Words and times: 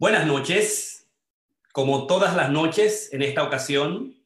Buenas 0.00 0.26
noches. 0.26 1.10
Como 1.74 2.06
todas 2.06 2.34
las 2.34 2.48
noches, 2.48 3.12
en 3.12 3.20
esta 3.20 3.42
ocasión 3.42 4.16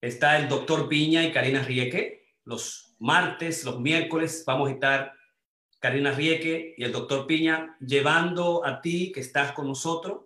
está 0.00 0.38
el 0.38 0.48
doctor 0.48 0.88
Piña 0.88 1.22
y 1.22 1.32
Karina 1.32 1.62
Rieke. 1.62 2.24
Los 2.44 2.96
martes, 2.98 3.62
los 3.64 3.78
miércoles 3.78 4.44
vamos 4.46 4.70
a 4.70 4.72
estar 4.72 5.12
Karina 5.80 6.12
Rieke 6.12 6.74
y 6.78 6.82
el 6.82 6.92
doctor 6.92 7.26
Piña 7.26 7.76
llevando 7.78 8.64
a 8.64 8.80
ti 8.80 9.12
que 9.12 9.20
estás 9.20 9.52
con 9.52 9.66
nosotros 9.66 10.22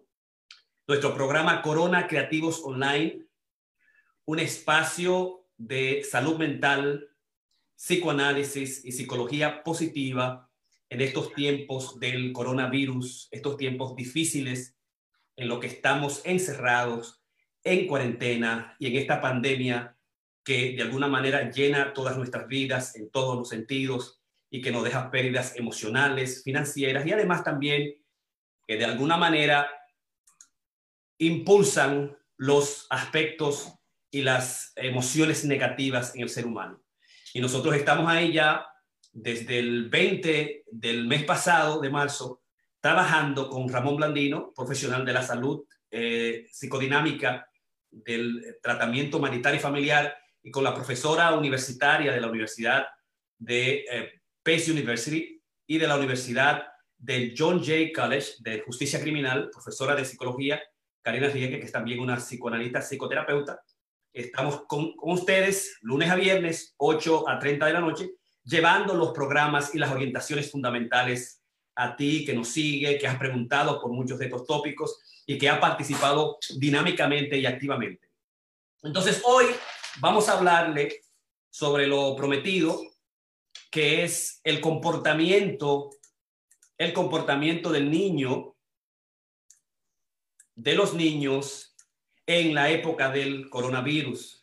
nuestro 0.87 1.17
programa 1.17 1.61
Corona 1.61 2.07
Creativos 2.07 2.63
Online, 2.63 3.27
un 4.25 4.39
espacio 4.39 5.49
de 5.57 6.05
salud 6.09 6.39
mental, 6.39 7.09
psicoanálisis 7.75 8.85
y 8.85 8.93
psicología 8.93 9.65
positiva 9.65 10.49
en 10.93 11.01
estos 11.01 11.33
tiempos 11.33 11.99
del 11.99 12.35
coronavirus, 12.35 13.29
estos 13.31 13.57
tiempos 13.57 13.97
difíciles 13.97 14.77
en 15.37 15.49
lo 15.49 15.59
que 15.59 15.67
estamos 15.67 16.21
encerrados, 16.27 17.23
en 17.65 17.87
cuarentena 17.87 18.77
y 18.79 18.89
en 18.89 18.97
esta 18.97 19.19
pandemia 19.19 19.97
que 20.45 20.73
de 20.73 20.83
alguna 20.83 21.09
manera 21.09 21.51
llena 21.51 21.95
todas 21.95 22.19
nuestras 22.19 22.47
vidas 22.47 22.95
en 22.97 23.11
todos 23.11 23.39
los 23.39 23.49
sentidos 23.49 24.21
y 24.51 24.61
que 24.61 24.71
nos 24.71 24.85
deja 24.85 25.11
pérdidas 25.11 25.57
emocionales, 25.57 26.43
financieras 26.45 27.07
y 27.07 27.13
además 27.13 27.43
también 27.43 27.95
que 28.67 28.77
de 28.77 28.85
alguna 28.85 29.17
manera 29.17 29.71
impulsan 31.17 32.19
los 32.37 32.87
aspectos 32.91 33.73
y 34.11 34.21
las 34.21 34.75
emociones 34.77 35.47
negativas 35.47 36.15
en 36.15 36.21
el 36.21 36.29
ser 36.29 36.45
humano. 36.45 36.83
Y 37.33 37.41
nosotros 37.41 37.75
estamos 37.77 38.07
ahí 38.11 38.31
ya 38.31 38.67
desde 39.13 39.59
el 39.59 39.89
20 39.91 40.65
del 40.71 41.07
mes 41.07 41.25
pasado, 41.25 41.81
de 41.81 41.91
marzo, 41.91 42.43
trabajando 42.81 43.49
con 43.49 43.69
Ramón 43.69 43.97
Blandino, 43.97 44.53
profesional 44.55 45.05
de 45.05 45.13
la 45.13 45.23
salud 45.23 45.65
eh, 45.91 46.47
psicodinámica 46.51 47.47
del 47.91 48.57
tratamiento 48.63 49.19
humanitario 49.19 49.59
y 49.61 49.63
familiar, 49.63 50.17
y 50.43 50.51
con 50.51 50.65
la 50.65 50.75
profesora 50.75 51.33
universitaria 51.35 52.13
de 52.13 52.21
la 52.21 52.27
Universidad 52.27 52.87
de 53.39 53.85
eh, 53.91 54.23
Pace 54.43 54.73
University 54.73 55.41
y 55.67 55.79
de 55.79 55.87
la 55.87 55.97
Universidad 55.97 56.67
del 56.99 57.35
John 57.37 57.63
Jay 57.63 57.93
College 57.93 58.35
de 58.41 58.61
Justicia 58.61 59.01
Criminal, 59.01 59.51
profesora 59.51 59.95
de 59.95 60.05
psicología, 60.05 60.61
Karina 61.03 61.29
Rieke, 61.29 61.59
que 61.59 61.67
es 61.67 61.73
también 61.73 62.01
una 62.01 62.17
psicoanalista 62.17 62.81
psicoterapeuta. 62.81 63.61
Estamos 64.13 64.65
con, 64.67 64.95
con 64.97 65.13
ustedes 65.13 65.79
lunes 65.83 66.11
a 66.11 66.17
viernes, 66.17 66.75
8 66.79 67.29
a 67.29 67.39
30 67.39 67.67
de 67.67 67.73
la 67.73 67.81
noche, 67.81 68.11
llevando 68.45 68.95
los 68.95 69.13
programas 69.13 69.75
y 69.75 69.79
las 69.79 69.91
orientaciones 69.91 70.51
fundamentales 70.51 71.43
a 71.75 71.97
ti 71.97 72.25
que 72.25 72.35
nos 72.35 72.49
sigue, 72.49 72.99
que 72.99 73.07
has 73.07 73.19
preguntado 73.19 73.81
por 73.81 73.93
muchos 73.93 74.19
de 74.19 74.27
estos 74.27 74.47
tópicos 74.47 75.01
y 75.27 75.39
que 75.39 75.49
ha 75.49 75.61
participado 75.61 76.39
dinámicamente 76.57 77.39
y 77.39 77.47
activamente. 77.47 78.11
Entonces, 78.83 79.23
hoy 79.25 79.47
vamos 80.01 80.29
a 80.29 80.37
hablarle 80.37 81.01
sobre 81.51 81.87
lo 81.87 82.17
prometido, 82.17 82.81
que 83.71 84.05
es 84.05 84.41
el 84.45 84.61
comportamiento, 84.61 85.91
el 86.79 86.93
comportamiento 86.93 87.71
del 87.71 87.91
niño, 87.91 88.57
de 90.55 90.75
los 90.75 90.95
niños 90.95 91.77
en 92.27 92.55
la 92.55 92.71
época 92.71 93.11
del 93.11 93.49
coronavirus. 93.49 94.42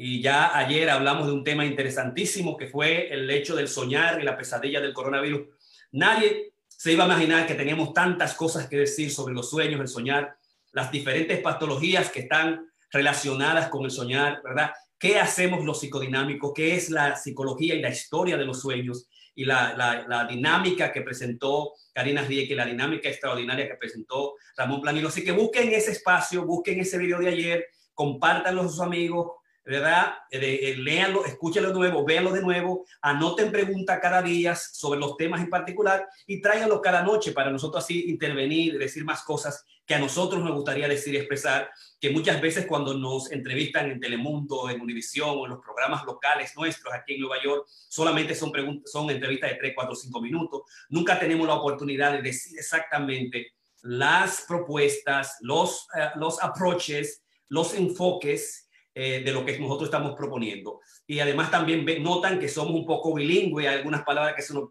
Y 0.00 0.22
ya 0.22 0.56
ayer 0.56 0.88
hablamos 0.90 1.26
de 1.26 1.32
un 1.32 1.42
tema 1.42 1.66
interesantísimo 1.66 2.56
que 2.56 2.68
fue 2.68 3.12
el 3.12 3.28
hecho 3.28 3.56
del 3.56 3.66
soñar 3.66 4.20
y 4.20 4.24
la 4.24 4.36
pesadilla 4.36 4.80
del 4.80 4.94
coronavirus. 4.94 5.48
Nadie 5.90 6.52
se 6.68 6.92
iba 6.92 7.02
a 7.02 7.08
imaginar 7.08 7.48
que 7.48 7.56
teníamos 7.56 7.92
tantas 7.92 8.34
cosas 8.34 8.68
que 8.68 8.76
decir 8.76 9.10
sobre 9.10 9.34
los 9.34 9.50
sueños, 9.50 9.80
el 9.80 9.88
soñar, 9.88 10.36
las 10.70 10.92
diferentes 10.92 11.40
patologías 11.40 12.12
que 12.12 12.20
están 12.20 12.70
relacionadas 12.92 13.68
con 13.70 13.84
el 13.84 13.90
soñar, 13.90 14.40
¿verdad? 14.44 14.70
¿Qué 14.96 15.18
hacemos 15.18 15.64
los 15.64 15.80
psicodinámicos? 15.80 16.52
¿Qué 16.54 16.76
es 16.76 16.90
la 16.90 17.16
psicología 17.16 17.74
y 17.74 17.82
la 17.82 17.90
historia 17.90 18.36
de 18.36 18.44
los 18.44 18.60
sueños? 18.60 19.08
Y 19.34 19.46
la, 19.46 20.28
dinámica 20.30 20.92
que 20.92 21.02
presentó 21.02 21.72
Karina 21.92 22.22
Rieke, 22.22 22.54
la 22.54 22.66
dinámica 22.66 23.08
extraordinaria 23.08 23.66
que 23.66 23.74
presentó 23.74 24.36
Ramón 24.56 24.80
Planilo. 24.80 25.08
Así 25.08 25.24
que 25.24 25.32
busquen 25.32 25.72
ese 25.72 25.90
espacio, 25.90 26.46
busquen 26.46 26.78
ese 26.78 26.98
video 26.98 27.18
de 27.18 27.30
ayer, 27.30 27.66
compártanlo 27.94 28.62
a 28.62 28.68
sus 28.68 28.80
amigos, 28.80 29.37
¿verdad? 29.68 30.14
Eh, 30.30 30.76
léanlo, 30.78 31.26
escúchenlo 31.26 31.68
de 31.68 31.74
nuevo, 31.74 32.02
véanlo 32.02 32.32
de 32.32 32.40
nuevo, 32.40 32.86
anoten 33.02 33.52
preguntas 33.52 33.98
cada 34.00 34.22
día 34.22 34.56
sobre 34.56 34.98
los 34.98 35.14
temas 35.18 35.42
en 35.42 35.50
particular 35.50 36.08
y 36.26 36.40
tráiganlo 36.40 36.80
cada 36.80 37.02
noche 37.02 37.32
para 37.32 37.50
nosotros 37.50 37.84
así 37.84 38.08
intervenir, 38.08 38.78
decir 38.78 39.04
más 39.04 39.22
cosas 39.24 39.66
que 39.84 39.94
a 39.94 39.98
nosotros 39.98 40.42
nos 40.42 40.54
gustaría 40.54 40.88
decir 40.88 41.12
y 41.12 41.18
expresar, 41.18 41.70
que 42.00 42.08
muchas 42.08 42.40
veces 42.40 42.64
cuando 42.66 42.94
nos 42.94 43.30
entrevistan 43.30 43.90
en 43.90 44.00
Telemundo, 44.00 44.70
en 44.70 44.80
Univisión 44.80 45.36
o 45.36 45.44
en 45.44 45.50
los 45.50 45.60
programas 45.60 46.02
locales 46.06 46.56
nuestros 46.56 46.94
aquí 46.94 47.16
en 47.16 47.20
Nueva 47.20 47.42
York, 47.42 47.66
solamente 47.88 48.34
son, 48.34 48.50
preguntas, 48.50 48.90
son 48.90 49.10
entrevistas 49.10 49.50
de 49.50 49.56
3, 49.56 49.72
4, 49.74 49.94
5 49.94 50.20
minutos. 50.22 50.62
Nunca 50.88 51.18
tenemos 51.18 51.46
la 51.46 51.54
oportunidad 51.54 52.12
de 52.12 52.22
decir 52.22 52.58
exactamente 52.58 53.52
las 53.82 54.46
propuestas, 54.48 55.36
los, 55.40 55.86
uh, 55.94 56.18
los 56.18 56.42
approaches, 56.42 57.22
los 57.48 57.74
enfoques 57.74 58.67
eh, 59.00 59.22
de 59.24 59.30
lo 59.30 59.44
que 59.44 59.56
nosotros 59.60 59.86
estamos 59.86 60.16
proponiendo. 60.16 60.80
Y 61.06 61.20
además 61.20 61.52
también 61.52 61.86
notan 62.02 62.40
que 62.40 62.48
somos 62.48 62.74
un 62.74 62.84
poco 62.84 63.14
bilingües, 63.14 63.68
hay 63.68 63.76
algunas 63.76 64.02
palabras 64.02 64.34
que 64.34 64.42
se 64.42 64.52
nos, 64.52 64.70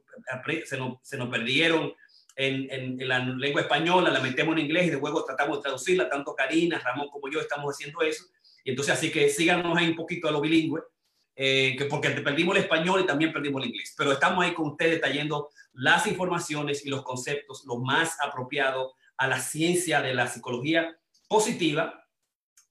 se 0.66 0.78
nos, 0.78 0.98
se 1.02 1.16
nos 1.16 1.30
perdieron 1.30 1.94
en, 2.36 2.68
en, 2.70 3.08
la 3.08 3.20
lengua 3.20 3.62
española, 3.62 4.10
la 4.10 4.20
metemos 4.20 4.58
en 4.58 4.66
inglés 4.66 4.88
y 4.88 4.92
luego 4.92 5.24
tratamos 5.24 5.60
de 5.60 5.64
traducirla, 5.64 6.10
tanto 6.10 6.36
Karina, 6.36 6.78
Ramón 6.78 7.08
como 7.08 7.32
yo 7.32 7.40
estamos 7.40 7.74
haciendo 7.74 8.02
eso. 8.02 8.26
Y 8.66 8.72
entonces 8.72 8.96
así 8.96 9.12
que 9.12 9.30
síganos 9.30 9.78
ahí 9.78 9.88
un 9.88 9.96
poquito 9.96 10.28
a 10.28 10.32
lo 10.32 10.42
bilingüe, 10.42 10.82
eh, 11.34 11.78
que 11.78 11.86
porque 11.86 12.10
perdimos 12.10 12.58
el 12.58 12.64
español 12.64 13.00
y 13.00 13.06
también 13.06 13.32
perdimos 13.32 13.64
el 13.64 13.70
inglés. 13.70 13.96
Pero 13.98 14.12
estamos 14.12 14.44
ahí 14.44 14.54
con 14.54 14.72
ustedes 14.72 15.00
trayendo 15.00 15.52
las 15.72 16.06
informaciones 16.06 16.86
y 16.86 16.90
los 16.90 17.04
conceptos 17.04 17.64
lo 17.66 17.78
más 17.78 18.18
apropiado 18.22 18.94
a 19.16 19.26
la 19.26 19.40
ciencia 19.40 20.02
de 20.02 20.14
la 20.14 20.28
psicología 20.28 21.00
positiva 21.30 22.06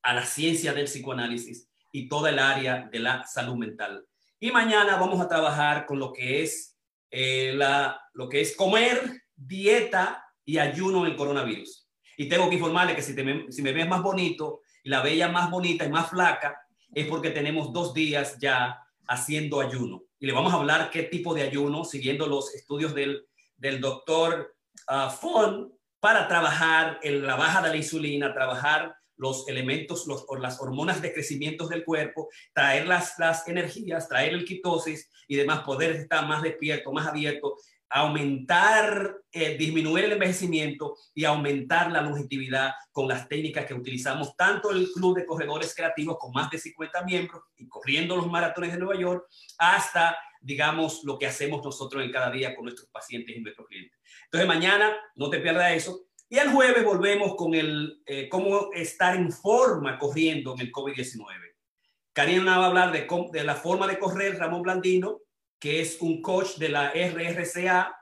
a 0.06 0.14
la 0.14 0.24
ciencia 0.24 0.72
del 0.72 0.84
psicoanálisis 0.84 1.68
y 1.90 2.08
toda 2.08 2.30
el 2.30 2.38
área 2.38 2.88
de 2.92 3.00
la 3.00 3.26
salud 3.26 3.56
mental. 3.56 4.06
Y 4.38 4.52
mañana 4.52 4.96
vamos 4.96 5.20
a 5.20 5.28
trabajar 5.28 5.84
con 5.84 5.98
lo 5.98 6.12
que 6.12 6.44
es, 6.44 6.78
eh, 7.10 7.52
la, 7.56 8.00
lo 8.12 8.28
que 8.28 8.40
es 8.40 8.54
comer, 8.54 9.24
dieta 9.34 10.24
y 10.44 10.58
ayuno 10.58 11.06
en 11.06 11.16
coronavirus. 11.16 11.88
Y 12.16 12.28
tengo 12.28 12.48
que 12.48 12.54
informarle 12.54 12.94
que 12.94 13.02
si, 13.02 13.16
si 13.50 13.62
me 13.62 13.72
ves 13.72 13.88
más 13.88 14.00
bonito 14.00 14.60
y 14.84 14.90
la 14.90 15.02
bella 15.02 15.26
más 15.28 15.50
bonita 15.50 15.84
y 15.84 15.90
más 15.90 16.08
flaca, 16.08 16.56
es 16.94 17.08
porque 17.08 17.30
tenemos 17.30 17.72
dos 17.72 17.92
días 17.92 18.38
ya 18.38 18.78
haciendo 19.08 19.60
ayuno. 19.60 20.04
Y 20.20 20.26
le 20.26 20.32
vamos 20.32 20.52
a 20.52 20.56
hablar 20.56 20.88
qué 20.90 21.02
tipo 21.02 21.34
de 21.34 21.42
ayuno, 21.42 21.84
siguiendo 21.84 22.28
los 22.28 22.54
estudios 22.54 22.94
del, 22.94 23.26
del 23.56 23.80
doctor 23.80 24.54
uh, 24.88 25.10
Fon, 25.10 25.72
para 25.98 26.28
trabajar 26.28 27.00
en 27.02 27.26
la 27.26 27.34
baja 27.34 27.60
de 27.60 27.70
la 27.70 27.76
insulina, 27.76 28.32
trabajar 28.32 28.94
los 29.16 29.48
elementos, 29.48 30.06
los, 30.06 30.24
las 30.40 30.60
hormonas 30.60 31.02
de 31.02 31.12
crecimiento 31.12 31.66
del 31.68 31.84
cuerpo, 31.84 32.28
traer 32.52 32.86
las, 32.86 33.16
energías, 33.46 34.08
traer 34.08 34.34
el 34.34 34.44
quitosis 34.44 35.10
y 35.28 35.36
demás, 35.36 35.60
poder 35.60 35.92
estar 35.92 36.26
más 36.26 36.42
despierto, 36.42 36.92
más 36.92 37.06
abierto, 37.06 37.56
aumentar, 37.88 39.16
eh, 39.30 39.56
disminuir 39.56 40.06
el 40.06 40.12
envejecimiento 40.12 40.96
y 41.14 41.24
aumentar 41.24 41.92
la 41.92 42.02
longevidad 42.02 42.72
con 42.90 43.06
las 43.06 43.28
técnicas 43.28 43.64
que 43.64 43.74
utilizamos 43.74 44.36
tanto 44.36 44.70
el 44.70 44.90
Club 44.92 45.16
de 45.16 45.24
Corredores 45.26 45.74
Creativos 45.74 46.16
con 46.18 46.32
más 46.32 46.50
de 46.50 46.58
50 46.58 47.04
miembros 47.04 47.44
y 47.56 47.68
corriendo 47.68 48.16
los 48.16 48.26
maratones 48.26 48.72
de 48.72 48.78
Nueva 48.78 49.00
York, 49.00 49.26
hasta, 49.58 50.16
digamos, 50.40 51.04
lo 51.04 51.16
que 51.16 51.26
hacemos 51.26 51.64
nosotros 51.64 52.02
en 52.02 52.10
cada 52.10 52.30
día 52.30 52.56
con 52.56 52.64
nuestros 52.64 52.88
pacientes 52.88 53.36
y 53.36 53.40
nuestros 53.40 53.68
clientes. 53.68 53.96
Entonces, 54.24 54.48
mañana 54.48 54.96
no 55.14 55.30
te 55.30 55.38
pierdas 55.38 55.72
eso. 55.72 56.05
Y 56.28 56.38
el 56.38 56.50
jueves 56.50 56.84
volvemos 56.84 57.36
con 57.36 57.54
el 57.54 58.02
eh, 58.04 58.28
cómo 58.28 58.72
estar 58.72 59.14
en 59.14 59.30
forma 59.30 59.96
corriendo 59.96 60.54
en 60.54 60.60
el 60.60 60.72
COVID-19. 60.72 61.24
Karina 62.12 62.58
va 62.58 62.64
a 62.64 62.68
hablar 62.68 62.92
de, 62.92 63.06
de, 63.32 63.44
la 63.44 63.54
forma 63.54 63.86
de 63.86 63.98
correr, 63.98 64.36
Ramón 64.36 64.62
Blandino, 64.62 65.20
que 65.60 65.80
es 65.80 66.00
un 66.00 66.20
coach 66.22 66.56
de 66.56 66.68
la 66.68 66.90
RRCA, 66.90 67.94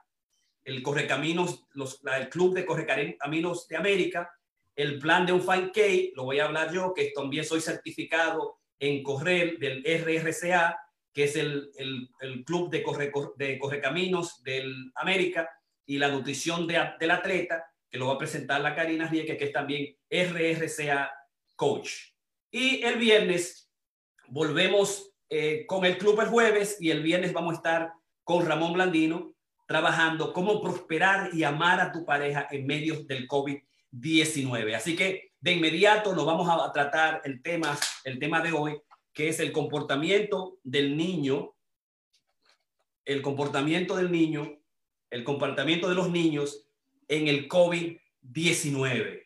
el 0.64 0.82
Correcaminos, 0.82 1.66
los, 1.72 2.00
el 2.16 2.30
Club 2.30 2.54
de 2.54 2.64
Correcaminos 2.64 3.68
de 3.68 3.76
América, 3.76 4.30
el 4.74 4.98
plan 4.98 5.26
de 5.26 5.32
un 5.32 5.42
5K, 5.42 6.12
lo 6.14 6.24
voy 6.24 6.38
a 6.40 6.46
hablar 6.46 6.72
yo, 6.72 6.94
que 6.94 7.12
también 7.14 7.44
soy 7.44 7.60
certificado 7.60 8.60
en 8.78 9.02
correr 9.02 9.58
del 9.58 9.84
RRCA, 9.84 10.78
que 11.12 11.24
es 11.24 11.36
el, 11.36 11.70
el, 11.76 12.08
el 12.20 12.44
Club 12.44 12.70
de, 12.70 12.82
corre, 12.82 13.12
de 13.36 13.58
Correcaminos 13.58 14.42
de 14.42 14.64
América, 14.94 15.50
y 15.84 15.98
la 15.98 16.08
nutrición 16.08 16.66
de, 16.66 16.80
del 16.98 17.10
atleta 17.10 17.62
que 17.94 18.00
lo 18.00 18.08
va 18.08 18.14
a 18.14 18.18
presentar 18.18 18.60
la 18.60 18.74
Karina 18.74 19.06
Rieke, 19.06 19.36
que 19.36 19.44
es 19.44 19.52
también 19.52 19.96
RRCA 20.10 21.12
Coach. 21.54 21.92
Y 22.50 22.82
el 22.82 22.96
viernes 22.98 23.70
volvemos 24.26 25.12
eh, 25.28 25.64
con 25.64 25.84
el 25.84 25.96
club 25.96 26.20
el 26.20 26.26
jueves 26.26 26.76
y 26.80 26.90
el 26.90 27.04
viernes 27.04 27.32
vamos 27.32 27.52
a 27.52 27.56
estar 27.58 27.92
con 28.24 28.44
Ramón 28.44 28.72
Blandino 28.72 29.36
trabajando 29.68 30.32
cómo 30.32 30.60
prosperar 30.60 31.32
y 31.32 31.44
amar 31.44 31.78
a 31.78 31.92
tu 31.92 32.04
pareja 32.04 32.48
en 32.50 32.66
medio 32.66 33.04
del 33.04 33.28
COVID-19. 33.28 34.74
Así 34.74 34.96
que 34.96 35.30
de 35.38 35.52
inmediato 35.52 36.16
nos 36.16 36.26
vamos 36.26 36.48
a 36.50 36.72
tratar 36.72 37.22
el 37.24 37.42
tema, 37.42 37.78
el 38.02 38.18
tema 38.18 38.40
de 38.40 38.50
hoy, 38.50 38.76
que 39.12 39.28
es 39.28 39.38
el 39.38 39.52
comportamiento 39.52 40.58
del 40.64 40.96
niño, 40.96 41.54
el 43.04 43.22
comportamiento 43.22 43.94
del 43.94 44.10
niño, 44.10 44.58
el 45.10 45.22
comportamiento 45.22 45.88
de 45.88 45.94
los 45.94 46.10
niños 46.10 46.64
en 47.08 47.28
el 47.28 47.48
COVID-19. 47.48 49.24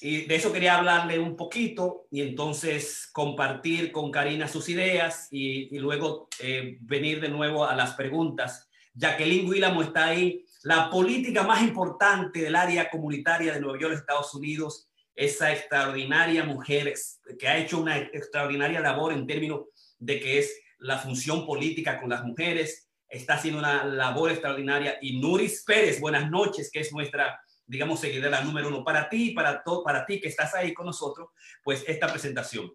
Y 0.00 0.26
de 0.26 0.34
eso 0.34 0.52
quería 0.52 0.76
hablarle 0.76 1.18
un 1.18 1.36
poquito 1.36 2.06
y 2.10 2.20
entonces 2.20 3.08
compartir 3.12 3.92
con 3.92 4.10
Karina 4.10 4.46
sus 4.46 4.68
ideas 4.68 5.28
y, 5.30 5.78
luego 5.78 6.28
eh, 6.40 6.76
venir 6.80 7.20
de 7.20 7.28
nuevo 7.28 7.64
a 7.64 7.74
las 7.74 7.94
preguntas. 7.94 8.68
Jacqueline 8.94 9.48
Willamo 9.48 9.82
está 9.82 10.08
ahí. 10.08 10.44
La 10.62 10.90
política 10.90 11.44
más 11.44 11.62
importante 11.62 12.40
del 12.40 12.56
área 12.56 12.90
comunitaria 12.90 13.52
de 13.52 13.60
Nueva 13.60 13.78
York, 13.78 13.94
Estados 13.94 14.34
Unidos, 14.34 14.88
esa 15.14 15.52
extraordinaria 15.52 16.44
mujer 16.44 16.92
que 17.38 17.48
ha 17.48 17.56
hecho 17.56 17.80
una 17.80 17.96
extraordinaria 17.98 18.80
labor 18.80 19.12
en 19.12 19.26
términos 19.26 19.62
de 19.98 20.20
que 20.20 20.38
es 20.38 20.60
la 20.78 20.98
función 20.98 21.46
política 21.46 21.98
con 22.00 22.10
las 22.10 22.22
mujeres, 22.22 22.85
está 23.08 23.34
haciendo 23.34 23.60
una 23.60 23.84
labor 23.84 24.30
extraordinaria. 24.30 24.98
Y 25.00 25.18
Nuris 25.20 25.64
Pérez, 25.64 26.00
buenas 26.00 26.30
noches, 26.30 26.70
que 26.70 26.80
es 26.80 26.92
nuestra 26.92 27.40
digamos, 27.66 28.00
seguidora 28.00 28.42
número 28.42 28.68
uno. 28.68 28.84
Para 28.84 29.08
ti, 29.08 29.32
para, 29.32 29.62
todo, 29.62 29.82
para 29.82 30.06
ti 30.06 30.20
que 30.20 30.28
estás 30.28 30.54
ahí 30.54 30.72
con 30.72 30.86
nosotros, 30.86 31.28
pues 31.62 31.84
esta 31.86 32.10
presentación. 32.10 32.72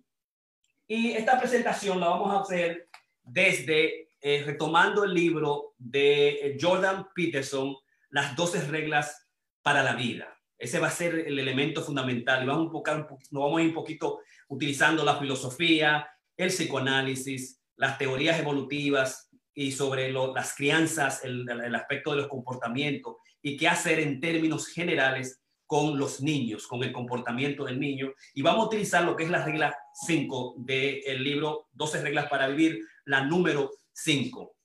Y 0.87 1.11
esta 1.11 1.39
presentación 1.39 1.99
la 1.99 2.09
vamos 2.09 2.33
a 2.33 2.41
hacer 2.41 2.89
desde, 3.23 4.09
eh, 4.19 4.43
retomando 4.45 5.03
el 5.03 5.13
libro 5.13 5.73
de 5.77 6.57
Jordan 6.59 7.07
Peterson, 7.15 7.75
Las 8.09 8.35
12 8.35 8.67
reglas 8.67 9.29
para 9.61 9.83
la 9.83 9.95
vida. 9.95 10.37
Ese 10.57 10.79
va 10.79 10.87
a 10.87 10.91
ser 10.91 11.15
el 11.15 11.39
elemento 11.39 11.81
fundamental. 11.81 12.43
Y 12.43 12.47
vamos 12.47 12.65
un 12.65 12.71
poco, 12.71 12.91
nos 12.91 13.43
vamos 13.43 13.59
a 13.59 13.61
ir 13.61 13.69
un 13.69 13.73
poquito 13.73 14.19
utilizando 14.49 15.05
la 15.05 15.15
filosofía, 15.15 16.07
el 16.35 16.49
psicoanálisis, 16.49 17.61
las 17.77 17.97
teorías 17.97 18.37
evolutivas 18.37 19.30
y 19.53 19.71
sobre 19.71 20.11
las 20.11 20.55
crianzas, 20.55 21.23
el, 21.23 21.75
aspecto 21.75 22.11
de 22.11 22.17
los 22.17 22.27
comportamientos 22.27 23.17
y 23.41 23.57
qué 23.57 23.67
hacer 23.67 23.99
en 23.99 24.19
términos 24.19 24.67
generales 24.67 25.41
con 25.65 25.97
los 25.97 26.21
niños, 26.21 26.67
con 26.67 26.83
el 26.83 26.91
comportamiento 26.91 27.65
del 27.65 27.79
niño. 27.79 28.13
Y 28.33 28.41
vamos 28.41 28.65
a 28.65 28.67
utilizar 28.67 29.03
lo 29.03 29.15
que 29.15 29.23
es 29.23 29.29
la 29.29 29.43
regla 29.43 29.75
5 30.05 30.55
del 30.57 31.23
libro 31.23 31.67
12 31.71 32.01
reglas 32.01 32.29
para 32.29 32.47
vivir, 32.47 32.81
la 33.05 33.23
número 33.23 33.71
5. 33.93 34.55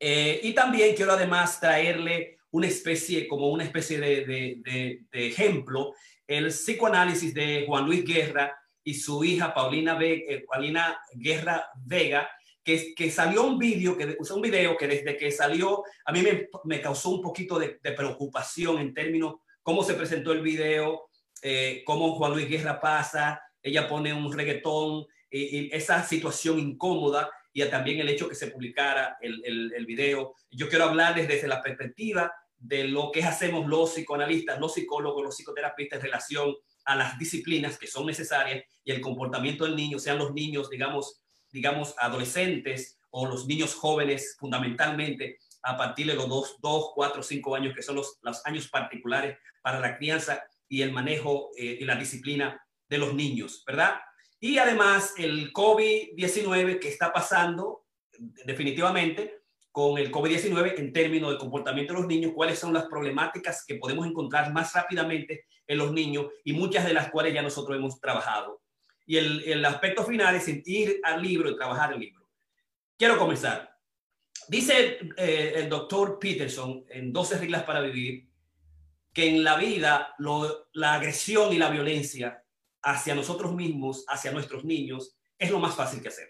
Eh, 0.00 0.40
y 0.42 0.52
también 0.52 0.94
quiero 0.94 1.12
además 1.12 1.58
traerle 1.58 2.38
una 2.50 2.66
especie, 2.66 3.26
como 3.26 3.48
una 3.48 3.64
especie 3.64 3.98
de, 3.98 5.02
ejemplo, 5.12 5.94
el 6.26 6.48
psicoanálisis 6.48 7.34
de 7.34 7.64
Juan 7.66 7.86
Luis 7.86 8.04
Guerra 8.04 8.56
y 8.82 8.94
su 8.94 9.22
hija 9.24 9.52
Paulina, 9.52 9.98
eh, 10.00 10.44
Paulina 10.50 10.98
Guerra 11.14 11.68
Vega, 11.76 12.28
que, 12.94 13.10
salió 13.10 13.44
un 13.44 13.58
vídeo, 13.58 13.96
que 13.96 14.16
usó 14.18 14.36
un 14.36 14.42
video 14.42 14.76
que 14.76 14.86
desde 14.86 15.16
que 15.16 15.30
salió 15.30 15.82
a 16.04 16.12
mí 16.12 16.22
me, 16.64 16.80
causó 16.80 17.10
un 17.10 17.22
poquito 17.22 17.58
de, 17.58 17.78
preocupación 17.96 18.78
en 18.78 18.92
términos 18.92 19.36
cómo 19.62 19.82
se 19.82 19.94
presentó 19.94 20.32
el 20.32 20.42
video, 20.42 21.08
eh, 21.42 21.82
cómo 21.86 22.14
Juan 22.16 22.32
Luis 22.32 22.48
Guerra 22.48 22.78
pasa, 22.80 23.40
ella 23.62 23.88
pone 23.88 24.12
un 24.12 24.32
reggaetón, 24.32 25.06
y, 25.30 25.74
esa 25.74 26.02
situación 26.04 26.58
incómoda 26.58 27.30
y 27.52 27.64
también 27.66 28.00
el 28.00 28.08
hecho 28.10 28.28
que 28.28 28.34
se 28.34 28.48
publicara 28.48 29.16
el, 29.20 29.42
el, 29.44 29.72
el 29.74 29.86
video. 29.86 30.34
Yo 30.50 30.68
quiero 30.68 30.84
hablarles 30.84 31.26
desde 31.26 31.48
la 31.48 31.62
perspectiva 31.62 32.32
de 32.58 32.84
lo 32.84 33.10
que 33.10 33.24
hacemos 33.24 33.66
los 33.66 33.94
psicoanalistas, 33.94 34.60
los 34.60 34.74
psicólogos, 34.74 35.24
los 35.24 35.36
psicoterapistas 35.36 35.98
en 35.98 36.04
relación 36.04 36.54
a 36.84 36.96
las 36.96 37.18
disciplinas 37.18 37.78
que 37.78 37.86
son 37.86 38.06
necesarias 38.06 38.64
y 38.84 38.90
el 38.90 39.00
comportamiento 39.00 39.64
del 39.64 39.76
niño, 39.76 39.98
sean 39.98 40.18
los 40.18 40.32
niños, 40.32 40.68
digamos, 40.70 41.22
digamos, 41.52 41.94
adolescentes 41.98 42.98
o 43.10 43.26
los 43.26 43.46
niños 43.46 43.74
jóvenes 43.74 44.36
fundamentalmente 44.38 45.38
a 45.62 45.76
partir 45.76 46.06
de 46.06 46.14
los 46.14 46.28
2, 46.28 46.56
2 46.60 46.90
4, 46.94 47.22
5 47.22 47.56
años, 47.56 47.74
que 47.74 47.82
son 47.82 47.96
los, 47.96 48.18
los 48.22 48.44
años 48.46 48.68
particulares 48.68 49.38
para 49.62 49.80
la 49.80 49.96
crianza 49.96 50.44
y 50.68 50.82
el 50.82 50.92
manejo 50.92 51.50
eh, 51.56 51.78
y 51.80 51.84
la 51.84 51.96
disciplina 51.96 52.62
de 52.88 52.98
los 52.98 53.14
niños, 53.14 53.64
¿verdad? 53.66 54.00
Y 54.40 54.58
además 54.58 55.14
el 55.16 55.52
COVID-19 55.52 56.78
que 56.78 56.88
está 56.88 57.12
pasando 57.12 57.84
definitivamente 58.44 59.42
con 59.72 59.98
el 59.98 60.10
COVID-19 60.10 60.78
en 60.78 60.92
términos 60.92 61.32
de 61.32 61.38
comportamiento 61.38 61.92
de 61.92 62.00
los 62.00 62.08
niños, 62.08 62.32
cuáles 62.34 62.58
son 62.58 62.72
las 62.72 62.86
problemáticas 62.86 63.64
que 63.66 63.76
podemos 63.76 64.06
encontrar 64.06 64.52
más 64.52 64.72
rápidamente 64.74 65.44
en 65.66 65.78
los 65.78 65.92
niños 65.92 66.26
y 66.44 66.52
muchas 66.52 66.84
de 66.86 66.94
las 66.94 67.10
cuales 67.10 67.34
ya 67.34 67.42
nosotros 67.42 67.76
hemos 67.76 68.00
trabajado 68.00 68.60
y 69.08 69.16
el, 69.16 69.64
aspecto 69.64 70.04
final 70.04 70.36
es 70.36 70.46
ir 70.66 71.00
al 71.02 71.22
libro 71.22 71.48
y 71.48 71.56
trabajar 71.56 71.94
el 71.94 72.00
libro. 72.00 72.28
Quiero 72.94 73.16
comenzar. 73.16 73.74
Dice 74.48 74.98
eh, 75.16 75.52
el 75.56 75.70
doctor 75.70 76.18
Peterson 76.18 76.84
en 76.90 77.10
12 77.10 77.38
reglas 77.38 77.62
para 77.62 77.80
vivir 77.80 78.28
que 79.14 79.26
en 79.30 79.42
la 79.42 79.56
vida 79.56 80.14
la 80.18 80.94
agresión 80.94 81.54
y 81.54 81.58
la 81.58 81.70
violencia 81.70 82.44
hacia 82.82 83.14
nosotros 83.14 83.54
mismos, 83.54 84.04
hacia 84.08 84.30
nuestros 84.30 84.62
niños, 84.66 85.16
es 85.38 85.50
lo 85.50 85.58
más 85.58 85.74
fácil 85.74 86.02
que 86.02 86.08
hacer. 86.08 86.28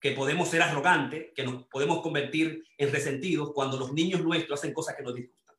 Que 0.00 0.12
podemos 0.12 0.48
ser 0.48 0.62
arrogantes, 0.62 1.32
que 1.34 1.42
nos 1.42 1.64
podemos 1.64 2.00
convertir 2.00 2.64
en 2.78 2.92
resentidos 2.92 3.50
cuando 3.52 3.76
los 3.76 3.92
niños 3.92 4.22
nuestros 4.22 4.60
hacen 4.60 4.72
cosas 4.72 4.94
que 4.94 5.02
nos 5.02 5.16
disgustan. 5.16 5.56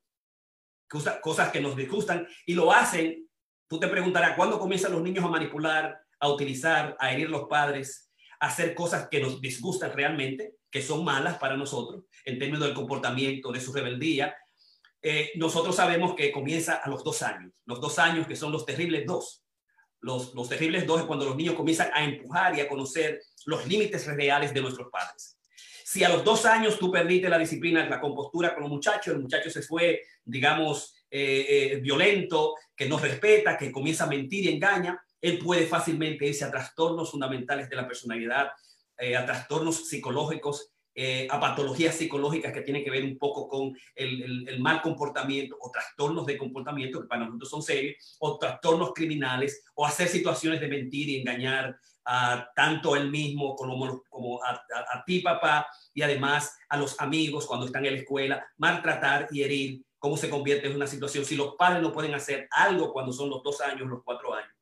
Cosas 1.21 1.51
que 1.51 1.59
nos 1.59 1.75
disgustan 1.75 2.25
y 2.45 2.53
lo 2.53 2.71
hacen. 2.71 3.29
Tú 3.67 3.77
te 3.77 3.89
preguntarás, 3.89 4.37
¿cuándo 4.37 4.57
comienzan 4.57 4.93
los 4.93 5.01
niños 5.01 5.25
a 5.25 5.27
manipular, 5.27 6.03
a 6.23 6.29
utilizar, 6.29 6.95
a 6.99 7.11
herir 7.11 7.29
los 7.29 7.49
padres, 7.49 8.09
a 8.39 8.47
hacer 8.47 8.73
cosas 8.73 9.09
que 9.11 9.19
nos 9.19 9.41
disgustan 9.41 9.91
realmente, 9.91 10.55
que 10.71 10.81
son 10.81 11.03
malas 11.03 11.37
para 11.37 11.57
nosotros 11.57 12.05
en 12.23 12.39
términos 12.39 12.65
del 12.65 12.73
comportamiento, 12.73 13.51
de 13.51 13.59
su 13.59 13.73
rebeldía. 13.73 14.33
Eh, 15.01 15.31
nosotros 15.35 15.75
sabemos 15.75 16.15
que 16.15 16.31
comienza 16.31 16.75
a 16.75 16.89
los 16.89 17.03
dos 17.03 17.21
años, 17.23 17.51
los 17.65 17.81
dos 17.81 17.99
años 17.99 18.25
que 18.25 18.37
son 18.37 18.53
los 18.53 18.65
terribles 18.65 19.05
dos. 19.05 19.43
Los, 19.99 20.33
los 20.33 20.47
terribles 20.47 20.87
dos 20.87 21.01
es 21.01 21.07
cuando 21.07 21.25
los 21.25 21.35
niños 21.35 21.55
comienzan 21.55 21.91
a 21.93 22.05
empujar 22.05 22.57
y 22.57 22.61
a 22.61 22.69
conocer 22.69 23.21
los 23.45 23.67
límites 23.67 24.07
reales 24.07 24.53
de 24.53 24.61
nuestros 24.61 24.89
padres. 24.89 25.37
Si 25.83 26.05
a 26.05 26.09
los 26.09 26.23
dos 26.23 26.45
años 26.45 26.79
tú 26.79 26.89
perdiste 26.89 27.27
la 27.27 27.37
disciplina, 27.37 27.85
la 27.85 27.99
compostura 27.99 28.53
con 28.53 28.63
los 28.63 28.71
muchachos, 28.71 29.13
el 29.13 29.21
muchacho 29.21 29.49
se 29.49 29.61
fue, 29.61 30.03
digamos, 30.23 30.92
eh, 31.15 31.74
eh, 31.74 31.75
violento, 31.75 32.56
que 32.75 32.89
no 32.89 32.98
respeta, 32.98 33.55
que 33.55 33.72
comienza 33.72 34.05
a 34.05 34.08
mentir 34.08 34.46
y 34.46 34.50
engaña, 34.50 35.00
él 35.22 35.38
puede 35.38 35.67
fácilmente 35.67 36.25
irse 36.25 36.43
a 36.43 36.50
trastornos 36.50 37.12
fundamentales 37.12 37.70
de 37.70 37.75
la 37.75 37.88
personalidad, 37.88 38.48
eh, 38.98 39.15
a 39.15 39.24
trastornos 39.24 39.88
psicológicos, 39.88 40.72
a 41.29 41.39
patologías 41.39 41.96
psicológicas 41.96 42.53
que 42.53 42.62
tienen 42.62 42.84
que 42.84 42.91
ver 42.91 43.03
un 43.03 43.17
poco 43.17 43.48
con 43.48 43.75
el, 43.96 44.60
mal 44.60 44.82
comportamiento 44.82 45.55
o 45.60 45.72
trastornos 45.72 46.25
de 46.25 46.38
comportamiento 46.38 47.01
que 47.01 47.08
para 47.08 47.25
nosotros 47.25 47.50
son 47.50 47.62
serios, 47.62 48.17
o 48.20 48.38
trastornos 48.39 48.91
criminales, 48.93 49.63
o 49.75 49.86
hacer 49.86 50.08
situaciones 50.08 50.60
de 50.62 50.67
mentir 50.67 51.10
y 51.10 51.20
engañar 51.20 51.75
a 52.05 52.48
tanto 52.55 52.96
él 52.96 53.10
mismo 53.10 53.55
como, 53.55 54.03
como 54.10 54.43
a, 54.43 54.51
a 54.51 55.03
ti, 55.05 55.20
papá, 55.20 55.67
y 55.93 56.01
además 56.01 56.55
a 56.70 56.77
los 56.77 57.00
amigos 57.00 57.46
cuando 57.46 57.67
están 57.67 57.86
en 57.86 57.93
la 57.93 58.00
escuela, 58.00 58.48
maltratar 58.58 59.27
y 59.32 59.43
herir, 59.43 59.84
cómo 60.03 60.17
se 60.17 60.29
convierte 60.29 60.67
en 60.67 60.75
una 60.75 60.86
situación. 60.86 61.24
Si 61.24 61.38
los 61.38 61.55
padres 61.55 61.81
no 61.81 61.93
pueden 61.93 62.13
hacer 62.13 62.50
algo 62.51 62.91
cuando 62.91 63.13
son 63.13 63.29
los 63.29 63.41
dos 63.41 63.62
años, 63.62 63.88
los 63.88 64.03
cuatro 64.03 64.33
años, 64.33 64.53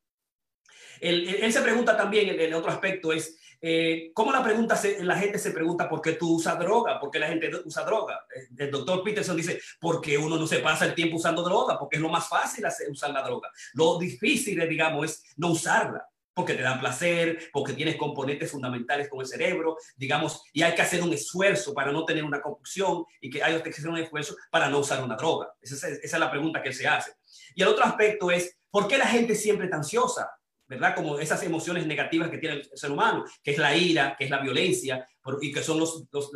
él, 0.99 1.51
se 1.51 1.61
pregunta 1.63 1.97
también, 1.97 2.39
el, 2.39 2.53
otro 2.53 2.69
aspecto 2.69 3.11
es, 3.11 3.39
eh, 3.59 4.11
¿cómo 4.13 4.31
la, 4.31 4.43
pregunta 4.43 4.79
la 4.99 5.15
gente 5.15 5.39
se 5.39 5.49
pregunta 5.49 5.89
por 5.89 5.99
qué 5.99 6.11
tú 6.11 6.35
usas 6.35 6.59
droga? 6.59 6.99
¿Por 6.99 7.09
qué 7.09 7.17
la 7.17 7.27
gente 7.27 7.49
usa 7.65 7.83
droga? 7.83 8.23
El 8.55 8.69
doctor 8.69 9.01
Peterson 9.03 9.35
dice, 9.35 9.59
porque 9.79 10.15
uno 10.15 10.37
no 10.37 10.45
se 10.45 10.59
pasa 10.59 10.85
el 10.85 10.93
tiempo 10.93 11.15
usando 11.15 11.41
droga, 11.41 11.79
porque 11.79 11.95
es 11.95 12.03
lo 12.03 12.09
más 12.09 12.29
fácil 12.29 12.63
hacer, 12.67 12.91
usar 12.91 13.09
la 13.09 13.23
droga. 13.23 13.49
Lo 13.73 13.97
difícil, 13.97 14.69
digamos, 14.69 15.05
es 15.05 15.23
no 15.37 15.53
usarla 15.53 16.07
porque 16.33 16.53
te 16.53 16.61
da 16.61 16.79
placer, 16.79 17.49
porque 17.51 17.73
tienes 17.73 17.95
componentes 17.97 18.51
fundamentales 18.51 19.09
como 19.09 19.21
el 19.21 19.27
cerebro, 19.27 19.77
digamos, 19.95 20.43
y 20.53 20.61
hay 20.61 20.73
que 20.73 20.81
hacer 20.81 21.01
un 21.01 21.13
esfuerzo 21.13 21.73
para 21.73 21.91
no 21.91 22.05
tener 22.05 22.23
una 22.23 22.41
compulsión 22.41 23.05
y 23.19 23.29
que 23.29 23.43
hay 23.43 23.61
que 23.61 23.69
hacer 23.69 23.89
un 23.89 23.97
esfuerzo 23.97 24.35
para 24.49 24.69
no 24.69 24.79
usar 24.79 25.03
una 25.03 25.15
droga. 25.15 25.53
Esa 25.61 25.89
es, 25.89 26.13
la 26.13 26.31
pregunta 26.31 26.61
que 26.61 26.73
se 26.73 26.87
hace. 26.87 27.11
Y 27.55 27.61
el 27.61 27.67
otro 27.67 27.83
aspecto 27.83 28.31
es, 28.31 28.57
¿por 28.69 28.87
qué 28.87 28.97
la 28.97 29.07
gente 29.07 29.35
siempre 29.35 29.65
está 29.65 29.77
ansiosa? 29.77 30.29
¿verdad? 30.67 30.95
Como 30.95 31.19
esas 31.19 31.43
emociones 31.43 31.85
negativas 31.85 32.29
que 32.29 32.37
tiene 32.37 32.55
el 32.55 32.69
ser 32.77 32.91
humano, 32.91 33.25
que 33.43 33.51
es 33.51 33.57
la 33.57 33.75
ira, 33.75 34.15
que 34.17 34.23
es 34.23 34.29
la 34.29 34.39
violencia 34.39 35.05
y 35.41 35.51
que 35.51 35.61
son 35.61 35.77
los, 35.77 36.05
los, 36.13 36.31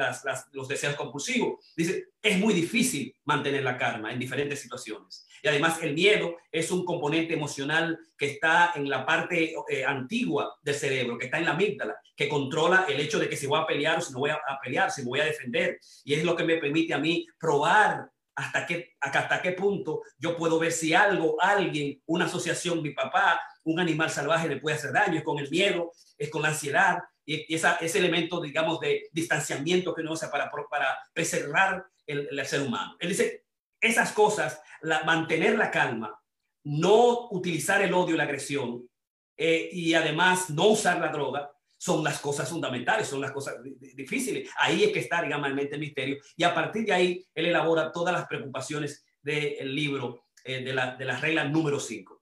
los 0.52 0.68
deseos 0.68 0.96
compulsivos. 0.96 1.74
Dice, 1.74 2.10
es 2.22 2.38
muy 2.38 2.54
difícil 2.54 3.16
mantener 3.24 3.64
la 3.64 3.78
calma 3.78 4.12
en 4.12 4.20
diferentes 4.20 4.60
situaciones. 4.60 5.25
Y 5.46 5.48
además 5.48 5.78
el 5.84 5.94
miedo 5.94 6.38
es 6.52 6.72
un 6.72 6.84
componente 6.84 7.36
emocional 7.36 8.00
que 8.18 8.32
está 8.32 8.72
en 8.74 8.90
la 8.90 9.06
parte 9.06 9.54
eh, 9.70 9.86
antigua 9.86 10.58
del 10.60 10.74
cerebro, 10.74 11.20
que 11.20 11.26
está 11.26 11.38
en 11.38 11.46
la 11.46 11.52
amígdala, 11.52 11.96
que 12.16 12.28
controla 12.28 12.88
el 12.90 13.00
hecho 13.00 13.20
de 13.20 13.30
que 13.30 13.38
si 13.38 13.46
voy 13.46 13.60
a 13.62 13.68
pelear 13.68 14.00
o 14.00 14.02
si 14.02 14.12
no 14.12 14.22
voy 14.22 14.32
a, 14.32 14.40
a 14.48 14.60
pelear, 14.60 14.90
si 14.90 15.04
me 15.04 15.10
voy 15.10 15.20
a 15.20 15.26
defender. 15.26 15.80
Y 16.04 16.16
es 16.16 16.24
lo 16.24 16.36
que 16.36 16.46
me 16.46 16.58
permite 16.58 16.96
a 16.96 16.98
mí 16.98 17.28
probar 17.38 18.10
hasta 18.34 18.66
qué, 18.66 18.96
hasta 19.00 19.40
qué 19.40 19.52
punto 19.52 20.02
yo 20.18 20.36
puedo 20.36 20.58
ver 20.58 20.72
si 20.72 20.96
algo, 20.96 21.40
alguien, 21.40 22.02
una 22.08 22.26
asociación, 22.26 22.82
mi 22.82 22.90
papá, 22.90 23.40
un 23.66 23.80
animal 23.80 24.10
salvaje 24.10 24.50
le 24.50 24.58
puede 24.58 24.78
hacer 24.78 24.94
daño, 24.94 25.20
es 25.20 25.24
con 25.24 25.38
el 25.38 25.52
miedo, 25.52 25.92
es 26.18 26.32
con 26.32 26.42
la 26.42 26.48
ansiedad 26.48 27.04
y, 27.24 27.54
esa, 27.54 27.76
ese 27.76 28.00
elemento, 28.00 28.42
digamos, 28.42 28.80
de 28.80 29.10
distanciamiento 29.12 29.94
que 29.94 30.02
uno 30.02 30.14
usa 30.14 30.32
para, 30.32 30.50
para 30.72 30.98
preservar 31.14 31.86
el, 32.08 32.46
ser 32.46 32.62
humano. 32.62 32.96
Él 33.00 33.10
dice, 33.10 33.45
esas 33.86 34.12
cosas, 34.12 34.62
la, 34.82 35.04
mantener 35.04 35.58
la 35.58 35.72
calma, 35.72 36.20
no 36.64 37.30
utilizar 37.30 37.82
el 37.82 37.94
odio 37.94 38.16
y 38.16 38.18
la 38.18 38.24
agresión 38.24 38.90
eh, 39.38 39.70
y 39.72 39.94
además 39.94 40.50
no 40.50 40.68
usar 40.68 41.00
la 41.00 41.10
droga, 41.10 41.52
son 41.78 42.04
las 42.04 42.20
cosas 42.20 42.50
fundamentales, 42.50 43.08
son 43.08 43.22
las 43.22 43.32
cosas 43.32 43.56
difíciles. 43.64 44.50
Ahí 44.58 44.84
es 44.84 44.92
que 44.92 45.00
está, 45.00 45.22
digamos, 45.22 45.50
el 45.50 45.80
misterio. 45.80 46.18
Y 46.36 46.44
a 46.44 46.54
partir 46.54 46.86
de 46.86 46.94
ahí, 46.94 47.28
él 47.34 47.46
elabora 47.48 47.92
todas 47.92 48.14
las 48.14 48.26
preocupaciones 48.26 49.06
del 49.22 49.76
libro 49.76 50.26
eh, 50.44 50.64
de, 50.64 50.74
la, 50.74 50.96
de 50.96 51.06
las 51.06 51.22
reglas 51.22 51.52
número 51.52 51.80
5. 51.80 52.22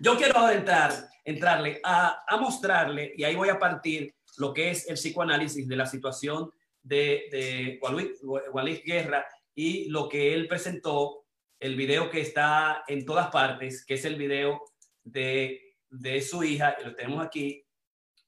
Yo 0.00 0.16
quiero 0.16 0.48
entrar, 0.50 0.92
entrarle 1.24 1.80
a, 1.82 2.24
mostrarle, 2.40 3.14
y 3.16 3.24
ahí 3.24 3.34
voy 3.34 3.48
a 3.48 3.58
partir 3.58 4.14
lo 4.36 4.54
que 4.54 4.70
es 4.70 4.88
el 4.88 4.94
psicoanálisis 4.94 5.66
de 5.66 5.76
la 5.76 5.86
situación 5.86 6.52
de, 6.80 7.26
de 7.32 7.80
Luis, 7.90 8.84
Guerra 8.84 9.26
y 9.58 9.88
lo 9.88 10.08
que 10.08 10.34
él 10.34 10.46
presentó, 10.46 11.26
el 11.58 11.74
video 11.74 12.10
que 12.10 12.20
está 12.20 12.84
en 12.86 13.04
todas 13.04 13.28
partes, 13.32 13.84
que 13.84 13.94
es 13.94 14.04
el 14.04 14.14
video 14.14 14.62
de, 15.02 15.74
de 15.90 16.20
su 16.22 16.44
hija, 16.44 16.76
lo 16.84 16.94
tenemos 16.94 17.26
aquí, 17.26 17.66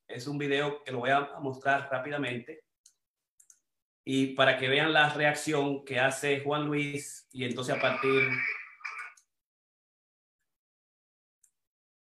es 0.09 0.27
un 0.27 0.39
video 0.39 0.83
que 0.83 0.91
lo 0.91 0.99
voy 0.99 1.11
a 1.11 1.39
mostrar 1.41 1.89
rápidamente. 1.89 2.65
Y 4.05 4.35
para 4.35 4.59
que 4.59 4.67
vean 4.67 4.93
la 4.93 5.09
reacción 5.11 5.85
que 5.85 6.01
hace 6.01 6.41
Juan 6.41 6.67
Luis, 6.67 7.29
y 7.31 7.45
entonces 7.45 7.77
a 7.77 7.81
partir 7.81 8.29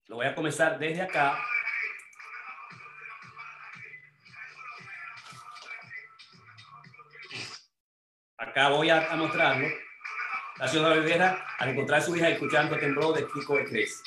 Lo 0.08 0.16
voy 0.16 0.26
a 0.26 0.34
comenzar 0.34 0.80
desde 0.80 1.04
acá. 1.04 1.38
Acá 8.40 8.70
voy 8.70 8.90
a, 8.90 9.02
mostrarlo. 9.18 9.68
La 10.60 10.68
señora 10.68 10.96
Rivera, 10.96 11.46
al 11.58 11.70
encontrar 11.70 12.00
a 12.00 12.04
su 12.04 12.16
hija 12.16 12.30
escuchando 12.30 12.78
temblor 12.78 13.14
de 13.14 13.28
Kiko 13.28 13.56
de 13.56 13.66
Cres. 13.66 14.02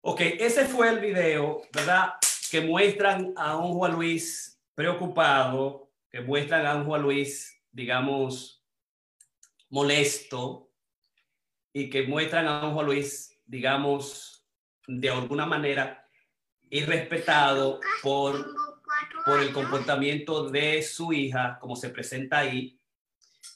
Ok, 0.00 0.20
ese 0.38 0.64
fue 0.64 0.88
el 0.88 1.00
video, 1.00 1.60
¿verdad? 1.74 2.14
Que 2.50 2.62
muestran 2.62 3.34
a 3.36 3.58
un 3.58 3.74
Juan 3.74 3.92
Luis 3.92 4.58
preocupado, 4.74 5.87
que 6.10 6.20
muestran 6.20 6.66
a 6.66 6.84
Juan 6.84 7.02
Luis, 7.02 7.60
digamos, 7.70 8.64
molesto, 9.70 10.70
y 11.72 11.90
que 11.90 12.02
muestran 12.04 12.48
a 12.48 12.70
Juan 12.70 12.86
Luis, 12.86 13.38
digamos, 13.44 14.46
de 14.86 15.10
alguna 15.10 15.46
manera 15.46 16.08
irrespetado 16.70 17.80
por, 18.02 18.54
por 19.24 19.40
el 19.40 19.52
comportamiento 19.52 20.48
de 20.50 20.82
su 20.82 21.12
hija, 21.12 21.58
como 21.60 21.76
se 21.76 21.90
presenta 21.90 22.38
ahí. 22.38 22.78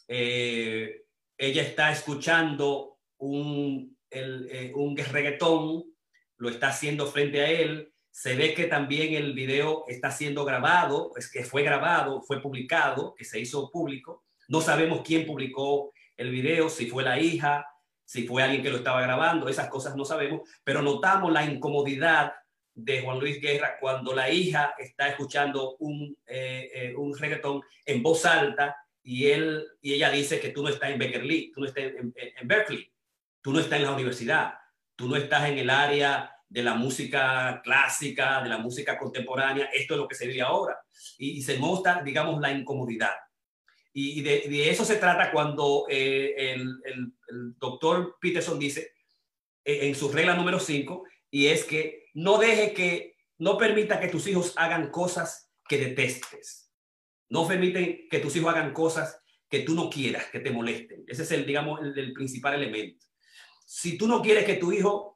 Eh, 0.09 1.05
ella 1.39 1.63
está 1.63 1.91
escuchando 1.91 2.99
un, 3.19 3.97
eh, 4.11 4.73
un 4.75 4.97
reggaetón 4.97 5.93
lo 6.43 6.49
está 6.49 6.71
haciendo 6.71 7.07
frente 7.07 7.41
a 7.41 7.49
él. 7.49 7.95
Se 8.13 8.37
ve 8.37 8.53
que 8.53 8.67
también 8.67 9.15
el 9.15 9.33
video 9.33 9.85
está 9.89 10.11
siendo 10.11 10.45
grabado, 10.45 11.13
es 11.17 11.33
que 11.33 11.45
fue 11.45 11.63
grabado, 11.63 12.21
fue 12.21 12.43
publicado, 12.43 13.15
que 13.15 13.25
se 13.25 13.41
hizo 13.41 13.71
público. 13.71 14.23
No 14.49 14.61
sabemos 14.61 15.01
quién 15.03 15.27
publicó 15.27 15.93
el 16.19 16.31
video, 16.31 16.69
si 16.69 16.87
fue 16.87 17.03
la 17.03 17.19
hija, 17.19 17.67
si 18.05 18.29
fue 18.29 18.43
alguien 18.43 18.63
que 18.63 18.69
lo 18.69 18.77
estaba 18.77 19.01
grabando, 19.01 19.49
esas 19.49 19.69
cosas 19.69 19.97
no 19.97 20.05
sabemos, 20.05 20.43
pero 20.63 20.83
notamos 20.83 21.33
la 21.33 21.43
incomodidad 21.43 22.35
de 22.75 23.01
Juan 23.01 23.19
Luis 23.19 23.41
Guerra 23.41 23.79
cuando 23.81 24.15
la 24.15 24.29
hija 24.29 24.75
está 24.79 25.09
escuchando 25.09 25.77
un, 25.79 26.15
eh, 26.27 26.71
eh, 26.75 26.95
un 26.95 27.17
reggaetón 27.17 27.63
en 27.87 28.03
voz 28.03 28.27
alta 28.27 28.77
y, 29.03 29.29
él, 29.29 29.67
y 29.81 29.95
ella 29.95 30.11
dice 30.11 30.39
que 30.39 30.51
tú 30.51 30.63
no 30.63 30.69
estás 30.69 30.91
en 30.91 30.99
Berkeley, 30.99 31.51
tú 31.51 31.61
no 31.61 31.67
estás 31.67 31.85
en, 31.85 32.13
en 32.15 32.47
Berkeley, 32.49 32.93
tú 33.41 33.53
no 33.53 33.61
estás 33.61 33.79
en 33.79 33.87
la 33.87 33.93
universidad, 33.93 34.53
tú 34.97 35.09
no 35.09 35.17
estás 35.17 35.49
en 35.49 35.57
el 35.57 35.71
área 35.71 36.31
de 36.53 36.63
la 36.63 36.75
música 36.75 37.63
clásica, 37.65 38.43
de 38.43 38.51
la 38.51 38.59
música 38.59 38.99
contemporánea, 38.99 39.71
esto 39.73 39.95
es 39.95 40.01
lo 40.01 40.07
que 40.07 40.15
se 40.15 40.27
vive 40.27 40.43
ahora. 40.43 40.79
Y, 41.17 41.41
se 41.43 41.57
muestra, 41.57 42.03
digamos, 42.03 42.39
la 42.43 42.53
incomodidad. 42.53 43.15
Y, 43.95 44.21
de, 44.21 44.69
eso 44.69 44.85
se 44.85 44.97
trata 44.97 45.33
cuando 45.33 45.87
eh, 45.89 46.55
el, 46.55 47.15
doctor 47.59 48.19
Peterson 48.21 48.59
dice 48.59 48.93
eh, 49.65 49.89
en 49.89 49.95
su 49.95 50.13
regla 50.13 50.35
número 50.35 50.61
5, 50.61 51.05
y 51.31 51.47
es 51.47 51.65
que 51.65 52.11
no 52.13 52.37
deje 52.37 52.75
que, 52.75 53.17
no 53.39 53.57
permita 53.57 53.99
que 53.99 54.09
tus 54.09 54.27
hijos 54.27 54.53
hagan 54.57 54.91
cosas 54.91 55.51
que 55.67 55.79
detestes. 55.79 56.71
No 57.31 57.49
permiten 57.49 58.09
que 58.11 58.19
tus 58.19 58.37
hijos 58.37 58.55
hagan 58.55 58.75
cosas 58.75 59.19
que 59.49 59.61
tú 59.61 59.75
no 59.75 59.89
quieras, 59.89 60.27
que 60.27 60.41
te 60.41 60.51
molesten. 60.51 61.03
Ese 61.09 61.23
es 61.23 61.31
el, 61.31 61.47
digamos, 61.47 61.81
el 61.81 62.13
principal 62.13 62.55
elemento. 62.55 63.07
Si 63.65 63.97
tú 63.97 64.07
no 64.07 64.21
quieres 64.21 64.45
que 64.45 64.57
tu 64.57 64.71
hijo 64.71 65.12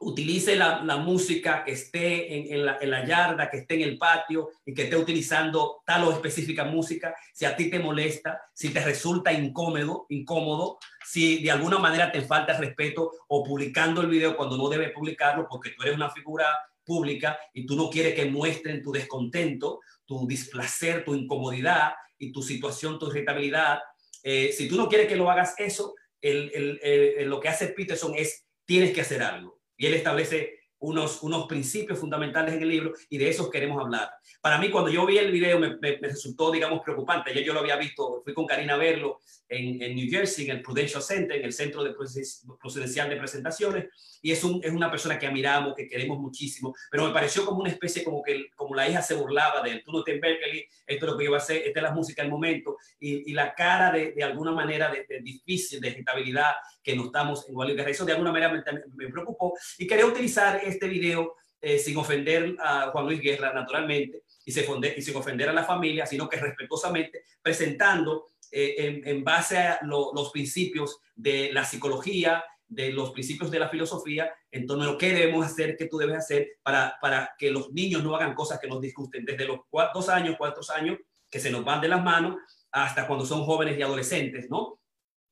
utilice 0.00 0.56
la, 0.56 0.96
música 0.98 1.64
que 1.64 1.72
esté 1.72 2.52
en, 2.52 2.64
la, 2.64 3.06
yarda, 3.06 3.48
que 3.48 3.58
esté 3.58 3.74
en 3.76 3.82
el 3.82 3.98
patio 3.98 4.50
y 4.64 4.74
que 4.74 4.84
esté 4.84 4.96
utilizando 4.96 5.82
tal 5.86 6.04
o 6.04 6.12
específica 6.12 6.64
música, 6.64 7.14
si 7.32 7.44
a 7.44 7.56
ti 7.56 7.70
te 7.70 7.78
molesta, 7.78 8.40
si 8.52 8.70
te 8.70 8.84
resulta 8.84 9.32
incómodo, 9.32 10.06
incómodo, 10.10 10.78
si 11.04 11.42
de 11.42 11.50
alguna 11.50 11.78
manera 11.78 12.12
te 12.12 12.20
falta 12.22 12.58
respeto 12.58 13.10
o 13.28 13.42
publicando 13.42 14.02
el 14.02 14.08
video 14.08 14.36
cuando 14.36 14.56
no 14.56 14.68
debes 14.68 14.92
publicarlo 14.92 15.46
porque 15.48 15.70
tú 15.70 15.82
eres 15.82 15.94
una 15.94 16.10
figura 16.10 16.46
pública 16.84 17.38
y 17.54 17.66
tú 17.66 17.74
no 17.74 17.88
quieres 17.88 18.14
que 18.14 18.26
muestren 18.26 18.82
tu 18.82 18.92
descontento, 18.92 19.80
tu 20.04 20.26
displacer, 20.26 21.04
tu 21.04 21.14
incomodidad 21.14 21.94
y 22.18 22.32
tu 22.32 22.42
situación, 22.42 22.98
tu 22.98 23.08
irritabilidad. 23.08 23.80
Eh, 24.22 24.52
si 24.52 24.68
tú 24.68 24.76
no 24.76 24.88
quieres 24.88 25.08
que 25.08 25.16
lo 25.16 25.30
hagas 25.30 25.54
eso, 25.58 25.94
lo 26.22 27.40
que 27.40 27.48
hace 27.48 27.68
Peterson 27.68 28.14
es 28.14 28.44
tienes 28.64 28.92
que 28.92 29.00
hacer 29.00 29.22
algo 29.22 29.55
y 29.76 29.86
él 29.86 29.94
establece 29.94 30.56
unos, 30.78 31.22
unos 31.22 31.46
principios 31.46 31.98
fundamentales 31.98 32.54
en 32.54 32.62
el 32.62 32.68
libro 32.68 32.92
y 33.08 33.18
de 33.18 33.28
esos 33.28 33.50
queremos 33.50 33.82
hablar. 33.82 34.10
Para 34.40 34.58
mí, 34.58 34.70
cuando 34.70 34.90
yo 34.90 35.06
vi 35.06 35.18
el 35.18 35.32
video, 35.32 35.58
me, 35.58 35.76
resultó, 36.00 36.50
digamos, 36.50 36.82
preocupante. 36.84 37.34
Ya 37.34 37.40
yo 37.40 37.52
lo 37.52 37.60
había 37.60 37.76
visto, 37.76 38.22
fui 38.22 38.34
con 38.34 38.46
Karina 38.46 38.74
a 38.74 38.76
verlo 38.76 39.20
en, 39.48 39.82
en, 39.82 39.94
New 39.94 40.08
Jersey, 40.10 40.44
en 40.44 40.56
el 40.56 40.62
Prudential 40.62 41.02
Center, 41.02 41.38
en 41.38 41.44
el 41.44 41.52
Centro 41.52 41.82
de 41.82 41.94
Procedencial 41.94 43.08
de 43.08 43.16
Presentaciones, 43.16 43.86
y 44.22 44.32
es, 44.32 44.42
un, 44.44 44.60
es 44.62 44.72
una 44.72 44.90
persona 44.90 45.18
que 45.18 45.26
admiramos, 45.26 45.74
que 45.74 45.88
queremos 45.88 46.18
muchísimo, 46.18 46.74
pero 46.90 47.06
me 47.06 47.12
pareció 47.12 47.44
como 47.44 47.60
una 47.60 47.70
especie 47.70 48.02
como 48.04 48.22
que 48.22 48.50
como 48.54 48.74
la 48.74 48.88
hija 48.88 49.02
se 49.02 49.14
burlaba 49.14 49.62
de 49.62 49.72
él. 49.72 49.82
Tú 49.84 49.92
no 49.92 50.02
te 50.02 50.18
Berkeley, 50.18 50.66
esto 50.86 51.06
es 51.06 51.12
lo 51.12 51.18
que 51.18 51.24
yo 51.24 51.30
voy 51.30 51.38
a 51.38 51.42
hacer, 51.42 51.62
esta 51.64 51.80
es 51.80 51.82
la 51.82 51.92
música 51.92 52.22
del 52.22 52.30
momento, 52.30 52.76
y, 52.98 53.30
y 53.30 53.34
la 53.34 53.54
cara 53.54 53.92
de, 53.92 54.12
de 54.12 54.22
alguna 54.22 54.52
manera 54.52 54.90
de, 54.90 55.20
difícil, 55.20 55.80
de 55.80 55.88
irritabilidad 55.88 56.52
que 56.86 56.94
nos 56.94 57.06
estamos 57.06 57.48
en 57.48 57.54
Guadalupe. 57.54 57.90
Eso 57.90 58.04
de 58.04 58.12
alguna 58.12 58.30
manera 58.30 58.52
me, 58.52 58.62
me 58.94 59.08
preocupó 59.10 59.54
y 59.76 59.88
quería 59.88 60.06
utilizar 60.06 60.60
este 60.62 60.86
video 60.86 61.34
eh, 61.60 61.80
sin 61.80 61.96
ofender 61.96 62.54
a 62.60 62.90
Juan 62.92 63.06
Luis 63.06 63.20
Guerra, 63.20 63.52
naturalmente, 63.52 64.22
y, 64.44 64.52
sin 64.52 65.16
ofender 65.16 65.48
a 65.48 65.52
la 65.52 65.64
familia, 65.64 66.06
sino 66.06 66.28
que 66.28 66.36
respetuosamente 66.36 67.24
presentando 67.42 68.28
eh, 68.52 69.02
en, 69.04 69.24
base 69.24 69.58
a 69.58 69.80
los 69.82 70.30
principios 70.30 71.00
de 71.16 71.50
la 71.52 71.64
psicología, 71.64 72.44
de 72.68 72.92
los 72.92 73.10
principios 73.10 73.50
de 73.50 73.58
la 73.58 73.68
filosofía, 73.68 74.32
en 74.52 74.64
torno 74.64 74.84
a 74.84 74.92
lo 74.92 74.98
que 74.98 75.12
debemos 75.12 75.44
hacer, 75.44 75.76
qué 75.76 75.86
tú 75.86 75.98
debes 75.98 76.18
hacer 76.18 76.50
para, 76.62 76.96
para 77.00 77.34
que 77.36 77.50
los 77.50 77.72
niños 77.72 78.04
no 78.04 78.14
hagan 78.14 78.34
cosas 78.34 78.60
que 78.60 78.68
nos 78.68 78.80
disgusten, 78.80 79.24
desde 79.24 79.46
los 79.46 79.60
dos 79.72 80.08
años, 80.08 80.36
cuatro 80.38 80.62
años, 80.72 80.98
que 81.28 81.40
se 81.40 81.50
nos 81.50 81.64
van 81.64 81.80
de 81.80 81.88
las 81.88 82.04
manos, 82.04 82.36
hasta 82.70 83.08
cuando 83.08 83.26
son 83.26 83.44
jóvenes 83.44 83.76
y 83.76 83.82
adolescentes, 83.82 84.48
¿no? 84.48 84.78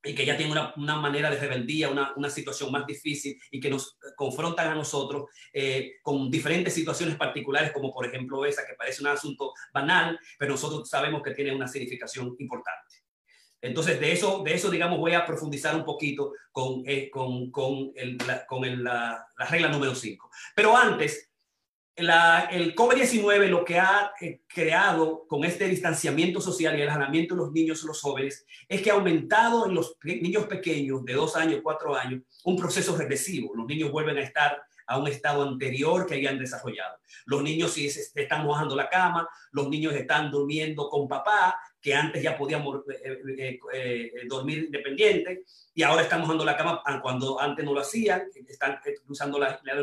Y 0.05 0.15
que 0.15 0.27
ya 0.27 0.37
tienen 0.37 0.57
una, 0.77 0.97
manera 0.97 1.31
de 1.31 1.39
rebeldía, 1.39 1.89
una, 1.89 2.13
una, 2.17 2.31
situación 2.31 2.71
más 2.71 2.87
difícil 2.87 3.39
y 3.51 3.61
que 3.61 3.71
nos 3.71 3.97
confrontan 4.17 4.69
a 4.71 4.75
nosotros 4.75 5.31
eh, 5.53 5.95
con 6.03 6.31
diferentes 6.31 6.75
situaciones 6.75 7.17
particulares, 7.17 7.73
como 7.73 7.93
por 7.93 8.07
ejemplo 8.07 8.45
esa 8.45 8.67
que 8.67 8.75
parece 8.75 9.03
un 9.03 9.09
asunto 9.09 9.53
banal, 9.73 10.19
pero 10.39 10.53
nosotros 10.53 10.89
sabemos 10.89 11.23
que 11.23 11.33
tiene 11.33 11.55
una 11.55 11.69
significación 11.69 12.37
importante. 12.39 12.97
Entonces, 13.61 13.99
de 13.99 14.13
eso, 14.13 14.43
de 14.45 14.55
eso 14.55 14.71
digamos, 14.71 14.99
voy 14.99 15.15
a 15.15 15.25
profundizar 15.25 15.75
un 15.75 15.87
poquito 15.87 16.33
con, 16.53 16.83
eh, 16.87 17.09
con, 17.09 17.51
con, 17.51 17.93
el, 17.95 18.19
con 18.47 18.85
la, 18.85 19.27
la 19.39 19.47
regla 19.47 19.69
número 19.69 19.95
5. 19.95 20.31
Pero 20.55 20.77
antes, 20.77 21.34
el 21.97 22.75
COVID-19 22.75 23.49
lo 23.49 23.65
que 23.65 23.79
ha 23.79 24.13
eh, 24.21 24.41
creado 24.47 25.27
con 25.29 25.45
este 25.45 25.69
distanciamiento 25.69 26.41
social 26.41 26.77
y 26.77 26.83
el 26.83 26.89
alejamiento 26.89 27.35
de 27.35 27.41
los 27.43 27.53
niños 27.53 27.83
y 27.83 27.87
los 27.87 28.01
jóvenes 28.01 28.45
es 28.69 28.83
que 28.83 28.91
ha 28.91 28.95
aumentado 28.95 29.67
en 29.67 29.75
los 29.75 29.97
niños 30.03 30.47
pequeños 30.47 31.05
de 31.05 31.13
dos 31.13 31.37
años, 31.37 31.61
cuatro 31.63 31.95
años, 31.95 32.23
un 32.45 32.57
proceso 32.57 32.97
regresivo. 32.97 33.55
Los 33.55 33.67
niños 33.67 33.93
vuelven 33.93 34.19
a 34.19 34.23
estar 34.23 34.61
a 34.87 34.99
un 34.99 35.09
estado 35.09 35.43
anterior 35.43 36.07
que 36.07 36.15
habían 36.15 36.39
desarrollado. 36.39 36.99
Los 37.27 37.43
niños 37.43 37.77
están 37.79 38.45
mojando 38.45 38.77
la 38.77 38.89
cama, 38.89 39.29
los 39.53 39.69
niños 39.69 39.95
están 39.95 40.31
durmiendo 40.31 40.89
con 40.89 41.09
papá, 41.09 41.57
que 41.85 41.95
antes 41.95 42.23
ya 42.23 42.39
podíamos 42.39 42.81
eh, 42.89 43.21
eh, 43.39 43.61
eh, 43.75 44.11
dormir 44.27 44.65
independiente 44.65 45.45
y 45.75 45.83
ahora 45.83 46.01
están 46.01 46.23
mojando 46.23 46.43
la 46.43 46.57
cama 46.57 46.83
cuando 47.03 47.39
antes 47.39 47.63
no 47.63 47.75
lo 47.75 47.81
hacían, 47.81 48.23
están 48.49 48.81
usando 49.07 49.39
la, 49.39 49.61
la 49.63 49.75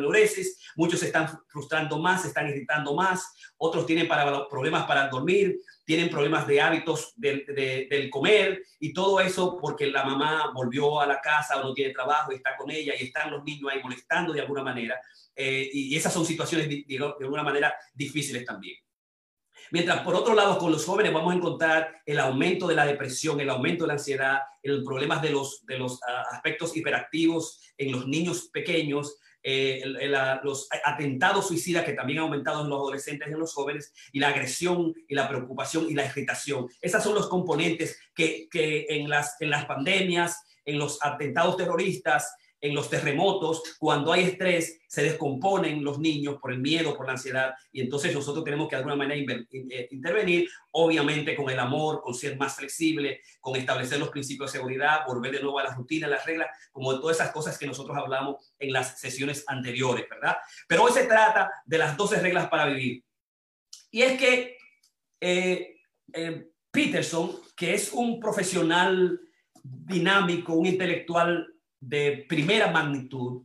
muchos 0.75 0.99
se 0.99 1.05
están 1.05 1.29
frustrando 1.47 1.99
más, 1.99 2.23
se 2.23 2.29
están 2.29 2.49
irritando 2.49 2.95
más, 2.95 3.31
otros 3.57 3.85
tienen 3.85 4.07
problemas 4.07 4.85
para 4.85 5.09
dormir, 5.09 5.59
tienen 5.85 6.09
problemas 6.09 6.47
de 6.47 6.59
hábitos 6.59 7.13
del, 7.17 7.45
del, 7.45 8.09
comer 8.09 8.63
y 8.79 8.93
todo 8.93 9.19
eso 9.19 9.59
porque 9.61 9.85
la 9.85 10.03
mamá 10.03 10.51
volvió 10.55 10.99
a 10.99 11.05
la 11.05 11.21
casa 11.21 11.61
o 11.61 11.63
no 11.63 11.73
tiene 11.75 11.93
trabajo 11.93 12.31
y 12.31 12.37
está 12.37 12.57
con 12.57 12.71
ella 12.71 12.95
y 12.99 13.03
están 13.03 13.29
los 13.29 13.43
niños 13.43 13.71
ahí 13.71 13.79
molestando 13.83 14.33
de 14.33 14.41
alguna 14.41 14.63
manera. 14.63 14.99
y 15.35 15.95
esas 15.95 16.11
son 16.11 16.25
situaciones 16.25 16.67
de, 16.67 16.83
de 16.87 16.97
alguna 16.97 17.43
manera 17.43 17.75
difíciles 17.93 18.43
también. 18.43 18.77
Mientras 19.71 20.01
por 20.01 20.15
otro 20.15 20.35
lado, 20.35 20.57
con 20.57 20.71
los 20.71 20.85
jóvenes 20.85 21.13
vamos 21.13 21.33
a 21.33 21.37
encontrar 21.37 22.01
el 22.05 22.19
aumento 22.19 22.67
de 22.67 22.75
la 22.75 22.85
depresión, 22.85 23.39
el 23.39 23.49
aumento 23.49 23.85
de 23.85 23.87
la 23.87 23.93
ansiedad, 23.93 24.39
el 24.61 24.83
problemas 24.83 25.21
de 25.21 25.29
los, 25.29 25.65
de 25.65 25.77
los 25.77 25.99
ah, 26.03 26.25
aspectos 26.31 26.75
hiperactivos 26.75 27.61
en 27.77 27.91
los 27.93 28.05
niños 28.05 28.49
pequeños, 28.51 29.17
eh, 29.43 29.81
los 30.43 30.67
atentados 30.83 31.47
suicidas 31.47 31.83
que 31.83 31.93
también 31.93 32.19
han 32.19 32.25
aumentado 32.25 32.61
en 32.61 32.69
los 32.69 32.79
adolescentes 32.79 33.27
y 33.27 33.31
en 33.31 33.39
los 33.39 33.53
jóvenes, 33.53 33.93
y 34.11 34.19
la 34.19 34.27
agresión 34.27 34.93
y 35.07 35.15
la 35.15 35.27
preocupación 35.27 35.89
y 35.89 35.93
la 35.93 36.05
irritación. 36.05 36.67
Esos 36.81 37.03
son 37.03 37.15
los 37.15 37.27
componentes 37.27 37.97
que, 38.13 38.47
que 38.51 38.85
en, 38.89 39.09
las, 39.09 39.37
en 39.39 39.49
las 39.49 39.65
pandemias, 39.65 40.43
en 40.65 40.77
los 40.77 40.99
atentados 41.01 41.57
terroristas, 41.57 42.35
en 42.61 42.75
los 42.75 42.89
terremotos, 42.89 43.63
cuando 43.79 44.13
hay 44.13 44.23
estrés, 44.23 44.79
se 44.87 45.01
descomponen 45.01 45.83
los 45.83 45.97
niños 45.99 46.37
por 46.39 46.53
el 46.53 46.59
miedo, 46.59 46.95
por 46.95 47.07
la 47.07 47.13
ansiedad, 47.13 47.55
y 47.71 47.81
entonces 47.81 48.13
nosotros 48.13 48.45
tenemos 48.45 48.67
que 48.67 48.75
de 48.75 48.83
alguna 48.83 48.95
manera 48.95 49.19
eh, 49.51 49.87
intervenir, 49.89 50.47
obviamente 50.71 51.35
con 51.35 51.49
el 51.49 51.59
amor, 51.59 52.01
con 52.01 52.13
ser 52.13 52.37
más 52.37 52.55
flexible, 52.55 53.21
con 53.39 53.55
establecer 53.55 53.99
los 53.99 54.09
principios 54.09 54.51
de 54.51 54.59
seguridad, 54.59 55.05
volver 55.07 55.31
de 55.31 55.41
nuevo 55.41 55.57
a 55.57 55.63
la 55.63 55.73
rutina, 55.73 56.07
las 56.07 56.25
reglas, 56.25 56.49
como 56.71 56.99
todas 56.99 57.17
esas 57.17 57.31
cosas 57.31 57.57
que 57.57 57.65
nosotros 57.65 57.97
hablamos 57.97 58.53
en 58.59 58.71
las 58.71 58.99
sesiones 58.99 59.43
anteriores, 59.47 60.05
¿verdad? 60.07 60.37
Pero 60.67 60.83
hoy 60.83 60.91
se 60.91 61.05
trata 61.05 61.51
de 61.65 61.77
las 61.79 61.97
12 61.97 62.19
reglas 62.19 62.47
para 62.47 62.67
vivir. 62.67 63.03
Y 63.89 64.03
es 64.03 64.19
que 64.19 64.57
eh, 65.19 65.77
eh, 66.13 66.47
Peterson, 66.69 67.39
que 67.55 67.73
es 67.73 67.91
un 67.91 68.19
profesional 68.19 69.19
dinámico, 69.63 70.53
un 70.53 70.65
intelectual 70.65 71.47
de 71.81 72.25
primera 72.29 72.71
magnitud 72.71 73.43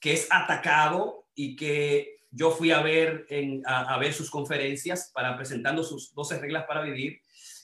que 0.00 0.14
es 0.14 0.26
atacado 0.30 1.28
y 1.34 1.54
que 1.54 2.16
yo 2.30 2.50
fui 2.50 2.72
a 2.72 2.82
ver, 2.82 3.26
a, 3.64 3.96
ver 3.98 4.12
sus 4.12 4.28
conferencias 4.28 5.12
para 5.14 5.36
presentando 5.36 5.84
sus 5.84 6.12
12 6.12 6.40
reglas 6.40 6.64
para 6.66 6.82
vivir. 6.82 7.20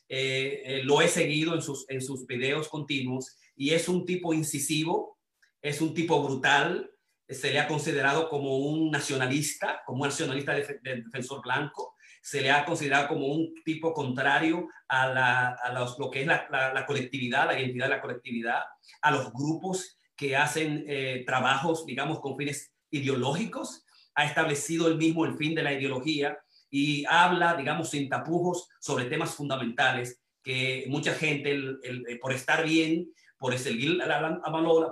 Eh, 0.09 0.63
eh, 0.65 0.83
lo 0.85 1.01
he 1.01 1.09
seguido 1.09 1.55
en 1.55 1.63
sus, 1.63 1.87
en 1.89 2.01
sus 2.01 2.27
videos 2.27 2.69
continuos 2.69 3.37
y 3.57 3.71
es 3.71 3.89
un 3.89 4.05
tipo 4.07 4.33
incisivo, 4.33 5.19
es 5.61 5.81
un 5.81 5.95
tipo 5.95 6.23
brutal, 6.23 6.91
se 7.29 7.53
le 7.53 7.61
ha 7.61 7.69
considerado 7.69 8.29
como 8.29 8.59
un 8.59 8.91
nacionalista, 8.91 9.83
como 9.87 10.03
un 10.03 10.09
nacionalista 10.09 10.55
de, 10.55 10.81
defensor 10.83 11.43
blanco, 11.43 11.95
se 12.23 12.41
le 12.41 12.51
ha 12.51 12.65
considerado 12.65 13.09
como 13.09 13.27
un 13.27 13.55
tipo 13.65 13.93
contrario 13.93 14.69
a, 14.89 15.09
la, 15.09 15.49
a 15.49 15.73
lo 15.73 16.11
que 16.11 16.23
es 16.23 16.27
la, 16.27 16.49
la, 16.75 16.87
colectividad, 16.87 17.47
la 17.47 17.59
identidad 17.59 17.87
de 17.87 17.97
la 17.97 18.01
colectividad, 18.01 18.63
a 19.03 19.11
los 19.11 19.33
grupos 19.33 20.00
que 20.21 20.37
hacen 20.37 20.85
eh, 20.87 21.25
trabajos, 21.25 21.87
digamos, 21.87 22.21
con 22.21 22.37
fines 22.37 22.75
ideológicos, 22.91 23.87
ha 24.15 24.27
establecido 24.27 24.87
el 24.87 24.99
mismo 24.99 25.25
el 25.25 25.39
fin 25.39 25.55
de 25.55 25.63
la 25.63 25.73
ideología 25.73 26.39
y 26.69 27.07
habla, 27.09 27.55
digamos, 27.55 27.89
sin 27.89 28.07
tapujos 28.11 28.69
sobre 28.81 29.07
temas 29.07 29.35
fundamentales 29.35 30.21
que 30.43 30.85
mucha 30.89 31.15
gente, 31.15 31.55
eh, 31.55 32.19
por 32.21 32.35
estar 32.35 32.69
bien, 32.69 33.11
por 33.39 33.59
seguir 33.59 33.93
la, 33.93 34.43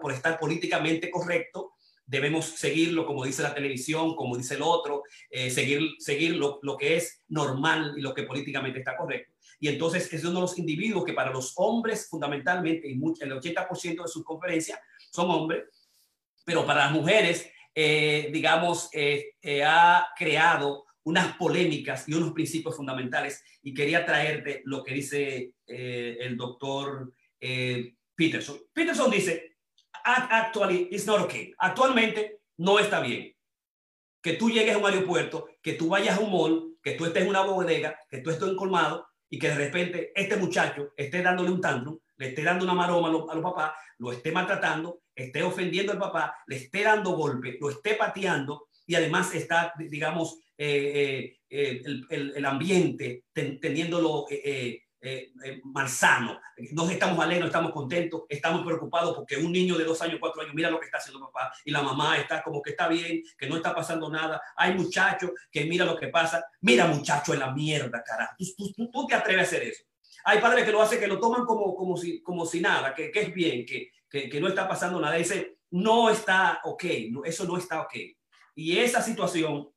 por 0.00 0.12
estar 0.12 0.38
políticamente 0.38 1.10
correcto, 1.10 1.72
debemos 2.06 2.46
seguirlo 2.46 3.04
como 3.04 3.26
dice 3.26 3.42
la 3.42 3.54
televisión, 3.54 4.16
como 4.16 4.34
dice 4.34 4.54
el 4.54 4.62
otro, 4.62 5.02
eh, 5.28 5.50
seguir, 5.50 5.90
seguir 5.98 6.36
lo, 6.36 6.58
lo, 6.62 6.78
que 6.78 6.96
es 6.96 7.22
normal 7.28 7.92
y 7.98 8.00
lo 8.00 8.14
que 8.14 8.22
políticamente 8.22 8.78
está 8.78 8.96
correcto. 8.96 9.34
Y 9.60 9.68
entonces 9.68 10.12
es 10.12 10.24
uno 10.24 10.34
de 10.34 10.40
los 10.42 10.58
individuos 10.58 11.04
que 11.04 11.12
para 11.12 11.32
los 11.32 11.52
hombres 11.56 12.08
fundamentalmente, 12.08 12.88
y 12.88 12.92
el 12.92 13.32
80% 13.32 14.02
de 14.02 14.08
sus 14.08 14.24
conferencias 14.24 14.78
son 15.10 15.30
hombres, 15.30 15.64
pero 16.44 16.64
para 16.64 16.86
las 16.86 16.92
mujeres, 16.92 17.50
eh, 17.74 18.30
digamos, 18.32 18.88
eh, 18.92 19.34
eh, 19.42 19.62
ha 19.64 20.08
creado 20.16 20.86
unas 21.04 21.36
polémicas 21.36 22.08
y 22.08 22.14
unos 22.14 22.32
principios 22.32 22.76
fundamentales. 22.76 23.42
Y 23.62 23.74
quería 23.74 24.04
traerte 24.04 24.62
lo 24.64 24.82
que 24.82 24.94
dice 24.94 25.52
el 25.66 26.36
doctor 26.36 27.12
Peterson. 28.14 28.58
Peterson 28.72 29.10
dice, 29.10 29.56
actually, 30.04 30.88
it's 30.90 31.06
not 31.06 31.20
okay. 31.20 31.52
Actualmente 31.58 32.40
no 32.58 32.78
está 32.78 33.00
bien 33.00 33.34
que 34.22 34.34
tú 34.34 34.50
llegues 34.50 34.74
a 34.74 34.78
un 34.78 34.86
aeropuerto, 34.86 35.48
que 35.62 35.74
tú 35.74 35.88
vayas 35.88 36.18
a 36.18 36.20
un 36.20 36.30
mall, 36.30 36.76
que 36.82 36.92
tú 36.92 37.06
estés 37.06 37.22
en 37.22 37.28
una 37.28 37.42
bodega, 37.42 37.98
que 38.08 38.18
tú 38.18 38.30
estés 38.30 38.48
en 38.48 38.56
colmado 38.56 39.06
y 39.30 39.38
que 39.38 39.48
de 39.48 39.54
repente 39.54 40.12
este 40.14 40.36
muchacho 40.36 40.92
esté 40.96 41.22
dándole 41.22 41.50
un 41.50 41.60
tantrum, 41.60 41.98
le 42.16 42.28
esté 42.28 42.42
dando 42.42 42.64
una 42.64 42.74
maroma 42.74 43.08
a 43.08 43.12
los, 43.34 43.42
papás, 43.42 43.72
lo 43.98 44.12
esté 44.12 44.32
maltratando, 44.32 45.02
esté 45.14 45.42
ofendiendo 45.42 45.92
al 45.92 45.98
papá, 45.98 46.34
le 46.46 46.56
esté 46.56 46.82
dando 46.82 47.12
golpe, 47.12 47.58
lo 47.60 47.70
esté 47.70 47.94
pateando 47.94 48.68
y 48.86 48.94
además 48.94 49.34
está, 49.34 49.72
digamos, 49.78 50.40
eh, 50.56 50.92
eh, 50.94 51.38
eh, 51.50 51.82
el, 52.10 52.32
el, 52.36 52.44
ambiente 52.44 53.24
teniéndolo 53.32 54.26
eh, 55.00 55.32
malsano. 55.64 56.40
No 56.72 56.88
estamos 56.90 57.22
alegres, 57.24 57.46
estamos 57.46 57.72
contentos, 57.72 58.22
estamos 58.28 58.64
preocupados 58.64 59.14
porque 59.14 59.36
un 59.36 59.52
niño 59.52 59.76
de 59.76 59.84
dos 59.84 60.00
años, 60.02 60.18
cuatro 60.20 60.42
años, 60.42 60.54
mira 60.54 60.70
lo 60.70 60.80
que 60.80 60.86
está 60.86 60.98
haciendo 60.98 61.20
papá 61.20 61.52
y 61.64 61.70
la 61.70 61.82
mamá 61.82 62.16
está 62.18 62.42
como 62.42 62.60
que 62.60 62.70
está 62.70 62.88
bien, 62.88 63.22
que 63.36 63.48
no 63.48 63.56
está 63.56 63.74
pasando 63.74 64.10
nada. 64.10 64.40
Hay 64.56 64.74
muchachos 64.74 65.30
que 65.50 65.64
mira 65.64 65.84
lo 65.84 65.96
que 65.96 66.08
pasa. 66.08 66.44
Mira 66.60 66.86
muchacho 66.86 67.32
en 67.32 67.40
la 67.40 67.52
mierda, 67.52 68.02
carajo. 68.02 68.34
Tú, 68.38 68.72
tú, 68.74 68.90
tú, 68.90 69.06
te 69.06 69.14
atreves 69.14 69.44
a 69.44 69.46
hacer 69.46 69.62
eso. 69.68 69.84
Hay 70.24 70.40
padres 70.40 70.64
que 70.64 70.72
lo 70.72 70.82
hacen, 70.82 71.00
que 71.00 71.06
lo 71.06 71.18
toman 71.18 71.46
como, 71.46 71.74
como, 71.74 71.96
si, 71.96 72.22
como 72.22 72.44
si 72.44 72.60
nada, 72.60 72.92
que, 72.94 73.10
que 73.10 73.20
es 73.20 73.32
bien, 73.32 73.64
que, 73.64 73.90
que, 74.10 74.28
que, 74.28 74.40
no 74.40 74.48
está 74.48 74.68
pasando 74.68 75.00
nada. 75.00 75.14
Dice, 75.14 75.58
no 75.70 76.10
está 76.10 76.60
ok, 76.64 76.84
no, 77.10 77.24
eso 77.24 77.44
no 77.44 77.56
está 77.56 77.80
ok. 77.80 77.94
Y 78.56 78.78
esa 78.78 79.00
situación 79.00 79.70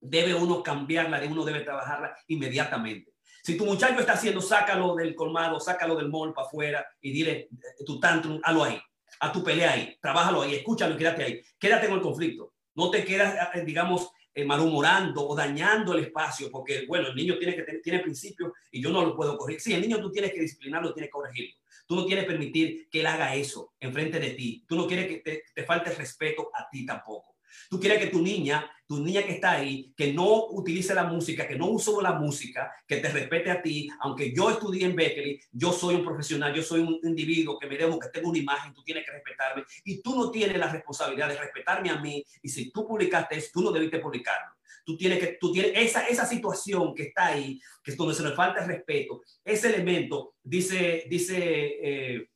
debe 0.00 0.34
uno 0.34 0.62
cambiarla, 0.62 1.22
uno 1.28 1.44
debe 1.44 1.60
trabajarla 1.60 2.16
inmediatamente. 2.26 3.11
Si 3.42 3.56
tu 3.56 3.66
muchacho 3.66 3.98
está 3.98 4.12
haciendo, 4.12 4.40
sácalo 4.40 4.94
del 4.94 5.16
colmado, 5.16 5.58
sácalo 5.58 5.96
del 5.96 6.08
mall 6.08 6.32
para 6.32 6.46
afuera 6.46 6.86
y 7.00 7.10
dile 7.10 7.32
eh, 7.32 7.84
tu 7.84 7.98
tantrum, 7.98 8.40
hazlo 8.40 8.62
ahí, 8.62 8.80
a 9.18 9.32
tu 9.32 9.42
pelea 9.42 9.72
ahí, 9.72 9.98
trabájalo 10.00 10.42
ahí, 10.42 10.54
escúchalo 10.54 10.94
y 10.94 10.98
quédate 10.98 11.24
ahí. 11.24 11.42
Quédate 11.58 11.88
con 11.88 11.96
el 11.96 12.02
conflicto. 12.02 12.54
No 12.76 12.88
te 12.88 13.04
quedas, 13.04 13.34
eh, 13.34 13.58
eh, 13.58 13.64
digamos, 13.64 14.10
malhumorando 14.46 15.28
o 15.28 15.34
dañando 15.34 15.92
el 15.92 16.04
espacio, 16.04 16.50
porque, 16.50 16.86
bueno, 16.86 17.08
el 17.08 17.16
niño 17.16 17.36
tiene, 17.36 17.56
que 17.56 17.64
tiene 17.82 17.98
principios 17.98 18.52
y 18.70 18.80
yo 18.80 18.90
no 18.90 19.04
lo 19.04 19.16
puedo 19.16 19.36
corregir. 19.36 19.60
Sí, 19.60 19.74
el 19.74 19.82
niño 19.82 20.00
tú 20.00 20.10
tienes 20.10 20.32
que 20.32 20.40
disciplinarlo, 20.40 20.94
tienes 20.94 21.08
que 21.08 21.12
corregirlo. 21.12 21.56
Tú 21.84 21.96
no 21.96 22.06
quieres 22.06 22.24
permitir 22.24 22.88
que 22.88 23.00
él 23.00 23.06
haga 23.06 23.34
eso 23.34 23.74
enfrente 23.80 24.20
de 24.20 24.30
ti. 24.30 24.64
Tú 24.68 24.76
no 24.76 24.86
quieres 24.86 25.08
que 25.08 25.16
te, 25.18 25.42
te 25.52 25.64
falte 25.64 25.90
respeto 25.90 26.48
a 26.54 26.68
ti 26.70 26.86
tampoco. 26.86 27.31
Tú 27.68 27.80
quieres 27.80 27.98
que 27.98 28.06
tu 28.06 28.22
niña, 28.22 28.70
tu 28.86 29.02
niña 29.02 29.22
que 29.22 29.32
está 29.32 29.52
ahí, 29.52 29.92
que 29.96 30.12
no 30.12 30.46
utilice 30.48 30.94
la 30.94 31.04
música, 31.04 31.48
que 31.48 31.56
no 31.56 31.68
use 31.68 31.90
la 32.02 32.12
música, 32.12 32.70
que 32.86 32.98
te 32.98 33.08
respete 33.08 33.50
a 33.50 33.62
ti, 33.62 33.88
aunque 34.00 34.34
yo 34.34 34.50
estudié 34.50 34.84
en 34.84 34.94
Berkeley, 34.94 35.40
yo 35.50 35.72
soy 35.72 35.94
un 35.94 36.04
profesional, 36.04 36.54
yo 36.54 36.62
soy 36.62 36.80
un 36.80 36.98
individuo 37.02 37.58
que 37.58 37.66
me 37.66 37.76
debo, 37.76 37.98
que 37.98 38.08
tengo 38.08 38.30
una 38.30 38.38
imagen, 38.38 38.74
tú 38.74 38.82
tienes 38.82 39.04
que 39.04 39.12
respetarme 39.12 39.64
y 39.84 40.02
tú 40.02 40.16
no 40.16 40.30
tienes 40.30 40.58
la 40.58 40.70
responsabilidad 40.70 41.28
de 41.28 41.38
respetarme 41.38 41.90
a 41.90 42.00
mí 42.00 42.22
y 42.42 42.48
si 42.48 42.70
tú 42.70 42.86
publicaste 42.86 43.36
eso, 43.36 43.48
tú 43.52 43.62
no 43.62 43.72
debiste 43.72 43.98
publicarlo. 43.98 44.54
Tú 44.84 44.96
tienes 44.96 45.20
que, 45.20 45.38
tú 45.40 45.52
tienes 45.52 45.72
esa, 45.74 46.06
esa 46.08 46.26
situación 46.26 46.94
que 46.94 47.04
está 47.04 47.26
ahí, 47.26 47.60
que 47.82 47.92
es 47.92 47.96
donde 47.96 48.14
se 48.14 48.22
nos 48.22 48.34
falta 48.34 48.62
el 48.62 48.68
respeto, 48.68 49.22
ese 49.44 49.68
elemento, 49.68 50.34
dice, 50.42 51.06
dice, 51.08 51.36
eh, 51.36 52.28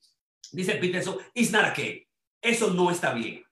dice 0.53 0.77
Peterson, 0.77 1.19
it's 1.35 1.51
not 1.51 1.71
okay. 1.71 2.07
Eso 2.41 2.73
no 2.73 2.91
está 2.91 3.13
bien. 3.13 3.46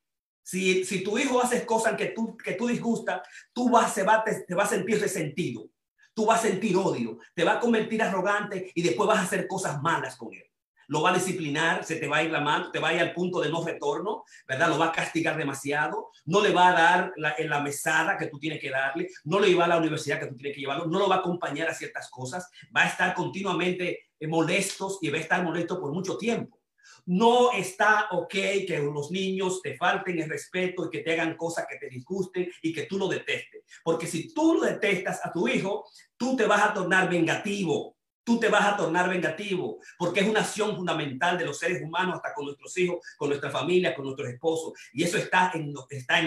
Si, 0.45 0.85
si 0.85 1.03
tu 1.03 1.19
hijo 1.19 1.43
hace 1.43 1.67
cosas 1.67 1.97
que 1.97 2.07
tú, 2.07 2.37
que 2.37 2.53
tú 2.53 2.69
disgusta, 2.69 3.23
tú 3.53 3.71
vas, 3.71 3.93
se 3.93 4.05
va, 4.05 4.23
te, 4.23 4.45
te 4.47 4.55
vas 4.55 4.71
a 4.71 4.77
sentir 4.77 5.01
resentido. 5.01 5.67
Tú 6.15 6.27
vas 6.27 6.39
a 6.39 6.49
sentir 6.49 6.77
odio. 6.77 7.19
Te 7.35 7.43
va 7.43 7.55
a 7.55 7.61
convertir 7.61 8.01
arrogante 8.01 8.71
y 8.75 8.83
después 8.83 9.09
vas 9.09 9.19
a 9.19 9.23
hacer 9.23 9.49
cosas 9.49 9.83
malas 9.83 10.15
con 10.17 10.33
él 10.33 10.45
lo 10.89 11.03
va 11.03 11.11
a 11.11 11.15
disciplinar, 11.15 11.85
se 11.85 11.97
te 11.97 12.09
va 12.09 12.19
a 12.19 12.23
ir 12.23 12.31
la 12.31 12.41
mano, 12.41 12.71
te 12.71 12.79
va 12.79 12.89
a 12.89 12.95
ir 12.95 13.01
al 13.01 13.13
punto 13.13 13.41
de 13.41 13.51
no 13.51 13.65
retorno, 13.65 14.25
¿verdad? 14.47 14.69
Lo 14.69 14.79
va 14.79 14.87
a 14.87 14.93
castigar 14.93 15.37
demasiado, 15.37 16.11
no 16.27 16.41
le 16.41 16.53
va 16.53 16.69
a 16.69 16.73
dar 16.73 17.13
la, 17.17 17.35
en 17.39 17.49
la 17.49 17.61
mesada 17.61 18.17
que 18.17 18.27
tú 18.27 18.39
tienes 18.39 18.61
que 18.61 18.71
darle, 18.71 19.09
no 19.25 19.41
le 19.41 19.55
va 19.55 19.65
a 19.65 19.69
la 19.69 19.79
universidad 19.79 20.21
que 20.21 20.27
tú 20.27 20.37
tienes 20.37 20.55
que 20.55 20.61
llevarlo, 20.61 20.87
no 20.87 20.99
lo 20.99 21.09
va 21.09 21.17
a 21.17 21.19
acompañar 21.19 21.69
a 21.69 21.75
ciertas 21.75 22.11
cosas, 22.11 22.51
va 22.75 22.83
a 22.83 22.89
estar 22.89 23.15
continuamente 23.15 24.11
eh, 24.19 24.27
molestos 24.27 24.99
y 25.01 25.11
va 25.11 25.19
a 25.19 25.21
estar 25.21 25.43
molesto 25.43 25.81
por 25.81 25.93
mucho 25.93 26.17
tiempo. 26.17 26.59
No 27.07 27.53
está 27.53 28.09
ok 28.12 28.33
que 28.67 28.81
los 28.93 29.11
niños 29.11 29.61
te 29.62 29.77
falten 29.77 30.21
el 30.21 30.29
respeto 30.29 30.87
y 30.87 30.90
que 30.90 31.01
te 31.01 31.12
hagan 31.12 31.37
cosas 31.37 31.67
que 31.69 31.77
te 31.77 31.88
disgusten 31.88 32.51
y 32.62 32.73
que 32.73 32.85
tú 32.85 32.99
lo 32.99 33.09
detestes. 33.09 33.62
Porque 33.83 34.07
si 34.07 34.33
tú 34.33 34.55
lo 34.55 34.62
detestas 34.62 35.21
a 35.25 35.33
tu 35.33 35.47
hijo, 35.49 35.87
tú 36.17 36.37
te 36.37 36.47
vas 36.47 36.62
a 36.62 36.75
tornar 36.75 37.11
vengativo 37.11 37.95
tú 38.25 38.40
te 38.40 38.49
vas 38.49 38.64
a 38.64 38.77
tornar 38.77 39.09
vengativo, 39.09 39.79
porque 39.99 40.21
es 40.21 40.27
una 40.27 40.40
acción 40.40 40.75
fundamental 40.75 41.38
de 41.38 41.45
los 41.45 41.59
seres 41.59 41.83
humanos, 41.83 42.17
hasta 42.17 42.33
con 42.33 42.47
nuestros 42.47 42.77
hijos, 42.79 42.99
con 43.19 43.29
nuestra 43.29 43.51
familia, 43.51 43.95
con 43.95 44.07
nuestros 44.07 44.31
esposos, 44.31 44.73
y 44.93 45.05
eso 45.05 45.19
está 45.19 45.53
en, 45.55 45.73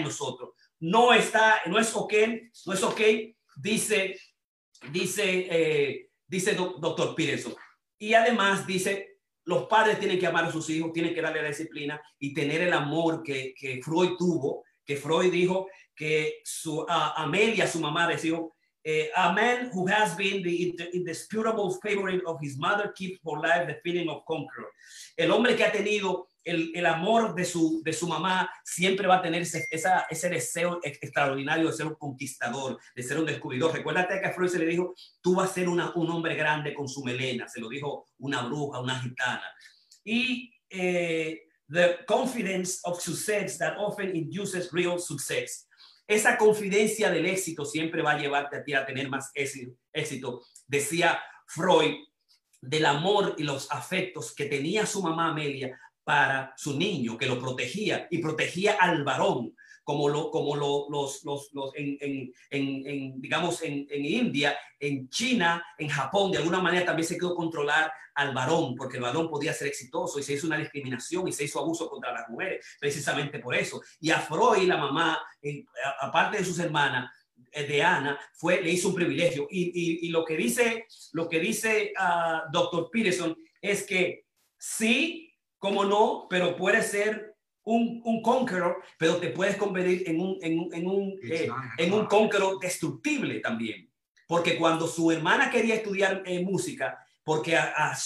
nosotros. 0.02 0.50
No 0.78 1.12
está, 1.12 1.60
no 1.66 1.78
es 1.78 1.94
ok, 1.94 2.14
no 2.66 2.72
es 2.72 2.82
ok, 2.82 3.00
dice, 3.56 4.18
dice, 4.92 5.48
eh, 5.50 6.10
dice 6.26 6.54
doctor 6.54 7.14
Peterson. 7.16 7.54
Y 7.98 8.14
además 8.14 8.64
dice, 8.64 9.07
los 9.48 9.66
padres 9.66 9.98
tienen 9.98 10.18
que 10.18 10.26
amar 10.26 10.44
a 10.44 10.52
sus 10.52 10.68
hijos, 10.68 10.92
tienen 10.92 11.14
que 11.14 11.22
darle 11.22 11.40
la 11.40 11.48
disciplina 11.48 11.98
y 12.18 12.34
tener 12.34 12.60
el 12.60 12.72
amor 12.74 13.22
que, 13.22 13.54
Freud 13.82 14.10
tuvo, 14.18 14.62
que 14.84 14.96
Freud 14.96 15.32
dijo 15.32 15.68
que 15.96 16.40
su 16.44 16.84
Amelia, 16.86 17.66
su 17.66 17.80
mamá, 17.80 18.06
decía, 18.06 18.38
Uh, 18.86 19.04
a 19.16 19.32
man 19.32 19.70
who 19.74 19.86
has 19.86 20.16
been 20.16 20.42
the 20.42 20.72
indisputable 20.94 21.74
favorite 21.82 22.22
of 22.24 22.38
his 22.40 22.56
mother 22.56 22.92
keeps 22.96 23.18
for 23.22 23.38
life 23.40 23.66
the 23.66 23.76
feeling 23.82 24.08
of 24.08 24.24
conqueror. 24.24 24.70
El 25.16 25.30
hombre 25.32 25.56
que 25.56 25.64
ha 25.64 25.72
tenido 25.72 26.28
el, 26.48 26.72
el, 26.74 26.86
amor 26.86 27.34
de 27.34 27.44
su, 27.44 27.82
de 27.82 27.92
su 27.92 28.06
mamá 28.06 28.50
siempre 28.64 29.06
va 29.06 29.16
a 29.16 29.22
tener 29.22 29.42
ese, 29.42 29.66
esa, 29.70 30.06
ese 30.10 30.28
deseo 30.28 30.80
extraordinario 30.82 31.68
de 31.68 31.76
ser 31.76 31.86
un 31.86 31.94
conquistador, 31.94 32.78
de 32.94 33.02
ser 33.02 33.18
un 33.18 33.26
descubridor. 33.26 33.72
Recuérdate 33.72 34.20
que 34.20 34.26
a 34.26 34.32
Freud 34.32 34.50
se 34.50 34.58
le 34.58 34.66
dijo, 34.66 34.94
tú 35.20 35.36
vas 35.36 35.50
a 35.50 35.54
ser 35.54 35.68
una, 35.68 35.92
un 35.94 36.10
hombre 36.10 36.34
grande 36.34 36.74
con 36.74 36.88
su 36.88 37.04
melena, 37.04 37.48
se 37.48 37.60
lo 37.60 37.68
dijo 37.68 38.06
una 38.18 38.42
bruja, 38.42 38.80
una 38.80 39.00
gitana. 39.00 39.44
Y 40.04 40.52
eh, 40.70 41.42
the 41.68 41.98
confidence 42.06 42.80
of 42.84 43.00
success 43.00 43.58
that 43.58 43.76
often 43.78 44.14
induces 44.14 44.70
real 44.72 44.98
success 44.98 45.68
esa 46.08 46.38
confidencia 46.38 47.10
del 47.10 47.26
éxito 47.26 47.66
siempre 47.66 48.00
va 48.00 48.12
a 48.12 48.18
llevarte 48.18 48.56
a 48.56 48.64
ti 48.64 48.72
a 48.72 48.86
tener 48.86 49.10
más 49.10 49.30
éxito. 49.34 50.42
Decía 50.66 51.20
Freud 51.46 51.96
del 52.62 52.86
amor 52.86 53.34
y 53.36 53.42
los 53.42 53.70
afectos 53.70 54.34
que 54.34 54.46
tenía 54.46 54.86
su 54.86 55.02
mamá 55.02 55.28
Amelia 55.28 55.78
para 56.08 56.54
su 56.56 56.78
niño, 56.78 57.18
que 57.18 57.26
lo 57.26 57.38
protegía 57.38 58.08
y 58.10 58.16
protegía 58.16 58.78
al 58.80 59.04
varón 59.04 59.54
como 59.84 60.08
lo, 60.08 60.30
como 60.30 60.56
lo, 60.56 60.86
los, 60.88 61.22
los, 61.22 61.50
los 61.52 61.70
en, 61.74 61.98
en, 62.00 62.32
en, 62.50 63.20
digamos, 63.20 63.60
en, 63.62 63.86
en, 63.90 64.06
India, 64.06 64.56
en 64.80 65.10
China, 65.10 65.62
en 65.76 65.88
Japón, 65.90 66.32
de 66.32 66.38
alguna 66.38 66.60
manera 66.60 66.86
también 66.86 67.06
se 67.06 67.18
quedó 67.18 67.34
controlar 67.34 67.92
al 68.14 68.32
varón, 68.32 68.74
porque 68.74 68.96
el 68.96 69.02
varón 69.02 69.28
podía 69.28 69.52
ser 69.52 69.68
exitoso 69.68 70.18
y 70.18 70.22
se 70.22 70.32
hizo 70.32 70.46
una 70.46 70.56
discriminación 70.56 71.28
y 71.28 71.32
se 71.32 71.44
hizo 71.44 71.60
abuso 71.60 71.90
contra 71.90 72.10
las 72.10 72.26
mujeres, 72.30 72.64
precisamente 72.80 73.38
por 73.38 73.54
eso. 73.54 73.82
Y 74.00 74.10
a 74.10 74.18
Freud, 74.20 74.66
la 74.66 74.78
mamá, 74.78 75.18
aparte 76.00 76.38
de 76.38 76.44
sus 76.46 76.58
hermanas, 76.58 77.10
eh, 77.52 77.64
de 77.64 77.82
Ana, 77.82 78.18
fue, 78.32 78.62
le 78.62 78.70
hizo 78.70 78.88
un 78.88 78.94
privilegio. 78.94 79.46
Y, 79.50 79.72
y, 79.74 80.06
y 80.06 80.08
lo 80.08 80.24
que 80.24 80.38
dice, 80.38 80.86
lo 81.12 81.28
que 81.28 81.38
dice 81.38 81.92
uh, 82.00 82.50
Dr. 82.50 82.88
Peterson 82.90 83.36
es 83.60 83.84
que 83.84 84.24
sí, 84.56 85.27
como 85.58 85.84
no, 85.84 86.26
pero 86.28 86.56
puede 86.56 86.82
ser 86.82 87.36
un, 87.64 88.00
un 88.04 88.22
conqueror, 88.22 88.82
pero 88.98 89.16
te 89.16 89.30
puedes 89.30 89.56
convertir 89.56 90.08
en 90.08 90.20
un, 90.20 90.38
en 90.40 90.58
un, 90.58 90.74
en 90.74 90.86
un, 90.86 91.18
eh, 91.22 91.48
en 91.76 91.92
un 91.92 92.06
conqueror 92.06 92.58
destructible 92.58 93.40
también. 93.40 93.90
Porque 94.26 94.58
cuando 94.58 94.86
su 94.86 95.10
hermana 95.10 95.50
quería 95.50 95.74
estudiar 95.74 96.22
eh, 96.24 96.42
música, 96.42 96.98
porque 97.24 97.56
a, 97.56 97.72
a 97.76 97.96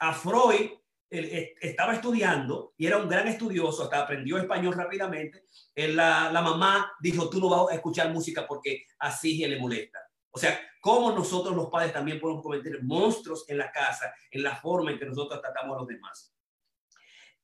a 0.00 0.14
Freud, 0.14 0.70
él, 1.10 1.54
estaba 1.60 1.94
estudiando 1.94 2.74
y 2.76 2.86
era 2.86 2.98
un 2.98 3.08
gran 3.08 3.26
estudioso, 3.26 3.84
hasta 3.84 4.02
aprendió 4.02 4.38
español 4.38 4.74
rápidamente, 4.74 5.44
la, 5.74 6.30
la, 6.30 6.42
mamá 6.42 6.92
dijo, 7.00 7.28
tú 7.28 7.40
no 7.40 7.48
vas 7.48 7.72
a 7.72 7.74
escuchar 7.74 8.12
música 8.12 8.46
porque 8.46 8.84
a 8.98 9.10
Sige 9.10 9.48
le 9.48 9.58
molesta. 9.58 9.98
O 10.30 10.38
sea, 10.38 10.58
cómo 10.80 11.12
nosotros 11.12 11.56
los 11.56 11.68
padres 11.68 11.92
también 11.92 12.20
podemos 12.20 12.42
cometer 12.42 12.82
monstruos 12.82 13.44
en 13.48 13.58
la 13.58 13.72
casa, 13.72 14.12
en 14.30 14.42
la 14.42 14.56
forma 14.56 14.92
en 14.92 14.98
que 14.98 15.06
nosotros 15.06 15.40
tratamos 15.40 15.76
a 15.76 15.80
los 15.80 15.88
demás. 15.88 16.32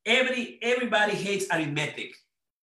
Every, 0.05 0.59
everybody 0.61 1.13
hates 1.13 1.51
arithmetic. 1.51 2.15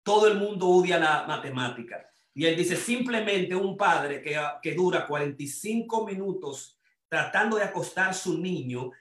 Todo 0.03 0.27
el 0.27 0.37
mundo 0.37 0.67
odia 0.67 0.99
la 0.99 1.25
matemática. 1.27 2.07
Y 2.33 2.45
él 2.45 2.55
dice, 2.55 2.75
simplemente 2.75 3.55
un 3.55 3.75
padre 3.75 4.21
que, 4.21 4.39
que 4.61 4.73
dura 4.73 5.05
45 5.05 6.05
minutos 6.05 6.79
tratando 7.09 7.57
de 7.57 7.63
acostar 7.63 8.13
su 8.13 8.37
niño 8.37 8.91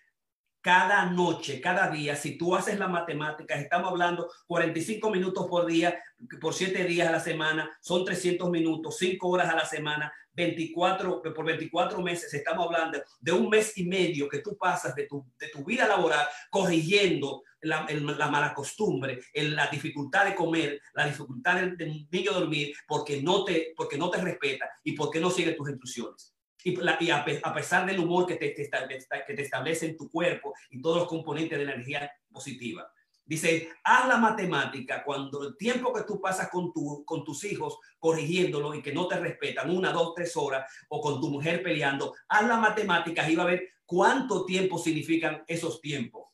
cada 0.60 1.06
noche, 1.06 1.60
cada 1.60 1.88
día, 1.88 2.16
si 2.16 2.36
tú 2.36 2.54
haces 2.54 2.78
la 2.78 2.88
matemática, 2.88 3.54
estamos 3.54 3.90
hablando 3.90 4.30
45 4.46 5.10
minutos 5.10 5.46
por 5.48 5.64
día, 5.66 5.98
por 6.40 6.52
7 6.52 6.84
días 6.84 7.08
a 7.08 7.12
la 7.12 7.20
semana, 7.20 7.70
son 7.80 8.04
300 8.04 8.50
minutos, 8.50 8.98
5 8.98 9.28
horas 9.28 9.48
a 9.48 9.56
la 9.56 9.64
semana, 9.64 10.12
24, 10.32 11.22
por 11.22 11.44
24 11.44 12.02
meses, 12.02 12.32
estamos 12.34 12.66
hablando 12.66 13.02
de 13.20 13.32
un 13.32 13.48
mes 13.48 13.76
y 13.78 13.84
medio 13.84 14.28
que 14.28 14.40
tú 14.40 14.56
pasas 14.56 14.94
de 14.94 15.06
tu, 15.06 15.24
de 15.38 15.48
tu 15.48 15.64
vida 15.64 15.88
laboral 15.88 16.26
corrigiendo 16.50 17.42
la, 17.62 17.86
la 17.90 18.28
mala 18.28 18.54
costumbre, 18.54 19.20
la 19.34 19.66
dificultad 19.66 20.26
de 20.26 20.34
comer, 20.34 20.80
la 20.94 21.06
dificultad 21.06 21.60
del, 21.60 22.06
niño 22.10 22.32
dormir, 22.32 22.74
porque 22.86 23.22
no, 23.22 23.44
te, 23.44 23.72
porque 23.76 23.98
no 23.98 24.10
te 24.10 24.20
respeta 24.20 24.70
y 24.84 24.92
porque 24.92 25.20
no 25.20 25.30
sigue 25.30 25.52
tus 25.52 25.68
instrucciones. 25.68 26.34
Y, 26.62 27.10
a, 27.10 27.24
pesar 27.54 27.86
del 27.86 28.00
humor 28.00 28.26
que 28.26 28.36
te, 28.36 28.52
que 28.52 29.34
te 29.34 29.42
establece 29.42 29.86
en 29.86 29.96
tu 29.96 30.10
cuerpo 30.10 30.52
y 30.70 30.82
todos 30.82 30.98
los 30.98 31.08
componentes 31.08 31.58
de 31.58 31.64
la 31.64 31.72
energía 31.72 32.12
positiva. 32.30 32.90
Dice, 33.30 33.68
haz 33.84 34.08
la 34.08 34.16
matemática 34.16 35.04
cuando 35.04 35.46
el 35.46 35.56
tiempo 35.56 35.92
que 35.92 36.02
tú 36.02 36.20
pasas 36.20 36.50
con, 36.50 36.72
tu, 36.72 37.04
con 37.04 37.22
tus 37.22 37.44
hijos 37.44 37.78
corrigiéndolo 38.00 38.74
y 38.74 38.82
que 38.82 38.92
no 38.92 39.06
te 39.06 39.20
respetan 39.20 39.70
una, 39.70 39.92
dos, 39.92 40.14
tres 40.16 40.36
horas 40.36 40.68
o 40.88 41.00
con 41.00 41.20
tu 41.20 41.30
mujer 41.30 41.62
peleando, 41.62 42.12
haz 42.28 42.48
la 42.48 42.56
matemática 42.56 43.30
y 43.30 43.36
va 43.36 43.44
a 43.44 43.46
ver 43.46 43.68
cuánto 43.86 44.44
tiempo 44.44 44.78
significan 44.78 45.44
esos 45.46 45.80
tiempos. 45.80 46.24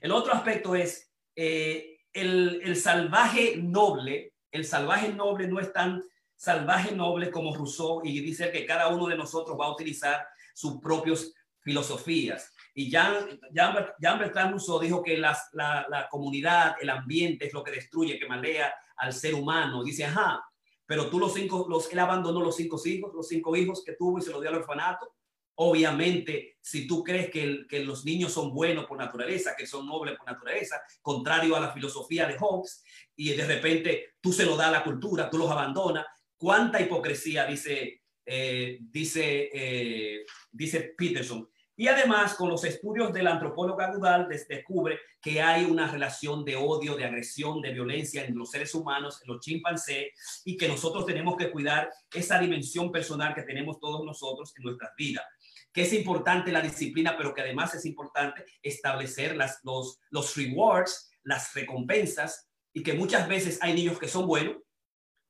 El 0.00 0.12
otro 0.12 0.32
aspecto 0.32 0.74
es 0.74 1.12
eh, 1.36 1.98
el, 2.12 2.60
el 2.64 2.76
salvaje 2.76 3.56
noble. 3.56 4.34
El 4.50 4.64
salvaje 4.64 5.12
noble 5.12 5.46
no 5.48 5.60
es 5.60 5.72
tan 5.72 6.02
salvaje 6.38 6.94
noble 6.94 7.30
como 7.30 7.54
Rousseau 7.54 8.00
y 8.04 8.20
dice 8.20 8.52
que 8.52 8.64
cada 8.64 8.88
uno 8.88 9.08
de 9.08 9.16
nosotros 9.16 9.58
va 9.60 9.66
a 9.66 9.72
utilizar 9.72 10.26
sus 10.54 10.80
propias 10.80 11.32
filosofías. 11.60 12.54
Y 12.74 12.90
Jean, 12.90 13.40
Jean, 13.52 13.74
Jean 14.00 14.18
Bertrand 14.18 14.52
Rousseau 14.52 14.78
dijo 14.78 15.02
que 15.02 15.18
la, 15.18 15.36
la, 15.52 16.08
comunidad, 16.08 16.76
el 16.80 16.90
ambiente 16.90 17.46
es 17.46 17.52
lo 17.52 17.64
que 17.64 17.72
destruye, 17.72 18.18
que 18.18 18.28
malea 18.28 18.72
al 18.96 19.12
ser 19.12 19.34
humano. 19.34 19.82
Dice, 19.82 20.04
ajá, 20.04 20.40
pero 20.86 21.10
tú 21.10 21.18
los 21.18 21.34
cinco, 21.34 21.66
los, 21.68 21.92
él 21.92 21.98
abandonó 21.98 22.40
los 22.40 22.54
cinco 22.54 22.80
hijos, 22.84 23.12
los 23.12 23.26
cinco 23.26 23.56
hijos 23.56 23.82
que 23.84 23.94
tuvo 23.94 24.18
y 24.18 24.22
se 24.22 24.30
los 24.30 24.40
dio 24.40 24.50
al 24.50 24.56
orfanato. 24.56 25.16
Obviamente, 25.60 26.58
si 26.60 26.86
tú 26.86 27.02
crees 27.02 27.30
que, 27.30 27.80
los 27.80 28.04
niños 28.04 28.32
son 28.32 28.54
buenos 28.54 28.86
por 28.86 28.96
naturaleza, 28.96 29.56
que 29.58 29.66
son 29.66 29.88
nobles 29.88 30.16
por 30.16 30.24
naturaleza, 30.24 30.80
contrario 31.02 31.56
a 31.56 31.60
la 31.60 31.72
filosofía 31.72 32.28
de 32.28 32.36
Hobbes, 32.38 32.84
y 33.16 33.30
de 33.30 33.44
repente 33.44 34.14
tú 34.20 34.32
se 34.32 34.44
lo 34.44 34.56
das 34.56 34.68
a 34.68 34.70
la 34.70 34.84
cultura, 34.84 35.28
tú 35.28 35.36
los 35.36 35.50
abandonas, 35.50 36.06
cuánta 36.36 36.80
hipocresía, 36.80 37.44
dice, 37.44 38.02
eh, 38.24 38.78
dice, 38.80 39.50
eh, 39.52 40.24
dice 40.52 40.94
Peterson. 40.96 41.48
Y 41.74 41.86
además, 41.88 42.34
con 42.34 42.48
los 42.48 42.64
estudios 42.64 43.12
del 43.12 43.26
antropólogo 43.26 43.78
Goodall, 43.94 44.28
descubre 44.28 44.98
que 45.20 45.40
hay 45.40 45.64
una 45.64 45.88
relación 45.88 46.44
de 46.44 46.56
odio, 46.56 46.96
de 46.96 47.04
agresión, 47.04 47.60
de 47.60 47.72
violencia 47.72 48.24
en 48.24 48.36
los 48.36 48.50
seres 48.50 48.74
humanos, 48.74 49.20
en 49.22 49.32
los 49.32 49.40
chimpancés, 49.40 50.42
y 50.44 50.56
que 50.56 50.66
nosotros 50.66 51.06
tenemos 51.06 51.36
que 51.36 51.52
cuidar 51.52 51.88
esa 52.12 52.38
dimensión 52.40 52.90
personal 52.90 53.32
que 53.32 53.42
tenemos 53.42 53.78
todos 53.78 54.04
nosotros 54.04 54.52
en 54.56 54.64
nuestras 54.64 54.90
vidas. 54.96 55.24
Que 55.72 55.82
es 55.82 55.92
importante 55.92 56.52
la 56.52 56.60
disciplina, 56.60 57.16
pero 57.16 57.34
que 57.34 57.42
además 57.42 57.74
es 57.74 57.84
importante 57.86 58.44
establecer 58.62 59.36
las, 59.36 59.60
los, 59.62 59.98
los 60.10 60.36
rewards, 60.36 61.10
las 61.22 61.54
recompensas, 61.54 62.48
y 62.72 62.82
que 62.82 62.94
muchas 62.94 63.28
veces 63.28 63.58
hay 63.62 63.74
niños 63.74 63.98
que 63.98 64.08
son 64.08 64.26
buenos, 64.26 64.56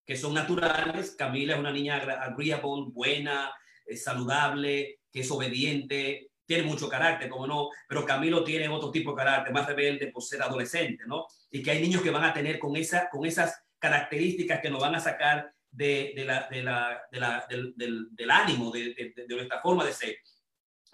que 0.04 0.16
son 0.16 0.34
naturales. 0.34 1.14
Camila 1.16 1.54
es 1.54 1.60
una 1.60 1.72
niña 1.72 1.96
agreeable, 1.96 2.90
buena, 2.92 3.52
saludable, 3.96 5.00
que 5.10 5.20
es 5.20 5.30
obediente, 5.30 6.30
tiene 6.48 6.62
mucho 6.62 6.88
carácter, 6.88 7.28
como 7.28 7.46
no, 7.46 7.68
pero 7.86 8.06
Camilo 8.06 8.42
tiene 8.42 8.68
otro 8.70 8.90
tipo 8.90 9.10
de 9.10 9.18
carácter, 9.18 9.52
más 9.52 9.66
rebelde 9.66 10.06
por 10.08 10.22
ser 10.22 10.42
adolescente, 10.42 11.04
¿no? 11.06 11.26
Y 11.50 11.62
que 11.62 11.70
hay 11.70 11.82
niños 11.82 12.00
que 12.00 12.10
van 12.10 12.24
a 12.24 12.32
tener 12.32 12.58
con, 12.58 12.74
esa, 12.74 13.10
con 13.10 13.26
esas 13.26 13.62
características 13.78 14.60
que 14.60 14.70
nos 14.70 14.80
van 14.80 14.94
a 14.94 15.00
sacar 15.00 15.52
de, 15.70 16.12
de 16.16 16.24
la, 16.24 16.48
de 16.50 16.62
la, 16.62 17.02
de 17.10 17.20
la, 17.20 17.46
del, 17.48 18.30
ánimo, 18.30 18.70
de, 18.70 19.14
de 19.14 19.34
nuestra 19.34 19.60
forma 19.60 19.84
de 19.84 19.92
ser. 19.92 20.16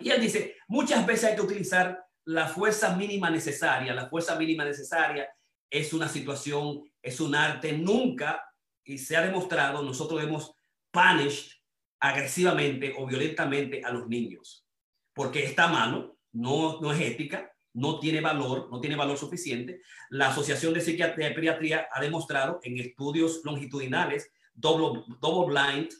Y 0.01 0.11
él 0.11 0.21
dice, 0.21 0.57
muchas 0.69 1.07
veces 1.07 1.31
hay 1.31 1.37
que 1.37 1.43
utilizar 1.43 2.05
la 2.25 2.49
fuerza 2.49 2.97
mínima 2.97 3.31
necesaria. 3.31 3.95
La 3.95 4.09
fuerza 4.09 4.37
mínima 4.37 4.65
necesaria 4.65 5.29
es 5.71 5.93
una 5.93 6.09
situación, 6.09 6.83
es 7.03 7.21
un 7.21 7.35
arte. 7.35 7.73
Nunca, 7.73 8.43
y 8.85 8.99
se 8.99 9.17
ha 9.17 9.23
demostrado, 9.23 9.83
nosotros 9.83 10.23
hemos 10.23 10.55
punished 10.91 11.53
agresivamente 12.01 12.95
o 12.99 13.07
violentamente 13.07 13.83
a 13.85 13.91
los 13.91 14.07
niños, 14.09 14.67
porque 15.15 15.45
esta 15.45 15.69
mano 15.69 16.19
no, 16.33 16.81
no 16.81 16.93
es 16.93 17.01
ética, 17.01 17.51
no 17.73 17.99
tiene 17.99 18.21
valor, 18.21 18.69
no 18.71 18.81
tiene 18.81 18.95
valor 18.95 19.17
suficiente. 19.17 19.81
La 20.11 20.29
Asociación 20.29 20.75
de 20.75 20.81
Psiquiatría 20.81 21.31
y 21.31 21.35
Pediatría 21.35 21.89
ha 21.91 22.01
demostrado 22.01 22.61
en 22.63 22.79
estudios 22.79 23.41
longitudinales, 23.45 24.31
double, 24.55 25.05
double 25.21 25.53
blind, 25.53 25.91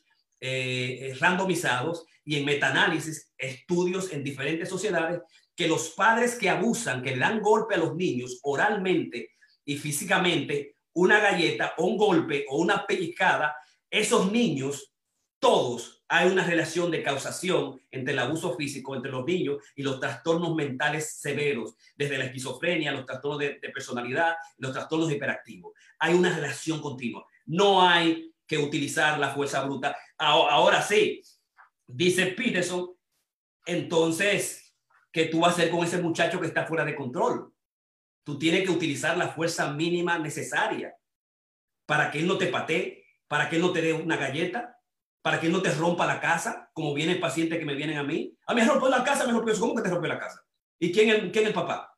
eh, 0.41 0.99
eh, 1.01 1.15
randomizados 1.21 2.05
y 2.25 2.37
en 2.37 2.45
metaanálisis, 2.45 3.33
estudios 3.39 4.13
en 4.13 4.23
diferentes 4.23 4.69
sociedades, 4.69 5.21
que 5.55 5.69
los 5.69 5.91
padres 5.91 6.35
que 6.37 6.51
abusan, 6.51 7.03
que 7.03 7.13
le 7.13 7.19
dan 7.19 7.41
golpe 7.41 7.75
a 7.75 7.79
los 7.79 7.95
niños 7.95 8.41
oralmente 8.43 9.31
y 9.65 9.77
físicamente, 9.77 10.77
una 10.95 11.19
galleta 11.19 11.75
un 11.79 11.97
golpe 11.97 12.45
o 12.49 12.59
una 12.59 12.87
pellizcada, 12.87 13.57
esos 13.91 14.31
niños, 14.31 14.93
todos, 15.39 16.05
hay 16.09 16.31
una 16.31 16.45
relación 16.45 16.91
de 16.91 17.03
causación 17.03 17.81
entre 17.91 18.13
el 18.13 18.19
abuso 18.19 18.55
físico 18.57 18.95
entre 18.95 19.11
los 19.11 19.25
niños 19.25 19.63
y 19.75 19.83
los 19.83 19.99
trastornos 19.99 20.55
mentales 20.55 21.19
severos, 21.21 21.75
desde 21.97 22.19
la 22.19 22.27
esquizofrenia, 22.27 22.93
los 22.93 23.07
trastornos 23.07 23.41
de, 23.41 23.59
de 23.61 23.71
personalidad, 23.71 24.35
los 24.59 24.73
trastornos 24.73 25.11
hiperactivos. 25.11 25.73
Hay 25.99 26.15
una 26.15 26.35
relación 26.35 26.81
continua. 26.81 27.27
No 27.47 27.83
hay 27.83 28.34
que 28.47 28.59
utilizar 28.59 29.19
la 29.19 29.31
fuerza 29.31 29.63
bruta. 29.63 29.97
Ahora 30.19 30.83
sí, 30.83 31.23
dice 31.87 32.27
Peterson, 32.27 32.91
entonces, 33.67 34.75
¿qué 35.13 35.27
tú 35.27 35.41
vas 35.41 35.53
a 35.53 35.57
hacer 35.57 35.71
con 35.71 35.85
ese 35.85 35.99
muchacho 35.99 36.41
que 36.41 36.47
está 36.47 36.67
fuera 36.67 36.85
de 36.85 36.95
control? 36.95 37.53
Tú 38.25 38.39
tienes 38.39 38.65
que 38.65 38.71
utilizar 38.71 39.17
la 39.17 39.29
fuerza 39.29 39.73
mínima 39.73 40.19
necesaria 40.19 40.95
para 41.87 42.11
que 42.11 42.19
él 42.19 42.27
no 42.27 42.39
te 42.39 42.47
patee, 42.47 43.05
para 43.29 43.49
que 43.49 43.57
él 43.57 43.63
no 43.63 43.73
te 43.73 43.83
dé 43.83 43.93
una 43.93 44.17
galleta, 44.17 44.79
para 45.23 45.41
que 45.41 45.47
él 45.47 45.53
no 45.53 45.63
te 45.63 45.73
rompa 45.73 46.07
la 46.07 46.21
casa, 46.21 46.71
como 46.75 46.93
vienen 46.95 47.21
pacientes 47.21 47.59
que 47.59 47.65
me 47.65 47.75
vienen 47.75 47.99
a 47.99 48.03
mí. 48.03 48.37
A 48.47 48.55
mí 48.55 48.61
me 48.61 48.67
rompió 48.67 48.89
la 48.89 49.05
casa, 49.05 49.27
me 49.27 49.33
rompió 49.33 49.53
eso. 49.53 49.63
¿Cómo 49.63 49.75
que 49.75 49.83
te 49.83 49.89
rompió 49.89 50.09
la 50.09 50.19
casa? 50.19 50.45
¿Y 50.79 50.93
quién 50.93 51.09
es, 51.09 51.17
quién 51.33 51.45
es 51.45 51.49
el 51.49 51.55
papá? 51.55 51.94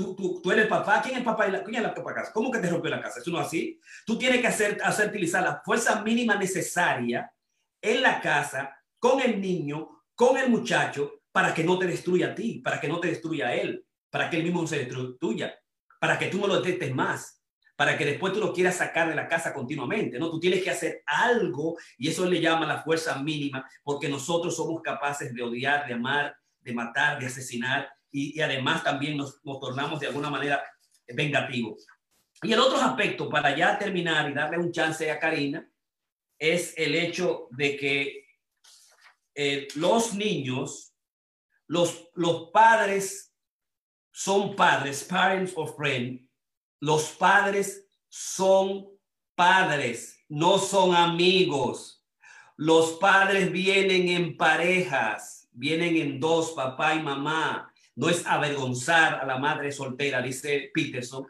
Tú, 0.00 0.16
tú, 0.16 0.40
tú, 0.42 0.50
eres 0.50 0.64
el 0.64 0.68
papá, 0.70 1.02
¿quién 1.02 1.12
es 1.12 1.18
el 1.18 1.24
papá 1.24 1.46
y 1.46 1.52
la, 1.52 1.62
quién 1.62 1.76
es 1.76 1.82
la 1.82 1.92
casa? 1.92 2.32
¿Cómo 2.32 2.50
que 2.50 2.58
te 2.58 2.70
rompió 2.70 2.90
la 2.90 3.02
casa? 3.02 3.20
Eso 3.20 3.30
no 3.30 3.38
es 3.38 3.46
así. 3.48 3.78
Tú 4.06 4.16
tienes 4.16 4.40
que 4.40 4.46
hacer, 4.46 4.78
hacer 4.82 5.08
utilizar 5.08 5.42
la 5.42 5.60
fuerza 5.62 6.00
mínima 6.02 6.36
necesaria 6.36 7.30
en 7.82 8.00
la 8.00 8.18
casa, 8.18 8.74
con 8.98 9.20
el 9.20 9.38
niño, 9.38 10.04
con 10.14 10.38
el 10.38 10.48
muchacho, 10.48 11.20
para 11.30 11.52
que 11.52 11.64
no 11.64 11.78
te 11.78 11.86
destruya 11.86 12.28
a 12.28 12.34
ti, 12.34 12.62
para 12.64 12.80
que 12.80 12.88
no 12.88 12.98
te 12.98 13.08
destruya 13.08 13.48
a 13.48 13.54
él, 13.54 13.84
para 14.08 14.30
que 14.30 14.38
él 14.38 14.42
mismo 14.42 14.66
se 14.66 14.86
destruya, 14.86 15.54
para 16.00 16.18
que 16.18 16.28
tú 16.28 16.38
no 16.38 16.46
lo 16.46 16.62
detestes 16.62 16.94
más, 16.94 17.42
para 17.76 17.98
que 17.98 18.06
después 18.06 18.32
tú 18.32 18.40
lo 18.40 18.54
quieras 18.54 18.76
sacar 18.76 19.06
de 19.06 19.14
la 19.14 19.28
casa 19.28 19.52
continuamente, 19.52 20.18
¿no? 20.18 20.30
Tú 20.30 20.40
tienes 20.40 20.62
que 20.62 20.70
hacer 20.70 21.02
algo 21.04 21.76
y 21.98 22.08
eso 22.08 22.24
le 22.24 22.40
llama 22.40 22.66
la 22.66 22.82
fuerza 22.82 23.22
mínima, 23.22 23.68
porque 23.82 24.08
nosotros 24.08 24.56
somos 24.56 24.80
capaces 24.80 25.34
de 25.34 25.42
odiar, 25.42 25.86
de 25.86 25.92
amar, 25.92 26.34
de 26.60 26.72
matar, 26.72 27.18
de 27.18 27.26
asesinar 27.26 27.86
y, 28.10 28.38
y 28.38 28.40
además 28.40 28.84
también 28.84 29.16
nos, 29.16 29.44
nos 29.44 29.60
tornamos 29.60 30.00
de 30.00 30.08
alguna 30.08 30.30
manera 30.30 30.62
vengativos. 31.08 31.86
Y 32.42 32.52
el 32.52 32.60
otro 32.60 32.78
aspecto, 32.78 33.28
para 33.28 33.54
ya 33.54 33.78
terminar 33.78 34.30
y 34.30 34.34
darle 34.34 34.58
un 34.58 34.72
chance 34.72 35.10
a 35.10 35.18
Karina, 35.18 35.68
es 36.38 36.72
el 36.76 36.94
hecho 36.94 37.48
de 37.50 37.76
que 37.76 38.24
eh, 39.34 39.68
los 39.74 40.14
niños, 40.14 40.94
los, 41.66 42.08
los 42.14 42.50
padres 42.50 43.34
son 44.10 44.56
padres, 44.56 45.04
parents 45.04 45.52
of 45.54 45.76
friend, 45.76 46.26
los 46.80 47.10
padres 47.10 47.86
son 48.08 48.88
padres, 49.34 50.24
no 50.28 50.58
son 50.58 50.94
amigos. 50.94 52.04
Los 52.56 52.92
padres 52.92 53.52
vienen 53.52 54.08
en 54.08 54.36
parejas, 54.36 55.48
vienen 55.52 55.96
en 55.96 56.20
dos, 56.20 56.52
papá 56.52 56.94
y 56.94 57.02
mamá 57.02 57.69
no 57.96 58.08
es 58.08 58.26
avergonzar 58.26 59.14
a 59.14 59.26
la 59.26 59.38
madre 59.38 59.72
soltera, 59.72 60.22
dice 60.22 60.70
Peterson, 60.72 61.26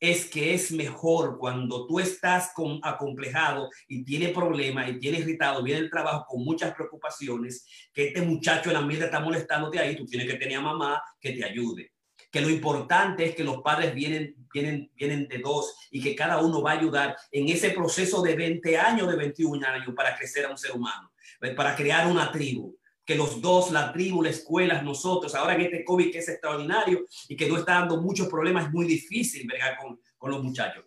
es 0.00 0.24
que 0.24 0.54
es 0.54 0.72
mejor 0.72 1.38
cuando 1.38 1.86
tú 1.86 2.00
estás 2.00 2.52
con, 2.54 2.80
acomplejado 2.82 3.68
y 3.86 4.02
tiene 4.02 4.28
problemas 4.28 4.88
y 4.88 4.98
tiene 4.98 5.18
irritado, 5.18 5.62
viene 5.62 5.80
el 5.80 5.90
trabajo 5.90 6.24
con 6.26 6.42
muchas 6.42 6.74
preocupaciones, 6.74 7.66
que 7.92 8.08
este 8.08 8.22
muchacho 8.22 8.70
en 8.70 8.74
la 8.74 8.80
mierda 8.80 9.04
está 9.04 9.20
molestándote 9.20 9.78
ahí, 9.78 9.96
tú 9.96 10.06
tienes 10.06 10.26
que 10.26 10.38
tener 10.38 10.56
a 10.56 10.62
mamá 10.62 11.02
que 11.20 11.32
te 11.32 11.44
ayude. 11.44 11.92
Que 12.32 12.40
lo 12.40 12.48
importante 12.48 13.26
es 13.26 13.34
que 13.34 13.44
los 13.44 13.60
padres 13.60 13.94
vienen, 13.94 14.34
vienen, 14.52 14.90
vienen 14.94 15.28
de 15.28 15.38
dos 15.38 15.74
y 15.90 16.00
que 16.00 16.14
cada 16.14 16.40
uno 16.40 16.62
va 16.62 16.72
a 16.72 16.78
ayudar 16.78 17.16
en 17.30 17.48
ese 17.48 17.70
proceso 17.70 18.22
de 18.22 18.36
20 18.36 18.78
años, 18.78 19.08
de 19.08 19.16
21 19.16 19.66
años 19.66 19.94
para 19.94 20.16
crecer 20.16 20.46
a 20.46 20.50
un 20.50 20.56
ser 20.56 20.72
humano, 20.72 21.12
para 21.56 21.74
crear 21.74 22.06
una 22.06 22.30
tribu 22.30 22.78
que 23.10 23.16
los 23.16 23.40
dos, 23.40 23.72
la 23.72 23.92
tribu, 23.92 24.22
la 24.22 24.30
escuela, 24.30 24.82
nosotros, 24.82 25.34
ahora 25.34 25.56
en 25.56 25.62
este 25.62 25.84
COVID 25.84 26.12
que 26.12 26.18
es 26.18 26.28
extraordinario 26.28 27.06
y 27.28 27.34
que 27.34 27.48
no 27.48 27.56
está 27.56 27.80
dando 27.80 28.00
muchos 28.00 28.28
problemas, 28.28 28.66
es 28.66 28.72
muy 28.72 28.86
difícil 28.86 29.48
bregar 29.48 29.78
con, 29.78 30.00
con 30.16 30.30
los 30.30 30.44
muchachos. 30.44 30.84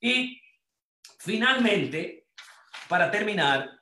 Y 0.00 0.40
finalmente, 1.18 2.28
para 2.88 3.10
terminar, 3.10 3.78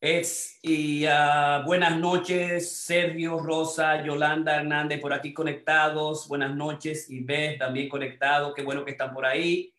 es 0.00 0.58
y 0.60 1.06
uh, 1.06 1.64
buenas 1.64 1.96
noches, 1.96 2.80
Sergio, 2.80 3.38
Rosa, 3.38 4.04
Yolanda 4.04 4.56
Hernández 4.56 5.00
por 5.00 5.12
aquí 5.12 5.32
conectados. 5.32 6.26
Buenas 6.26 6.52
noches, 6.56 7.06
Beth 7.08 7.60
también 7.60 7.88
conectado. 7.88 8.52
Qué 8.52 8.64
bueno 8.64 8.84
que 8.84 8.90
están 8.90 9.14
por 9.14 9.24
ahí. 9.24 9.72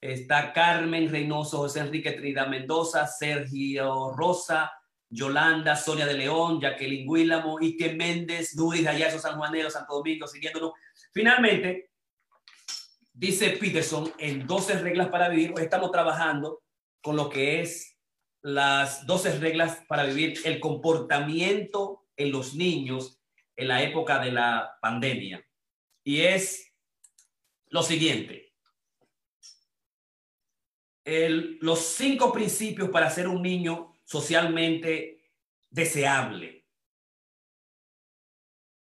Está 0.00 0.50
Carmen 0.54 1.10
Reynoso, 1.10 1.58
José 1.58 1.80
Enrique 1.80 2.12
Trinidad 2.12 2.48
Mendoza, 2.48 3.06
Sergio 3.06 4.12
Rosa, 4.16 4.72
Yolanda, 5.12 5.76
Sonia 5.76 6.06
de 6.06 6.14
León, 6.14 6.58
Jacqueline 6.60 7.06
Guílamo, 7.06 7.58
Ike 7.60 7.94
Méndez, 7.94 8.56
Nuris 8.56 8.86
Ayazo, 8.86 9.18
San 9.18 9.36
Juanero, 9.36 9.70
Santo 9.70 9.94
Domingo, 9.94 10.26
siguiéndolo. 10.26 10.74
Finalmente, 11.12 11.90
dice 13.12 13.50
Peterson, 13.50 14.10
en 14.18 14.46
12 14.46 14.78
reglas 14.78 15.08
para 15.08 15.28
vivir, 15.28 15.52
estamos 15.58 15.92
trabajando 15.92 16.62
con 17.02 17.16
lo 17.16 17.28
que 17.28 17.60
es 17.60 17.98
las 18.40 19.06
12 19.06 19.38
reglas 19.38 19.82
para 19.86 20.04
vivir 20.04 20.40
el 20.44 20.58
comportamiento 20.58 22.06
en 22.16 22.32
los 22.32 22.54
niños 22.54 23.20
en 23.54 23.68
la 23.68 23.82
época 23.82 24.18
de 24.18 24.32
la 24.32 24.78
pandemia. 24.80 25.46
Y 26.04 26.22
es 26.22 26.72
lo 27.66 27.82
siguiente. 27.82 28.54
Los 31.04 31.80
cinco 31.80 32.32
principios 32.32 32.88
para 32.88 33.10
ser 33.10 33.28
un 33.28 33.42
niño 33.42 33.91
socialmente 34.04 35.30
deseable. 35.70 36.66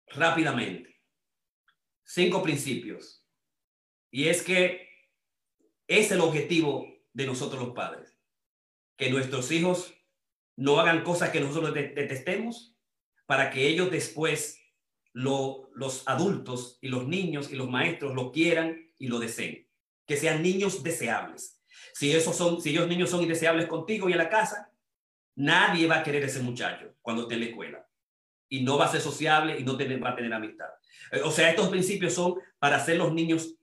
Rápidamente. 0.09 1.03
Cinco 2.05 2.42
principios. 2.42 3.27
Y 4.11 4.29
es 4.29 4.42
que 4.42 4.88
es 5.87 6.11
el 6.11 6.21
objetivo 6.21 6.87
de 7.12 7.27
nosotros 7.27 7.62
los 7.62 7.75
padres. 7.75 8.18
Que 8.97 9.11
nuestros 9.11 9.51
hijos 9.53 9.94
no 10.57 10.81
hagan 10.81 11.05
cosas 11.05 11.31
que 11.31 11.40
nosotros 11.40 11.75
detestemos 11.75 12.77
para 13.27 13.51
que 13.51 13.68
ellos 13.68 13.90
después 13.90 14.59
lo, 15.12 15.71
los 15.75 16.07
adultos 16.07 16.79
y 16.81 16.88
los 16.88 17.07
niños 17.07 17.51
y 17.51 17.57
los 17.57 17.68
maestros 17.68 18.14
lo 18.14 18.33
quieran 18.33 18.90
y 18.99 19.09
lo 19.09 19.18
deseen. 19.18 19.68
Que 20.07 20.16
sean 20.16 20.42
niños 20.42 20.83
deseables. 20.83 21.61
Si 21.94 22.12
esos 22.12 22.37
son, 22.37 22.62
si 22.62 22.71
ellos 22.71 22.88
niños 22.88 23.11
son 23.11 23.23
indeseables 23.23 23.66
contigo 23.66 24.09
y 24.09 24.12
en 24.12 24.18
la 24.18 24.31
casa, 24.31 24.67
Nadie 25.38 25.87
va 25.87 25.98
a 25.98 26.03
querer 26.03 26.24
ese 26.24 26.42
muchacho 26.42 26.96
cuando 27.01 27.22
esté 27.22 27.35
en 27.35 27.40
la 27.40 27.46
escuela. 27.46 27.87
Y 28.48 28.64
no 28.64 28.77
va 28.77 28.87
a 28.87 28.90
ser 28.90 29.01
sociable 29.01 29.57
y 29.57 29.62
no 29.62 29.79
va 29.79 30.11
a 30.11 30.16
tener 30.16 30.33
amistad. 30.33 30.66
Eh, 31.12 31.20
o 31.22 31.31
sea, 31.31 31.51
estos 31.51 31.68
principios 31.68 32.14
son 32.14 32.40
para 32.59 32.77
hacer 32.77 32.96
los 32.96 33.12
niños 33.12 33.55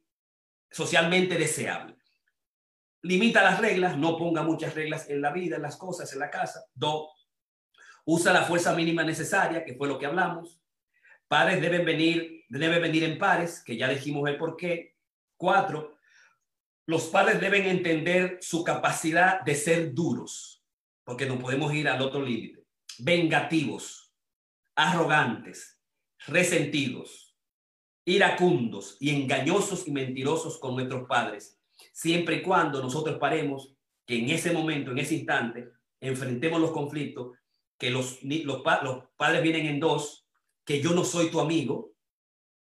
socialmente 0.72 1.38
deseables. 1.38 1.98
Limita 3.02 3.44
las 3.44 3.60
reglas, 3.60 3.98
no 3.98 4.18
ponga 4.18 4.42
muchas 4.42 4.74
reglas 4.74 5.10
en 5.10 5.22
la 5.22 5.34
vida, 5.34 5.58
en 5.58 5.64
las 5.64 5.76
cosas, 5.76 6.12
en 6.14 6.20
la 6.20 6.30
casa. 6.30 6.64
Dos, 6.74 7.30
usa 8.06 8.32
la 8.32 8.44
fuerza 8.44 8.74
mínima 8.74 9.04
necesaria, 9.04 9.66
que 9.66 9.76
fue 9.76 9.90
lo 9.90 10.00
que 10.00 10.06
hablamos. 10.06 10.62
Padres 11.28 11.60
deben 11.60 11.84
venir, 11.84 12.46
deben 12.48 12.82
venir 12.82 13.04
en 13.04 13.18
pares, 13.18 13.62
que 13.62 13.76
ya 13.76 13.90
dijimos 13.90 14.30
el 14.30 14.38
por 14.38 14.56
qué. 14.56 14.96
Cuatro, 15.36 15.98
los 16.86 17.08
padres 17.08 17.42
deben 17.42 17.66
entender 17.66 18.38
su 18.40 18.64
capacidad 18.64 19.42
de 19.42 19.56
ser 19.56 19.94
duros 19.94 20.55
porque 21.06 21.26
no 21.26 21.40
podemos 21.40 21.74
ir 21.74 21.88
al 21.88 22.02
otro 22.02 22.22
límite. 22.22 22.66
Vengativos. 23.00 24.02
arrogantes, 24.78 25.82
resentidos, 26.28 27.38
iracundos 28.04 28.98
y 29.00 29.12
engañosos 29.12 29.88
y 29.88 29.92
mentirosos 29.92 30.58
con 30.60 30.76
nuestros 30.76 31.08
padres, 31.08 31.62
siempre 31.94 32.36
y 32.36 32.42
cuando 32.42 32.82
nosotros 32.82 33.18
paremos 33.18 33.74
que 34.06 34.20
en 34.20 34.30
ese 34.30 34.52
momento, 34.52 34.92
en 34.92 34.98
ese 34.98 35.16
instante, 35.16 35.70
enfrentemos 36.02 36.60
los 36.60 36.72
conflictos, 36.72 37.38
que 37.78 37.90
los, 37.90 38.22
los, 38.22 38.62
los 38.84 39.04
padres 39.16 39.42
vienen 39.42 39.66
en 39.66 39.80
dos, 39.80 40.28
que 40.66 40.82
yo 40.82 40.92
no 40.92 41.06
soy 41.06 41.32
tu 41.32 41.40
amigo, 41.40 41.94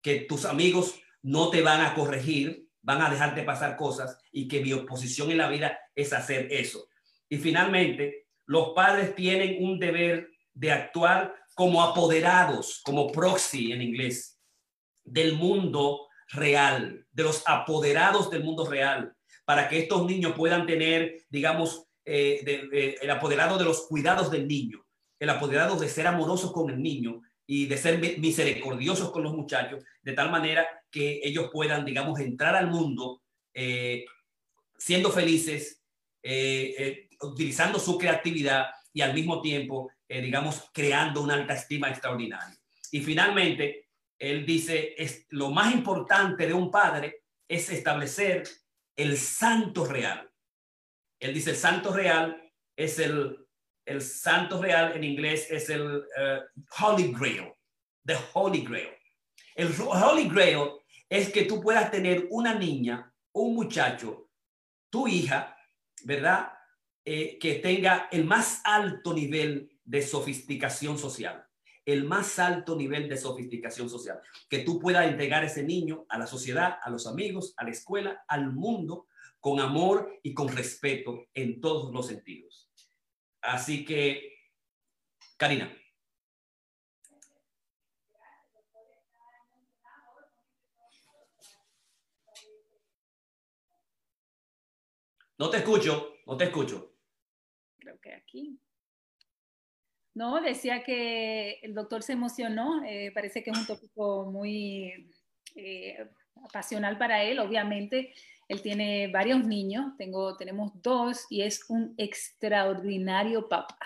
que 0.01 0.21
tus 0.21 0.45
amigos 0.45 0.99
no 1.21 1.49
te 1.49 1.61
van 1.61 1.81
a 1.81 1.95
corregir, 1.95 2.69
van 2.81 3.01
a 3.01 3.09
dejarte 3.09 3.43
pasar 3.43 3.75
cosas 3.75 4.17
y 4.31 4.47
que 4.47 4.61
mi 4.61 4.71
oposición 4.71 5.31
en 5.31 5.39
la 5.39 5.49
vida 5.49 5.77
es 5.95 6.13
hacer 6.13 6.47
eso. 6.51 6.87
Y 7.27 7.37
finalmente, 7.37 8.24
los 8.45 8.69
padres 8.69 9.15
tienen 9.15 9.63
un 9.63 9.79
deber 9.79 10.29
de 10.53 10.71
actuar 10.71 11.35
como 11.53 11.81
apoderados, 11.81 12.81
como 12.83 13.11
proxy 13.11 13.71
en 13.71 13.81
inglés, 13.81 14.39
del 15.03 15.35
mundo 15.35 16.07
real, 16.29 17.05
de 17.11 17.23
los 17.23 17.43
apoderados 17.45 18.29
del 18.29 18.43
mundo 18.43 18.65
real, 18.65 19.13
para 19.45 19.69
que 19.69 19.79
estos 19.79 20.05
niños 20.05 20.33
puedan 20.35 20.65
tener, 20.65 21.23
digamos, 21.29 21.85
eh, 22.03 22.97
el 23.01 23.09
apoderado 23.09 23.57
de 23.57 23.65
los 23.65 23.87
cuidados 23.87 24.29
del 24.31 24.47
niño, 24.47 24.85
el 25.19 25.29
apoderado 25.29 25.77
de 25.77 25.87
ser 25.87 26.07
amorosos 26.07 26.51
con 26.51 26.69
el 26.69 26.81
niño 26.81 27.21
y 27.47 27.67
de 27.67 27.77
ser 27.77 27.99
misericordiosos 28.19 29.11
con 29.11 29.23
los 29.23 29.33
muchachos, 29.33 29.83
de 30.01 30.13
tal 30.13 30.31
manera 30.31 30.67
que 30.91 31.21
ellos 31.23 31.49
puedan, 31.51 31.85
digamos, 31.85 32.19
entrar 32.19 32.55
al 32.55 32.67
mundo 32.67 33.21
eh, 33.53 34.05
siendo 34.77 35.11
felices, 35.11 35.81
eh, 36.21 37.04
utilizando 37.25 37.79
su 37.79 37.97
creatividad 37.97 38.67
y 38.93 39.01
al 39.01 39.13
mismo 39.13 39.41
tiempo, 39.41 39.91
digamos, 40.07 40.69
creando 40.73 41.21
una 41.21 41.33
alta 41.33 41.53
estima 41.53 41.89
extraordinaria. 41.89 42.55
Y 42.91 43.01
finalmente, 43.01 43.89
él 44.17 44.45
dice, 44.45 44.95
es, 44.97 45.25
lo 45.29 45.51
más 45.51 45.73
importante 45.73 46.47
de 46.47 46.53
un 46.53 46.71
padre 46.71 47.23
es 47.47 47.69
establecer 47.69 48.43
el 48.95 49.17
santo 49.17 49.85
real. 49.85 50.29
Él 51.19 51.33
dice, 51.33 51.51
el 51.51 51.57
santo 51.57 51.93
real 51.93 52.41
es 52.75 52.99
el, 52.99 53.45
el 53.85 54.01
santo 54.01 54.61
real 54.61 54.93
en 54.95 55.03
inglés 55.03 55.47
es 55.49 55.69
el 55.69 55.97
uh, 55.97 56.41
Holy 56.79 57.13
Grail, 57.13 57.53
the 58.05 58.17
Holy 58.33 58.61
Grail. 58.61 58.89
El 59.55 59.73
Holy 59.79 60.27
Grail 60.27 60.71
es 61.09 61.31
que 61.31 61.43
tú 61.43 61.61
puedas 61.61 61.91
tener 61.91 62.27
una 62.29 62.53
niña, 62.53 63.13
un 63.31 63.55
muchacho, 63.55 64.29
tu 64.89 65.07
hija, 65.07 65.55
¿verdad? 66.03 66.51
Eh, 67.07 67.37
que 67.37 67.55
tenga 67.55 68.09
el 68.11 68.25
más 68.25 68.61
alto 68.63 69.13
nivel 69.13 69.69
de 69.83 70.01
sofisticación 70.01 70.97
social, 70.97 71.45
el 71.85 72.03
más 72.03 72.39
alto 72.39 72.75
nivel 72.75 73.07
de 73.07 73.15
sofisticación 73.15 73.91
social, 73.91 74.19
que 74.49 74.63
tú 74.63 74.79
puedas 74.79 75.05
entregar 75.05 75.43
ese 75.43 75.61
niño 75.61 76.07
a 76.09 76.17
la 76.17 76.25
sociedad, 76.25 76.79
a 76.81 76.89
los 76.89 77.05
amigos, 77.05 77.53
a 77.57 77.63
la 77.63 77.69
escuela, 77.69 78.25
al 78.27 78.51
mundo, 78.51 79.05
con 79.39 79.59
amor 79.59 80.19
y 80.23 80.33
con 80.33 80.47
respeto 80.47 81.27
en 81.35 81.61
todos 81.61 81.93
los 81.93 82.07
sentidos. 82.07 82.71
Así 83.39 83.85
que, 83.85 84.39
Karina. 85.37 85.71
No 95.37 95.51
te 95.51 95.57
escucho, 95.57 96.15
no 96.25 96.35
te 96.35 96.45
escucho. 96.45 96.94
Aquí. 98.13 98.59
No, 100.13 100.41
decía 100.41 100.81
que 100.83 101.59
el 101.61 101.73
doctor 101.73 102.01
se 102.01 102.13
emocionó, 102.13 102.83
eh, 102.85 103.11
parece 103.13 103.43
que 103.43 103.51
es 103.51 103.57
un 103.57 103.65
tópico 103.65 104.31
muy 104.31 105.11
eh, 105.55 106.07
pasional 106.53 106.97
para 106.97 107.23
él, 107.23 107.39
obviamente. 107.39 108.13
Él 108.47 108.61
tiene 108.61 109.07
varios 109.07 109.45
niños, 109.45 109.97
tengo, 109.97 110.37
tenemos 110.37 110.71
dos 110.81 111.25
y 111.29 111.41
es 111.41 111.69
un 111.69 111.95
extraordinario 111.97 113.49
papá, 113.49 113.77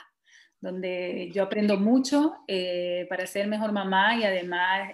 donde 0.59 1.31
yo 1.33 1.43
aprendo 1.43 1.77
mucho 1.77 2.35
eh, 2.47 3.07
para 3.09 3.25
ser 3.25 3.47
mejor 3.47 3.71
mamá 3.71 4.17
y 4.17 4.23
además 4.23 4.93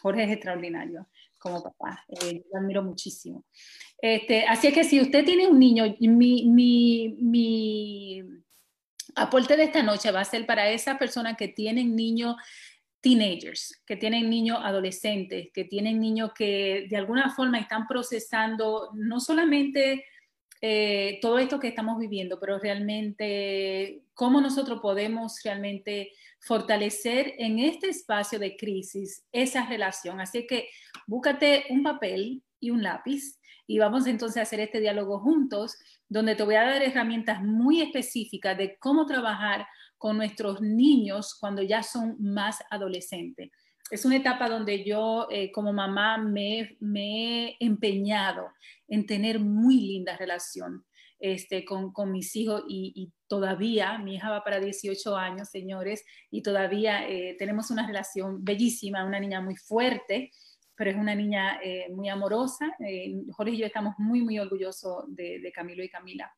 Jorge 0.00 0.24
es 0.24 0.30
extraordinario 0.30 1.06
como 1.38 1.62
papá, 1.62 2.04
eh, 2.08 2.42
lo 2.52 2.58
admiro 2.58 2.82
muchísimo. 2.82 3.44
Este, 4.02 4.44
así 4.44 4.66
es 4.66 4.74
que 4.74 4.84
si 4.84 5.00
usted 5.00 5.24
tiene 5.24 5.46
un 5.46 5.58
niño, 5.58 5.84
mi, 6.00 6.48
mi 6.48 8.24
aporte 9.14 9.56
de 9.56 9.64
esta 9.64 9.82
noche 9.82 10.10
va 10.10 10.20
a 10.20 10.24
ser 10.24 10.46
para 10.46 10.70
esas 10.70 10.98
personas 10.98 11.36
que 11.36 11.48
tienen 11.48 11.96
niños 11.96 12.36
teenagers, 13.00 13.82
que 13.86 13.96
tienen 13.96 14.28
niños 14.28 14.58
adolescentes, 14.62 15.48
que 15.52 15.64
tienen 15.64 16.00
niños 16.00 16.32
que 16.34 16.86
de 16.90 16.96
alguna 16.96 17.30
forma 17.34 17.58
están 17.58 17.86
procesando 17.86 18.90
no 18.94 19.20
solamente 19.20 20.04
eh, 20.60 21.18
todo 21.22 21.38
esto 21.38 21.60
que 21.60 21.68
estamos 21.68 21.98
viviendo, 21.98 22.40
pero 22.40 22.58
realmente 22.58 24.02
cómo 24.14 24.40
nosotros 24.40 24.80
podemos 24.80 25.40
realmente 25.44 26.12
fortalecer 26.40 27.34
en 27.38 27.60
este 27.60 27.88
espacio 27.88 28.38
de 28.38 28.56
crisis 28.56 29.24
esa 29.30 29.66
relación. 29.66 30.20
Así 30.20 30.46
que 30.46 30.68
búscate 31.06 31.66
un 31.70 31.82
papel 31.82 32.42
y 32.60 32.70
un 32.70 32.82
lápiz 32.82 33.37
y 33.68 33.78
vamos 33.78 34.06
entonces 34.06 34.38
a 34.38 34.42
hacer 34.42 34.60
este 34.60 34.80
diálogo 34.80 35.20
juntos, 35.20 35.76
donde 36.08 36.34
te 36.34 36.42
voy 36.42 36.54
a 36.54 36.64
dar 36.64 36.82
herramientas 36.82 37.42
muy 37.42 37.82
específicas 37.82 38.56
de 38.56 38.78
cómo 38.78 39.04
trabajar 39.04 39.66
con 39.98 40.16
nuestros 40.16 40.62
niños 40.62 41.36
cuando 41.38 41.62
ya 41.62 41.82
son 41.82 42.16
más 42.18 42.60
adolescentes. 42.70 43.50
Es 43.90 44.06
una 44.06 44.16
etapa 44.16 44.48
donde 44.48 44.84
yo 44.84 45.28
eh, 45.30 45.52
como 45.52 45.74
mamá 45.74 46.16
me, 46.16 46.78
he 46.80 47.56
empeñado 47.60 48.48
en 48.88 49.06
tener 49.06 49.38
muy 49.38 49.76
linda 49.76 50.16
relación 50.16 50.84
este, 51.18 51.66
con, 51.66 51.92
mis 52.10 52.36
hijos 52.36 52.64
y, 52.68 53.12
todavía, 53.26 53.98
mi 53.98 54.14
hija 54.14 54.30
va 54.30 54.44
para 54.44 54.60
18 54.60 55.14
años, 55.14 55.50
señores, 55.50 56.06
y 56.30 56.42
todavía 56.42 57.06
eh, 57.06 57.36
tenemos 57.38 57.70
una 57.70 57.86
relación 57.86 58.42
bellísima, 58.42 59.04
una 59.04 59.20
niña 59.20 59.42
muy 59.42 59.56
fuerte, 59.56 60.30
pero 60.78 60.92
es 60.92 60.96
una 60.96 61.14
niña 61.16 61.58
eh, 61.60 61.88
muy 61.90 62.08
amorosa. 62.08 62.72
Jorge 63.32 63.52
y 63.52 63.58
yo 63.58 63.66
estamos 63.66 63.96
muy, 63.98 64.22
muy 64.22 64.38
orgullosos 64.38 65.04
de, 65.08 65.50
Camilo 65.52 65.82
y 65.82 65.88
Camila. 65.88 66.32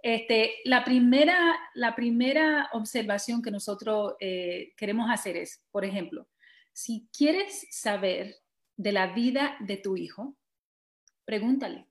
Este, 0.00 0.54
la, 0.64 0.84
primera, 0.84 1.56
la 1.74 1.96
primera 1.96 2.70
observación 2.72 3.42
que 3.42 3.50
nosotros 3.50 4.14
eh, 4.20 4.72
queremos 4.76 5.10
hacer 5.10 5.36
es, 5.36 5.64
por 5.72 5.84
ejemplo, 5.84 6.28
si 6.72 7.08
quieres 7.16 7.66
saber 7.70 8.36
de 8.76 8.92
la 8.92 9.08
vida 9.08 9.56
de 9.58 9.76
tu 9.76 9.96
hijo, 9.96 10.36
pregúntale. 11.24 11.88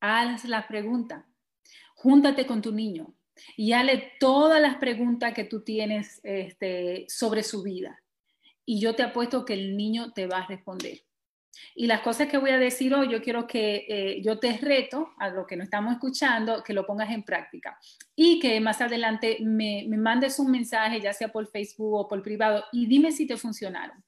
Haz 0.00 0.44
la 0.44 0.68
pregunta. 0.68 1.26
Júntate 1.96 2.46
con 2.46 2.62
tu 2.62 2.70
niño 2.70 3.16
y 3.56 3.72
hazle 3.72 4.12
todas 4.20 4.62
las 4.62 4.76
preguntas 4.76 5.34
que 5.34 5.44
tú 5.44 5.64
tienes 5.64 6.20
este, 6.22 7.06
sobre 7.08 7.42
su 7.42 7.64
vida. 7.64 8.00
Y 8.64 8.80
yo 8.80 8.94
te 8.94 9.02
apuesto 9.02 9.44
que 9.44 9.54
el 9.54 9.76
niño 9.76 10.12
te 10.12 10.26
va 10.26 10.38
a 10.38 10.46
responder. 10.46 11.00
Y 11.74 11.86
las 11.86 12.00
cosas 12.00 12.28
que 12.28 12.38
voy 12.38 12.50
a 12.50 12.58
decir 12.58 12.94
hoy, 12.94 13.08
yo 13.08 13.22
quiero 13.22 13.46
que 13.46 13.86
eh, 13.88 14.22
yo 14.22 14.38
te 14.38 14.56
reto 14.58 15.10
a 15.18 15.28
lo 15.28 15.46
que 15.46 15.56
no 15.56 15.64
estamos 15.64 15.92
escuchando, 15.92 16.62
que 16.62 16.72
lo 16.72 16.86
pongas 16.86 17.10
en 17.10 17.22
práctica 17.22 17.78
y 18.14 18.38
que 18.40 18.60
más 18.60 18.80
adelante 18.80 19.38
me, 19.40 19.84
me 19.88 19.96
mandes 19.96 20.38
un 20.38 20.50
mensaje, 20.50 21.00
ya 21.00 21.12
sea 21.12 21.28
por 21.28 21.46
Facebook 21.46 21.94
o 21.94 22.08
por 22.08 22.22
privado, 22.22 22.64
y 22.72 22.86
dime 22.86 23.12
si 23.12 23.26
te 23.26 23.36
funcionaron. 23.36 24.02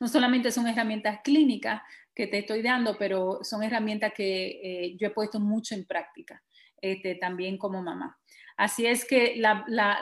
No 0.00 0.08
solamente 0.08 0.50
son 0.50 0.66
herramientas 0.66 1.20
clínicas 1.22 1.82
que 2.14 2.26
te 2.26 2.38
estoy 2.38 2.62
dando, 2.62 2.96
pero 2.98 3.40
son 3.42 3.62
herramientas 3.62 4.12
que 4.14 4.60
eh, 4.62 4.96
yo 4.96 5.08
he 5.08 5.10
puesto 5.10 5.40
mucho 5.40 5.74
en 5.74 5.86
práctica, 5.86 6.42
este, 6.80 7.14
también 7.14 7.56
como 7.58 7.82
mamá. 7.82 8.17
Así 8.58 8.86
es 8.86 9.04
que 9.04 9.40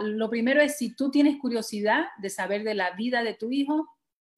lo 0.00 0.30
primero 0.30 0.62
es, 0.62 0.78
si 0.78 0.96
tú 0.96 1.10
tienes 1.10 1.36
curiosidad 1.36 2.06
de 2.16 2.30
saber 2.30 2.64
de 2.64 2.72
la 2.72 2.92
vida 2.92 3.22
de 3.22 3.34
tu 3.34 3.52
hijo, 3.52 3.86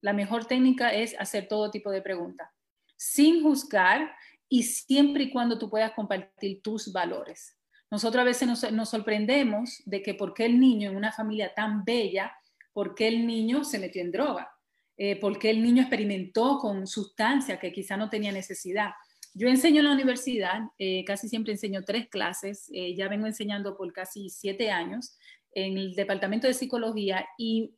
la 0.00 0.12
mejor 0.12 0.46
técnica 0.46 0.92
es 0.92 1.14
hacer 1.20 1.46
todo 1.46 1.70
tipo 1.70 1.92
de 1.92 2.02
preguntas, 2.02 2.50
sin 2.96 3.44
juzgar 3.44 4.12
y 4.48 4.64
siempre 4.64 5.24
y 5.24 5.31
cuando 5.31 5.57
tú 5.57 5.70
puedas 5.70 5.92
compartir 5.92 6.61
tus 6.62 6.92
valores. 6.92 7.57
Nosotros 7.92 8.22
a 8.22 8.24
veces 8.24 8.72
nos, 8.72 8.88
sorprendemos 8.90 9.83
de 9.87 10.02
que 10.02 10.14
por 10.14 10.35
qué 10.35 10.46
el 10.46 10.59
niño 10.59 10.90
en 10.90 10.96
una 10.96 11.12
familia 11.12 11.54
tan 11.54 11.85
bella, 11.85 12.33
por 12.72 12.96
qué 12.96 13.07
el 13.07 13.24
niño 13.24 13.62
se 13.62 13.78
metió 13.78 14.02
en 14.02 14.11
droga, 14.11 14.50
eh, 14.96 15.14
por 15.20 15.38
qué 15.38 15.50
el 15.50 15.62
niño 15.62 15.83
experimentó 15.83 16.59
con 16.59 16.88
sustancias 16.88 17.61
que 17.61 17.72
quizá 17.72 17.96
no 17.96 18.11
tenía 18.11 18.33
necesidad. 18.33 18.90
Yo 19.35 19.49
enseño 19.49 19.81
en 19.81 19.87
la 19.87 19.93
universidad, 19.93 20.61
eh, 20.79 21.05
casi 21.05 21.29
siempre 21.29 21.53
enseño 21.53 21.85
tres 21.85 22.09
clases, 22.09 22.69
eh, 22.73 22.95
ya 22.95 23.09
vengo 23.09 23.27
enseñando 23.27 23.77
por 23.77 23.93
casi 23.93 24.31
siete 24.31 24.71
años 24.71 25.17
en 25.53 25.77
el 25.79 25.95
departamento 25.95 26.46
de 26.46 26.55
psicología 26.55 27.27
y 27.37 27.75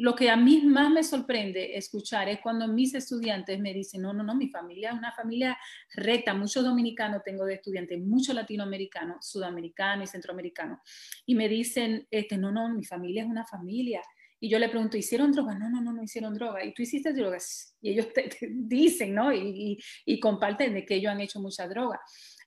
lo 0.00 0.14
que 0.14 0.30
a 0.30 0.36
mí 0.36 0.62
más 0.62 0.90
me 0.90 1.04
sorprende 1.04 1.76
escuchar 1.76 2.26
es 2.30 2.40
cuando 2.40 2.66
mis 2.66 2.94
estudiantes 2.94 3.60
me 3.60 3.74
dicen, 3.74 4.00
no, 4.00 4.14
no, 4.14 4.22
no, 4.22 4.34
mi 4.34 4.48
familia 4.48 4.90
es 4.90 4.96
una 4.96 5.12
familia 5.12 5.58
recta, 5.94 6.32
muchos 6.32 6.64
dominicanos 6.64 7.22
tengo 7.22 7.44
de 7.44 7.56
estudiantes, 7.56 8.00
muchos 8.00 8.34
latinoamericanos, 8.34 9.28
sudamericanos 9.28 10.08
y 10.08 10.12
centroamericanos, 10.12 10.78
y 11.26 11.34
me 11.34 11.50
dicen, 11.50 12.06
este, 12.10 12.38
no, 12.38 12.50
no, 12.50 12.70
mi 12.70 12.82
familia 12.82 13.24
es 13.24 13.28
una 13.28 13.44
familia, 13.44 14.00
Y 14.40 14.48
yo 14.48 14.58
le 14.58 14.70
pregunto, 14.70 14.96
¿hicieron 14.96 15.32
droga? 15.32 15.54
No, 15.54 15.68
no, 15.68 15.82
no, 15.82 15.92
no 15.92 16.02
hicieron 16.02 16.34
droga. 16.34 16.64
¿Y 16.64 16.72
tú 16.72 16.82
hiciste 16.82 17.12
drogas? 17.12 17.76
Y 17.80 17.90
ellos 17.90 18.08
dicen, 18.50 19.14
¿no? 19.14 19.32
Y, 19.32 19.78
comparten 20.20 20.74
de 20.74 20.84
que 20.84 20.96
ellos 20.96 21.12
han 21.12 21.20
hecho 21.20 21.40
mucha 21.40 21.68
droga. 21.68 22.00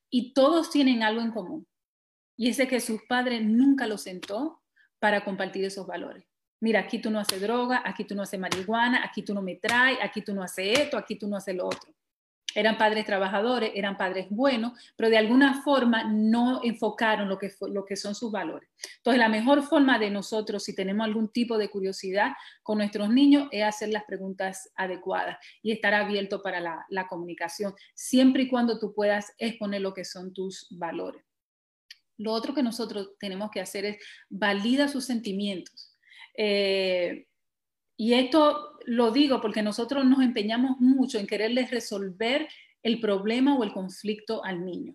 Y 0.09 0.33
todos 0.33 0.71
tienen 0.71 1.03
algo 1.03 1.21
en 1.21 1.31
común. 1.31 1.67
Y 2.35 2.49
es 2.49 2.57
de 2.57 2.67
que 2.67 2.79
sus 2.79 3.01
padres 3.07 3.43
nunca 3.43 3.85
los 3.87 4.01
sentó 4.01 4.61
para 4.99 5.23
compartir 5.23 5.63
esos 5.65 5.85
valores. 5.85 6.25
Mira, 6.59 6.79
aquí 6.79 6.99
tú 6.99 7.11
no 7.11 7.19
haces 7.19 7.41
droga, 7.41 7.83
aquí 7.85 8.05
tú 8.05 8.15
no 8.15 8.23
haces 8.23 8.39
marihuana, 8.39 9.03
aquí 9.03 9.21
tú 9.21 9.33
no 9.33 9.41
me 9.41 9.55
traes, 9.57 9.99
aquí 10.01 10.21
tú 10.21 10.33
no 10.33 10.41
haces 10.41 10.79
esto, 10.79 10.97
aquí 10.97 11.17
tú 11.17 11.27
no 11.27 11.37
haces 11.37 11.55
lo 11.55 11.67
otro 11.67 11.93
eran 12.55 12.77
padres 12.77 13.05
trabajadores, 13.05 13.71
eran 13.75 13.97
padres 13.97 14.27
buenos, 14.29 14.73
pero 14.95 15.09
de 15.09 15.17
alguna 15.17 15.61
forma 15.63 16.03
no 16.03 16.61
enfocaron 16.63 17.29
lo 17.29 17.37
que, 17.37 17.51
lo 17.69 17.85
que 17.85 17.95
son 17.95 18.15
sus 18.15 18.31
valores. 18.31 18.69
Entonces, 18.97 19.19
la 19.19 19.29
mejor 19.29 19.63
forma 19.63 19.99
de 19.99 20.09
nosotros, 20.09 20.63
si 20.63 20.75
tenemos 20.75 21.05
algún 21.05 21.29
tipo 21.29 21.57
de 21.57 21.69
curiosidad 21.69 22.33
con 22.61 22.77
nuestros 22.77 23.09
niños, 23.09 23.47
es 23.51 23.63
hacer 23.63 23.89
las 23.89 24.03
preguntas 24.05 24.71
adecuadas 24.75 25.37
y 25.61 25.71
estar 25.71 25.93
abierto 25.93 26.41
para 26.41 26.59
la, 26.59 26.85
la 26.89 27.07
comunicación, 27.07 27.73
siempre 27.93 28.43
y 28.43 28.49
cuando 28.49 28.79
tú 28.79 28.93
puedas 28.93 29.33
exponer 29.37 29.81
lo 29.81 29.93
que 29.93 30.05
son 30.05 30.33
tus 30.33 30.67
valores. 30.71 31.23
Lo 32.17 32.31
otro 32.31 32.53
que 32.53 32.63
nosotros 32.63 33.11
tenemos 33.19 33.49
que 33.51 33.61
hacer 33.61 33.85
es 33.85 33.97
validar 34.29 34.89
sus 34.89 35.05
sentimientos. 35.05 35.97
Eh, 36.37 37.27
y 38.03 38.15
esto 38.15 38.73
lo 38.85 39.11
digo 39.11 39.39
porque 39.39 39.61
nosotros 39.61 40.03
nos 40.03 40.21
empeñamos 40.21 40.77
mucho 40.81 41.19
en 41.19 41.25
quererles 41.25 41.71
resolver 41.71 42.49
el 42.81 42.99
problema 42.99 43.55
o 43.55 43.63
el 43.63 43.71
conflicto 43.71 44.43
al 44.43 44.65
niño. 44.65 44.93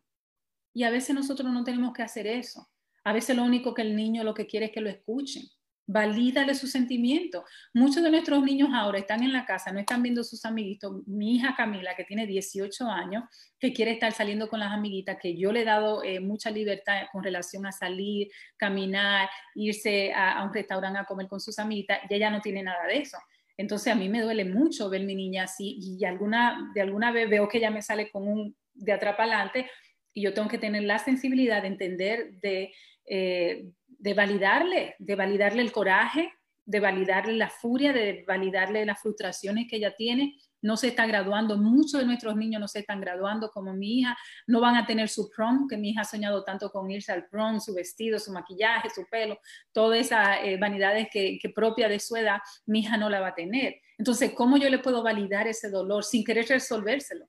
Y 0.75 0.83
a 0.83 0.91
veces 0.91 1.15
nosotros 1.15 1.51
no 1.51 1.65
tenemos 1.65 1.95
que 1.95 2.03
hacer 2.03 2.27
eso. 2.27 2.69
A 3.05 3.15
veces 3.15 3.35
lo 3.35 3.45
único 3.45 3.73
que 3.73 3.81
el 3.81 3.97
niño 3.97 4.25
lo 4.25 4.35
que 4.35 4.47
quiere 4.47 4.67
es 4.67 4.73
que 4.73 4.83
lo 4.83 4.91
escuchen 4.91 5.45
valídale 5.89 6.55
sus 6.55 6.71
sentimientos. 6.71 7.45
Muchos 7.73 8.03
de 8.03 8.11
nuestros 8.11 8.45
niños 8.45 8.69
ahora 8.75 8.99
están 8.99 9.23
en 9.23 9.33
la 9.33 9.47
casa, 9.47 9.73
no 9.73 9.81
están 9.81 10.03
viendo 10.03 10.23
sus 10.23 10.45
amiguitos. 10.45 11.03
Mi 11.07 11.37
hija 11.37 11.55
Camila, 11.57 11.97
que 11.97 12.05
tiene 12.05 12.27
18 12.27 12.87
años, 12.87 13.25
que 13.59 13.73
quiere 13.73 13.93
estar 13.93 14.13
saliendo 14.13 14.51
con 14.51 14.61
las 14.61 14.71
amiguitas, 14.71 15.17
que 15.21 15.35
yo 15.35 15.51
le 15.51 15.63
he 15.63 15.65
dado 15.65 16.05
eh, 16.05 16.21
mucha 16.21 16.51
libertad 16.51 17.07
con 17.11 17.25
relación 17.25 17.65
a 17.65 17.73
salir, 17.73 18.29
caminar, 18.59 19.31
irse 19.55 20.13
a, 20.13 20.45
un 20.45 20.53
restaurante 20.53 20.99
a 20.99 21.07
comer 21.07 21.27
con 21.27 21.41
sus 21.41 21.59
amiguitas, 21.59 22.01
y 22.09 22.15
ella 22.15 22.31
no 22.31 22.43
tiene 22.43 22.63
nada 22.63 22.87
de 22.87 22.99
eso. 22.99 23.17
Entonces 23.57 23.91
a 23.91 23.97
mí 23.97 24.11
me 24.11 24.21
duele 24.21 24.45
mucho 24.45 24.91
ver 24.91 25.05
mi 25.05 25.15
niña 25.15 25.45
así 25.45 25.79
y 25.81 26.05
alguna, 26.05 26.71
de 26.75 26.83
alguna 26.83 27.11
vez 27.11 27.31
veo 27.31 27.49
que 27.49 27.59
ella 27.59 27.71
me 27.71 27.83
sale 27.83 28.11
con 28.11 28.29
un 28.29 28.55
de 28.75 28.93
atrás 28.93 29.19
adelante 29.19 29.69
y 30.13 30.23
yo 30.23 30.35
tengo 30.35 30.49
que 30.49 30.59
tener 30.59 30.83
la 30.83 30.99
sensibilidad 30.99 31.63
de 31.63 31.69
entender 31.69 32.33
de, 32.41 32.73
eh, 33.07 33.65
de 33.99 34.15
validarle, 34.15 34.95
de 34.99 35.15
validarle 35.17 35.63
el 35.63 35.73
coraje, 35.73 36.33
de 36.65 36.81
validarle 36.81 37.33
la 37.33 37.49
furia, 37.49 37.93
de 37.93 38.25
validarle 38.27 38.85
las 38.85 39.01
frustraciones 39.01 39.67
que 39.69 39.77
ella 39.77 39.95
tiene. 39.97 40.37
No 40.61 40.77
se 40.77 40.89
está 40.89 41.07
graduando, 41.07 41.57
muchos 41.57 42.01
de 42.01 42.07
nuestros 42.07 42.37
niños 42.37 42.61
no 42.61 42.69
se 42.69 42.81
están 42.81 43.01
graduando 43.01 43.51
como 43.51 43.73
mi 43.73 44.01
hija, 44.01 44.17
no 44.47 44.61
van 44.61 44.77
a 44.77 44.87
tener 44.87 45.09
su 45.09 45.31
prom, 45.31 45.67
que 45.69 45.77
mi 45.77 45.91
hija 45.91 46.03
ha 46.03 46.05
soñado 46.05 46.45
tanto 46.45 46.71
con 46.71 46.91
irse 46.91 47.13
al 47.13 47.27
prom, 47.27 47.61
su 47.61 47.73
vestido, 47.75 48.19
su 48.19 48.33
maquillaje, 48.33 48.91
su 48.91 49.07
pelo, 49.11 49.39
todas 49.73 49.99
esas 50.01 50.39
eh, 50.43 50.59
vanidades 50.59 51.09
que, 51.11 51.39
que 51.41 51.49
propia 51.49 51.89
de 51.89 52.01
su 52.01 52.17
edad, 52.17 52.39
mi 52.67 52.81
hija 52.81 52.97
no 52.97 53.09
la 53.09 53.21
va 53.21 53.29
a 53.29 53.35
tener. 53.35 53.77
Entonces, 53.97 54.33
¿cómo 54.33 54.59
yo 54.59 54.69
le 54.69 54.79
puedo 54.79 55.03
validar 55.03 55.47
ese 55.47 55.71
dolor 55.71 56.05
sin 56.05 56.23
querer 56.23 56.47
resolvérselo, 56.47 57.29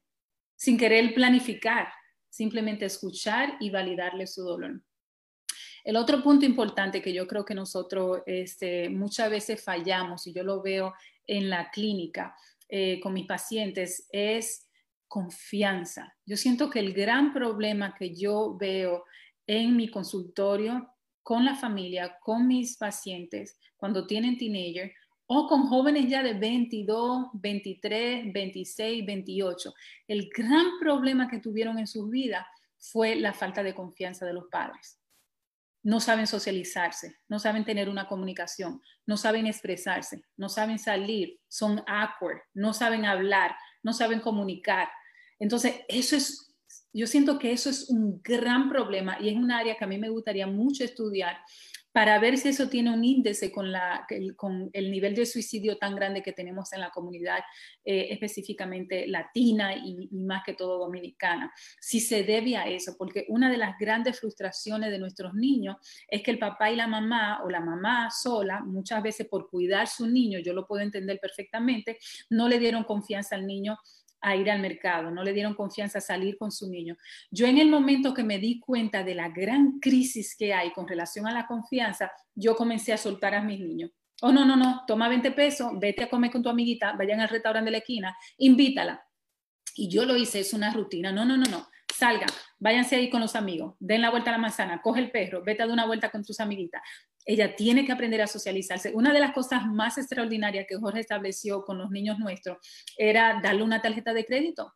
sin 0.55 0.77
querer 0.77 1.13
planificar? 1.13 1.87
Simplemente 2.29 2.85
escuchar 2.85 3.55
y 3.59 3.69
validarle 3.69 4.27
su 4.27 4.43
dolor. 4.43 4.81
El 5.83 5.95
otro 5.95 6.21
punto 6.21 6.45
importante 6.45 7.01
que 7.01 7.13
yo 7.13 7.27
creo 7.27 7.45
que 7.45 7.55
nosotros 7.55 8.21
este, 8.25 8.89
muchas 8.89 9.29
veces 9.29 9.63
fallamos, 9.63 10.27
y 10.27 10.33
yo 10.33 10.43
lo 10.43 10.61
veo 10.61 10.93
en 11.25 11.49
la 11.49 11.69
clínica 11.71 12.35
eh, 12.67 12.99
con 13.01 13.13
mis 13.13 13.25
pacientes, 13.25 14.07
es 14.11 14.67
confianza. 15.07 16.15
Yo 16.25 16.37
siento 16.37 16.69
que 16.69 16.79
el 16.79 16.93
gran 16.93 17.33
problema 17.33 17.95
que 17.97 18.13
yo 18.13 18.55
veo 18.57 19.05
en 19.47 19.75
mi 19.75 19.89
consultorio 19.89 20.87
con 21.23 21.45
la 21.45 21.55
familia, 21.55 22.17
con 22.21 22.47
mis 22.47 22.77
pacientes, 22.77 23.57
cuando 23.77 24.05
tienen 24.05 24.37
teenager, 24.37 24.91
o 25.31 25.47
con 25.47 25.67
jóvenes 25.67 26.09
ya 26.09 26.23
de 26.23 26.33
22, 26.33 27.27
23, 27.33 28.33
26, 28.33 29.05
28, 29.05 29.73
el 30.07 30.29
gran 30.35 30.79
problema 30.79 31.27
que 31.27 31.39
tuvieron 31.39 31.77
en 31.77 31.85
sus 31.85 32.09
vidas 32.09 32.45
fue 32.79 33.15
la 33.15 33.33
falta 33.33 33.61
de 33.61 33.75
confianza 33.75 34.25
de 34.25 34.33
los 34.33 34.45
padres 34.49 34.98
no 35.83 35.99
saben 35.99 36.27
socializarse, 36.27 37.15
no 37.27 37.39
saben 37.39 37.63
tener 37.63 37.89
una 37.89 38.07
comunicación, 38.07 38.81
no 39.05 39.17
saben 39.17 39.47
expresarse, 39.47 40.21
no 40.35 40.49
saben 40.49 40.77
salir, 40.77 41.39
son 41.47 41.81
awkward, 41.87 42.39
no 42.53 42.73
saben 42.73 43.05
hablar, 43.05 43.55
no 43.81 43.93
saben 43.93 44.19
comunicar. 44.19 44.89
Entonces, 45.39 45.75
eso 45.87 46.15
es, 46.15 46.55
yo 46.91 47.07
siento 47.07 47.39
que 47.39 47.51
eso 47.51 47.69
es 47.69 47.89
un 47.89 48.21
gran 48.21 48.69
problema 48.69 49.17
y 49.21 49.29
es 49.29 49.35
un 49.35 49.51
área 49.51 49.77
que 49.77 49.85
a 49.85 49.87
mí 49.87 49.97
me 49.97 50.09
gustaría 50.09 50.47
mucho 50.47 50.83
estudiar 50.83 51.37
para 51.91 52.19
ver 52.19 52.37
si 52.37 52.49
eso 52.49 52.69
tiene 52.69 52.93
un 52.93 53.03
índice 53.03 53.51
con, 53.51 54.69
el 54.73 54.91
nivel 54.91 55.15
de 55.15 55.25
suicidio 55.25 55.77
tan 55.77 55.95
grande 55.95 56.21
que 56.21 56.33
tenemos 56.33 56.71
en 56.73 56.81
la 56.81 56.91
comunidad 56.91 57.39
eh, 57.83 58.07
específicamente 58.11 59.07
latina 59.07 59.75
y, 59.75 60.07
más 60.11 60.43
que 60.45 60.53
todo 60.53 60.77
dominicana. 60.79 61.51
Si 61.79 61.99
se 61.99 62.23
debe 62.23 62.57
a 62.57 62.67
eso, 62.67 62.95
porque 62.97 63.25
una 63.29 63.49
de 63.49 63.57
las 63.57 63.77
grandes 63.77 64.19
frustraciones 64.19 64.91
de 64.91 64.99
nuestros 64.99 65.33
niños 65.33 65.77
es 66.07 66.21
que 66.21 66.31
el 66.31 66.39
papá 66.39 66.71
y 66.71 66.75
la 66.75 66.87
mamá 66.87 67.41
o 67.43 67.49
la 67.49 67.61
mamá 67.61 68.09
sola, 68.11 68.61
muchas 68.61 69.01
veces 69.01 69.27
por 69.27 69.49
cuidar 69.49 69.87
su 69.87 70.07
niño, 70.07 70.39
yo 70.39 70.53
lo 70.53 70.67
puedo 70.67 70.83
entender 70.83 71.19
perfectamente, 71.19 71.97
no 72.29 72.47
le 72.47 72.59
dieron 72.59 72.83
confianza 72.83 73.35
al 73.35 73.47
niño 73.47 73.77
a 74.21 74.35
ir 74.35 74.49
al 74.49 74.59
mercado, 74.59 75.11
no 75.11 75.23
le 75.23 75.33
dieron 75.33 75.53
confianza 75.53 75.99
a 75.99 76.01
salir 76.01 76.37
con 76.37 76.51
su 76.51 76.69
niño. 76.69 76.97
Yo 77.31 77.45
en 77.45 77.57
el 77.57 77.69
momento 77.69 78.13
que 78.13 78.23
me 78.23 78.39
di 78.39 78.59
cuenta 78.59 79.03
de 79.03 79.15
la 79.15 79.29
gran 79.29 79.79
crisis 79.79 80.35
que 80.35 80.53
hay 80.53 80.71
con 80.71 80.87
relación 80.87 81.27
a 81.27 81.31
la 81.31 81.47
confianza, 81.47 82.11
yo 82.35 82.55
comencé 82.55 82.93
a 82.93 82.97
soltar 82.97 83.33
a 83.33 83.41
mis 83.41 83.59
niños. 83.59 83.91
Oh, 84.21 84.31
no, 84.31 84.43
no, 84.45 84.57
no, 84.57 84.83
toma 84.85 85.07
20 85.07 85.31
pesos, 85.31 85.71
vete 85.79 86.03
a 86.03 86.09
comer 86.09 86.31
con 86.31 86.43
tu 86.43 86.49
amiguita, 86.49 86.93
vayan 86.93 87.21
al 87.21 87.29
restaurante 87.29 87.67
de 87.67 87.71
la 87.71 87.77
esquina, 87.77 88.17
invítala. 88.37 89.01
Y 89.75 89.89
yo 89.89 90.03
lo 90.03 90.17
hice, 90.17 90.41
es 90.41 90.53
una 90.53 90.73
rutina. 90.73 91.11
No, 91.11 91.23
no, 91.23 91.37
no, 91.37 91.45
no 91.45 91.67
salgan, 91.93 92.29
váyanse 92.59 92.95
ahí 92.95 93.09
con 93.09 93.21
los 93.21 93.35
amigos, 93.35 93.75
den 93.79 94.01
la 94.01 94.09
vuelta 94.09 94.29
a 94.29 94.33
la 94.33 94.39
manzana, 94.39 94.81
coge 94.81 94.99
el 94.99 95.11
perro, 95.11 95.43
vete 95.43 95.63
a 95.63 95.65
dar 95.65 95.73
una 95.73 95.85
vuelta 95.85 96.09
con 96.09 96.23
tus 96.23 96.39
amiguitas. 96.39 96.81
Ella 97.25 97.55
tiene 97.55 97.85
que 97.85 97.91
aprender 97.91 98.21
a 98.21 98.27
socializarse. 98.27 98.91
Una 98.93 99.13
de 99.13 99.19
las 99.19 99.33
cosas 99.33 99.65
más 99.67 99.97
extraordinarias 99.97 100.65
que 100.67 100.77
Jorge 100.77 101.01
estableció 101.01 101.63
con 101.63 101.77
los 101.77 101.91
niños 101.91 102.17
nuestros 102.17 102.57
era 102.97 103.39
darle 103.41 103.63
una 103.63 103.81
tarjeta 103.81 104.13
de 104.13 104.25
crédito 104.25 104.73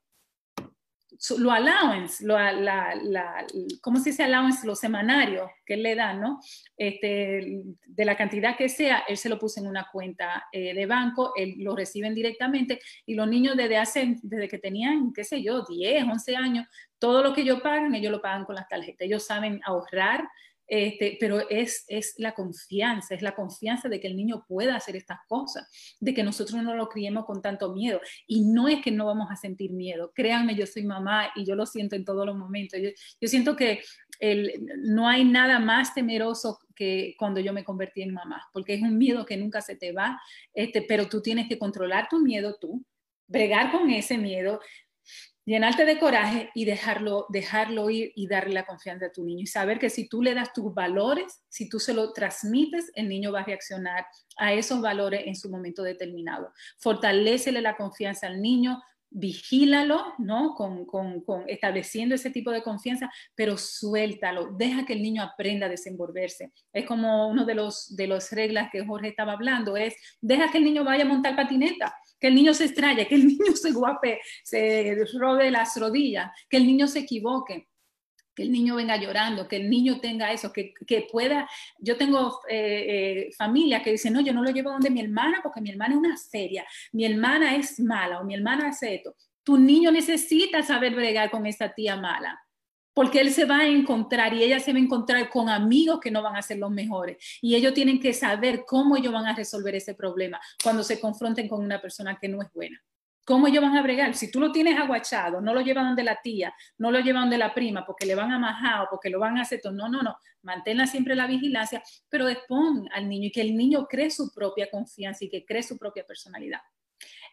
lo 1.38 1.51
allowance, 1.51 2.26
lo, 2.26 2.38
la, 2.38 2.95
la, 2.95 3.45
¿cómo 3.82 3.97
se 3.99 4.09
dice 4.09 4.24
allowance? 4.24 4.67
Los 4.67 4.80
semanarios 4.80 5.49
que 5.65 5.76
él 5.76 5.84
le 5.84 5.95
da, 5.95 6.13
¿no? 6.13 6.39
Este, 6.76 7.61
de 7.86 8.05
la 8.05 8.17
cantidad 8.17 8.57
que 8.57 8.67
sea, 8.67 9.03
él 9.07 9.17
se 9.17 9.30
lo 9.30 9.39
puso 9.39 9.61
en 9.61 9.67
una 9.67 9.88
cuenta 9.91 10.45
eh, 10.51 10.74
de 10.74 10.86
banco, 10.86 11.34
él 11.36 11.55
lo 11.59 11.76
reciben 11.76 12.13
directamente 12.13 12.80
y 13.05 13.15
los 13.15 13.28
niños 13.28 13.55
desde 13.55 13.78
hace, 13.78 14.17
desde 14.21 14.49
que 14.49 14.59
tenían, 14.59 15.13
qué 15.13 15.24
sé 15.24 15.41
yo, 15.41 15.63
10, 15.63 16.03
11 16.03 16.36
años, 16.36 16.67
todo 16.99 17.24
lo 17.24 17.34
que 17.34 17.41
ellos 17.41 17.61
pagan, 17.61 17.95
ellos 17.95 18.11
lo 18.11 18.21
pagan 18.21 18.45
con 18.45 18.55
las 18.55 18.67
tarjetas. 18.67 19.05
Ellos 19.05 19.26
saben 19.26 19.61
ahorrar, 19.65 20.28
este, 20.68 21.18
pero 21.20 21.47
es, 21.49 21.86
es 21.88 22.14
la 22.18 22.34
confianza, 22.34 23.16
es 23.16 23.22
la 23.22 23.36
confianza 23.36 23.89
de 23.89 23.99
que 23.99 24.07
el 24.07 24.16
niño 24.16 24.45
pueda 24.47 24.76
hacer 24.76 24.95
estas 24.95 25.20
cosas, 25.28 25.70
de 25.99 26.14
que 26.14 26.24
nosotros 26.24 26.61
no 26.64 26.76
lo 26.76 26.89
criemos 26.89 27.26
con 27.26 27.41
tanto 27.41 27.74
miedo. 27.74 27.99
Y 28.28 28.41
no 28.41 28.68
es 28.68 28.82
que 28.82 28.91
no 28.91 29.05
vamos 29.05 29.30
a 29.30 29.36
sentir 29.36 29.72
miedo, 29.72 30.11
créanme, 30.14 30.55
yo 30.55 30.66
soy 30.66 30.84
mamá 30.84 31.32
y 31.36 31.45
yo 31.45 31.55
lo 31.55 31.66
siento 31.66 31.95
en 31.95 32.05
todos 32.05 32.26
los 32.26 32.36
momentos. 32.36 32.80
Yo, 32.82 32.89
yo 33.20 33.28
siento 33.28 33.55
que 33.55 33.82
el, 34.20 34.66
no 34.78 35.07
hay 35.07 35.26
nada 35.26 35.59
más 35.59 35.93
temeroso 35.93 36.59
que 36.76 37.16
cuando 37.18 37.39
yo 37.39 37.53
me 37.53 37.64
convertí 37.64 38.01
en 38.01 38.14
mamá, 38.14 38.41
porque 38.53 38.74
es 38.74 38.82
un 38.82 38.97
miedo 38.97 39.26
que 39.26 39.38
nunca 39.38 39.61
se 39.61 39.76
te 39.76 39.91
va, 39.91 40.20
este, 40.53 40.82
pero 40.82 41.07
tú 41.07 41.22
tienes 41.22 41.47
que 41.47 41.59
controlar 41.59 42.07
tu 42.09 42.20
miedo 42.20 42.57
tú, 42.59 42.84
bregar 43.28 43.72
con 43.72 43.89
ese 43.89 44.18
miedo, 44.18 44.59
llenarte 45.45 45.85
de 45.85 45.99
coraje 45.99 46.49
y 46.53 46.65
dejarlo, 46.65 47.25
dejarlo 47.29 47.89
ir 47.89 48.11
y 48.15 48.27
darle 48.27 48.53
la 48.53 48.65
confianza 48.65 49.07
a 49.07 49.11
tu 49.11 49.23
niño 49.23 49.41
y 49.41 49.47
saber 49.47 49.79
que 49.79 49.89
si 49.89 50.07
tú 50.07 50.21
le 50.21 50.33
das 50.33 50.53
tus 50.53 50.73
valores, 50.73 51.43
si 51.49 51.69
tú 51.69 51.79
se 51.79 51.93
lo 51.93 52.13
transmites, 52.13 52.91
el 52.95 53.09
niño 53.09 53.31
va 53.31 53.41
a 53.41 53.45
reaccionar 53.45 54.05
a 54.37 54.53
esos 54.53 54.81
valores 54.81 55.23
en 55.25 55.35
su 55.35 55.49
momento 55.49 55.83
determinado. 55.83 56.53
Fortalecele 56.79 57.61
la 57.61 57.75
confianza 57.75 58.27
al 58.27 58.41
niño, 58.41 58.81
vigílalo, 59.13 60.13
¿no? 60.17 60.55
Con, 60.55 60.85
con, 60.85 61.23
estableciendo 61.47 62.15
ese 62.15 62.31
tipo 62.31 62.51
de 62.51 62.63
confianza, 62.63 63.11
pero 63.35 63.57
suéltalo, 63.57 64.53
deja 64.57 64.85
que 64.85 64.93
el 64.93 65.03
niño 65.03 65.21
aprenda 65.21 65.67
a 65.67 65.69
desenvolverse. 65.69 66.51
Es 66.73 66.85
como 66.85 67.27
uno 67.27 67.45
de 67.45 67.53
los 67.53 67.95
de 67.95 68.07
las 68.07 68.31
reglas 68.31 68.69
que 68.71 68.85
Jorge 68.85 69.09
estaba 69.09 69.33
hablando, 69.33 69.77
es 69.77 69.95
deja 70.19 70.51
que 70.51 70.57
el 70.57 70.63
niño 70.63 70.83
vaya 70.83 71.03
a 71.03 71.07
montar 71.07 71.35
patineta, 71.35 71.95
que 72.24 72.30
el 72.30 72.36
niño 72.36 72.53
se 72.53 72.63
extrañe, 72.63 73.05
que 73.05 73.15
el 73.15 73.28
niño 73.28 73.53
se 73.53 73.71
guape, 73.74 74.21
se 74.45 74.95
robe 75.19 75.51
las 75.51 75.76
rodillas, 75.76 76.32
que 76.49 76.55
el 76.55 76.65
niño 76.65 76.88
se 76.88 76.99
equivoque. 76.99 77.67
que 78.34 78.43
el 78.43 78.51
niño 78.51 78.78
venga 78.78 78.95
llorando, 78.95 79.45
que 79.47 79.57
el 79.57 79.69
niño 79.69 79.99
tenga 79.99 80.32
eso, 80.32 80.51
que, 80.53 80.74
pueda, 81.11 81.47
yo 81.78 81.97
tengo 81.97 82.39
eh, 82.49 83.28
eh, 83.28 83.30
familia 83.38 83.84
que 83.84 83.91
dice, 83.91 84.09
no, 84.09 84.21
yo 84.21 84.34
no 84.34 84.41
lo 84.41 84.51
llevo 84.51 84.71
donde 84.71 84.89
mi 84.89 85.01
hermana 85.01 85.41
porque 85.43 85.61
mi 85.61 85.69
hermana 85.69 85.95
es 85.95 85.99
una 85.99 86.17
seria, 86.17 86.65
mi 86.93 87.05
hermana 87.05 87.57
es 87.57 87.80
mala 87.80 88.21
o 88.21 88.24
mi 88.24 88.34
hermana 88.36 88.69
hace 88.69 88.95
esto. 88.95 89.15
Tu 89.43 89.57
niño 89.57 89.91
necesita 89.91 90.63
saber 90.63 90.95
bregar 90.95 91.30
con 91.30 91.45
esa 91.45 91.74
tía 91.74 91.97
mala, 91.97 92.39
porque 92.93 93.21
él 93.21 93.31
se 93.31 93.45
va 93.45 93.59
a 93.59 93.67
encontrar 93.67 94.33
y 94.33 94.43
ella 94.43 94.59
se 94.59 94.71
va 94.71 94.79
a 94.79 94.81
encontrar 94.81 95.29
con 95.29 95.49
amigos 95.49 95.99
que 95.99 96.11
no 96.11 96.21
van 96.21 96.35
a 96.35 96.41
ser 96.41 96.57
los 96.57 96.71
mejores. 96.71 97.17
Y 97.41 97.55
ellos 97.55 97.73
tienen 97.73 97.99
que 97.99 98.13
saber 98.13 98.63
cómo 98.65 98.95
ellos 98.95 99.13
van 99.13 99.25
a 99.25 99.35
resolver 99.35 99.75
ese 99.75 99.95
problema 99.95 100.39
cuando 100.63 100.83
se 100.83 100.99
confronten 100.99 101.47
con 101.47 101.63
una 101.63 101.81
persona 101.81 102.17
que 102.19 102.27
no 102.27 102.41
es 102.41 102.51
buena. 102.53 102.81
¿Cómo 103.25 103.47
ellos 103.47 103.63
van 103.63 103.77
a 103.77 103.81
bregar? 103.81 104.15
Si 104.15 104.29
tú 104.29 104.41
lo 104.41 104.51
tienes 104.51 104.77
aguachado, 104.77 105.39
no 105.39 105.53
lo 105.53 105.61
llevan 105.61 105.85
donde 105.85 106.03
la 106.03 106.19
tía, 106.21 106.53
no 106.77 106.91
lo 106.91 106.99
llevan 106.99 107.23
donde 107.23 107.37
la 107.37 107.53
prima, 107.53 107.85
porque 107.85 108.05
le 108.05 108.15
van 108.15 108.33
a 108.33 108.37
majar 108.37 108.81
o 108.81 108.87
porque 108.89 109.09
lo 109.09 109.17
van 109.17 109.37
a 109.37 109.43
hacer 109.43 109.61
todo. 109.61 109.71
No, 109.71 109.87
no, 109.87 110.01
no. 110.01 110.17
Manténla 110.41 110.87
siempre 110.87 111.15
la 111.15 111.25
vigilancia, 111.25 111.81
pero 112.09 112.27
expon 112.27 112.89
al 112.91 113.07
niño 113.07 113.27
y 113.27 113.31
que 113.31 113.39
el 113.39 113.55
niño 113.55 113.87
cree 113.87 114.11
su 114.11 114.33
propia 114.33 114.69
confianza 114.69 115.23
y 115.23 115.29
que 115.29 115.45
cree 115.45 115.63
su 115.63 115.77
propia 115.77 116.05
personalidad. 116.05 116.59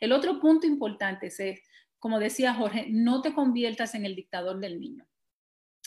El 0.01 0.13
otro 0.13 0.39
punto 0.39 0.65
importante 0.65 1.27
es, 1.27 1.61
como 1.99 2.21
decía 2.21 2.55
Jorge, 2.55 2.87
no 2.89 3.21
te 3.21 3.35
conviertas 3.35 3.97
en 3.97 4.07
el 4.07 4.15
dictador 4.15 4.61
del 4.61 4.79
niño. 4.79 5.10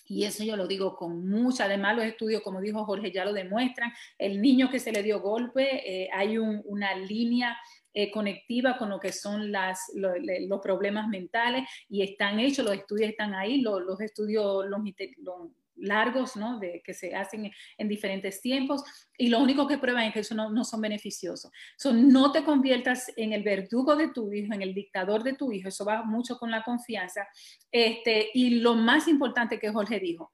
Y 0.05 0.25
eso 0.25 0.43
yo 0.43 0.55
lo 0.55 0.67
digo 0.67 0.95
con 0.95 1.27
mucha, 1.29 1.65
además 1.65 1.95
los 1.95 2.05
estudios, 2.05 2.41
como 2.41 2.61
dijo 2.61 2.85
Jorge, 2.85 3.11
ya 3.11 3.25
lo 3.25 3.33
demuestran. 3.33 3.91
El 4.17 4.41
niño 4.41 4.69
que 4.69 4.79
se 4.79 4.91
le 4.91 5.03
dio 5.03 5.21
golpe, 5.21 6.03
eh, 6.03 6.09
hay 6.13 6.37
una 6.37 6.95
línea 6.95 7.57
eh, 7.93 8.11
conectiva 8.11 8.77
con 8.77 8.89
lo 8.89 8.99
que 8.99 9.11
son 9.11 9.51
las, 9.51 9.91
los 9.93 10.61
problemas 10.61 11.07
mentales 11.07 11.69
y 11.87 12.01
están 12.01 12.39
hechos, 12.39 12.65
los 12.65 12.75
estudios 12.75 13.11
están 13.11 13.35
ahí, 13.35 13.61
los, 13.61 13.81
los 13.83 14.01
estudios 14.01 14.65
largos 15.75 16.35
¿no? 16.35 16.59
de, 16.59 16.81
que 16.83 16.93
se 16.93 17.15
hacen 17.15 17.51
en 17.77 17.87
diferentes 17.87 18.41
tiempos 18.41 18.83
y 19.17 19.29
lo 19.29 19.39
único 19.39 19.67
que 19.67 19.77
prueban 19.77 20.05
es 20.05 20.13
que 20.13 20.19
eso 20.19 20.35
no, 20.35 20.63
son 20.63 20.81
beneficiosos. 20.81 21.51
So, 21.77 21.93
no 21.93 22.31
te 22.31 22.43
conviertas 22.43 23.11
en 23.15 23.33
el 23.33 23.43
verdugo 23.43 23.95
de 23.95 24.09
tu 24.09 24.31
hijo, 24.31 24.53
en 24.53 24.61
el 24.61 24.73
dictador 24.73 25.23
de 25.23 25.33
tu 25.33 25.51
hijo, 25.51 25.69
eso 25.69 25.85
va 25.85 26.03
mucho 26.03 26.37
con 26.37 26.51
la 26.51 26.63
confianza. 26.63 27.27
Este, 27.71 28.29
y 28.33 28.61
lo 28.61 28.75
más 28.75 29.07
importante 29.07 29.59
que 29.59 29.71
Jorge 29.71 29.99
dijo, 29.99 30.31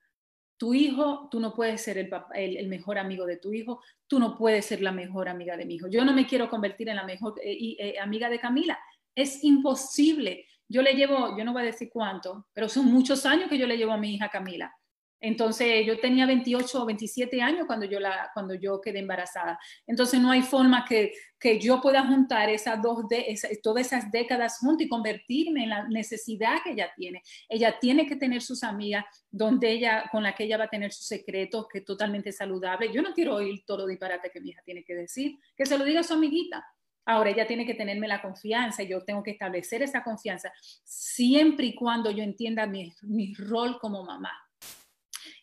tu 0.59 0.73
hijo, 0.73 1.29
tú 1.31 1.39
no 1.39 1.53
puedes 1.53 1.81
ser 1.81 1.97
el, 1.97 2.09
el, 2.35 2.67
mejor 2.67 2.97
amigo 2.97 3.25
de 3.25 3.37
tu 3.37 3.53
hijo, 3.53 3.81
tú 4.07 4.19
no 4.19 4.37
puedes 4.37 4.65
ser 4.65 4.81
la 4.81 4.91
mejor 4.91 5.29
amiga 5.29 5.55
de 5.55 5.65
mi 5.65 5.75
hijo. 5.75 5.87
Yo 5.87 6.03
no 6.03 6.11
me 6.11 6.27
quiero 6.27 6.49
convertir 6.49 6.89
en 6.89 6.97
la 6.97 7.05
mejor 7.05 7.35
eh, 7.41 7.77
eh, 7.79 7.97
amiga 7.97 8.29
de 8.29 8.39
Camila. 8.39 8.77
Es 9.15 9.41
imposible. 9.45 10.45
Yo 10.67 10.81
le 10.81 10.93
llevo, 10.95 11.37
yo 11.37 11.45
no 11.45 11.53
voy 11.53 11.61
a 11.61 11.65
decir 11.65 11.89
cuánto, 11.91 12.47
pero 12.53 12.67
son 12.67 12.87
muchos 12.87 13.25
años 13.25 13.49
que 13.49 13.57
yo 13.57 13.65
le 13.65 13.77
llevo 13.77 13.93
a 13.93 13.97
mi 13.97 14.13
hija 14.15 14.27
Camila. 14.27 14.75
Entonces, 15.21 15.85
yo 15.85 15.99
tenía 15.99 16.25
28 16.25 16.81
o 16.81 16.85
27 16.85 17.41
años 17.41 17.65
cuando 17.67 17.85
yo, 17.85 17.99
la, 17.99 18.31
cuando 18.33 18.53
yo 18.53 18.79
quedé 18.79 18.99
embarazada. 18.99 19.59
Entonces, 19.85 20.19
no 20.21 20.31
hay 20.31 20.41
forma 20.41 20.85
que, 20.85 21.11
que 21.37 21.59
yo 21.59 21.81
pueda 21.81 22.05
juntar 22.07 22.49
esas 22.49 22.81
dos 22.81 23.07
de, 23.09 23.37
todas 23.61 23.87
esas 23.87 24.11
décadas 24.11 24.59
juntas 24.59 24.85
y 24.85 24.89
convertirme 24.89 25.63
en 25.63 25.69
la 25.69 25.87
necesidad 25.89 26.57
que 26.63 26.71
ella 26.71 26.91
tiene. 26.95 27.21
Ella 27.49 27.77
tiene 27.79 28.07
que 28.07 28.15
tener 28.15 28.41
sus 28.41 28.63
amigas 28.63 29.03
donde 29.29 29.71
ella, 29.71 30.05
con 30.09 30.23
la 30.23 30.33
que 30.33 30.45
ella 30.45 30.57
va 30.57 30.65
a 30.65 30.69
tener 30.69 30.93
sus 30.93 31.07
secretos, 31.07 31.67
que 31.67 31.79
es 31.79 31.85
totalmente 31.85 32.31
saludable. 32.31 32.91
Yo 32.93 33.01
no 33.01 33.13
quiero 33.13 33.35
oír 33.35 33.63
todo 33.65 33.79
lo 33.79 33.87
disparate 33.87 34.31
que 34.31 34.39
mi 34.39 34.51
hija 34.51 34.61
tiene 34.63 34.83
que 34.83 34.95
decir, 34.95 35.37
que 35.55 35.65
se 35.65 35.77
lo 35.77 35.83
diga 35.83 35.99
a 35.99 36.03
su 36.03 36.13
amiguita. 36.13 36.65
Ahora 37.05 37.31
ella 37.31 37.47
tiene 37.47 37.65
que 37.65 37.73
tenerme 37.73 38.07
la 38.07 38.21
confianza, 38.21 38.83
yo 38.83 39.03
tengo 39.03 39.23
que 39.23 39.31
establecer 39.31 39.81
esa 39.81 40.03
confianza 40.03 40.53
siempre 40.83 41.65
y 41.65 41.75
cuando 41.75 42.11
yo 42.11 42.23
entienda 42.23 42.67
mi, 42.67 42.93
mi 43.01 43.33
rol 43.33 43.79
como 43.79 44.03
mamá 44.03 44.31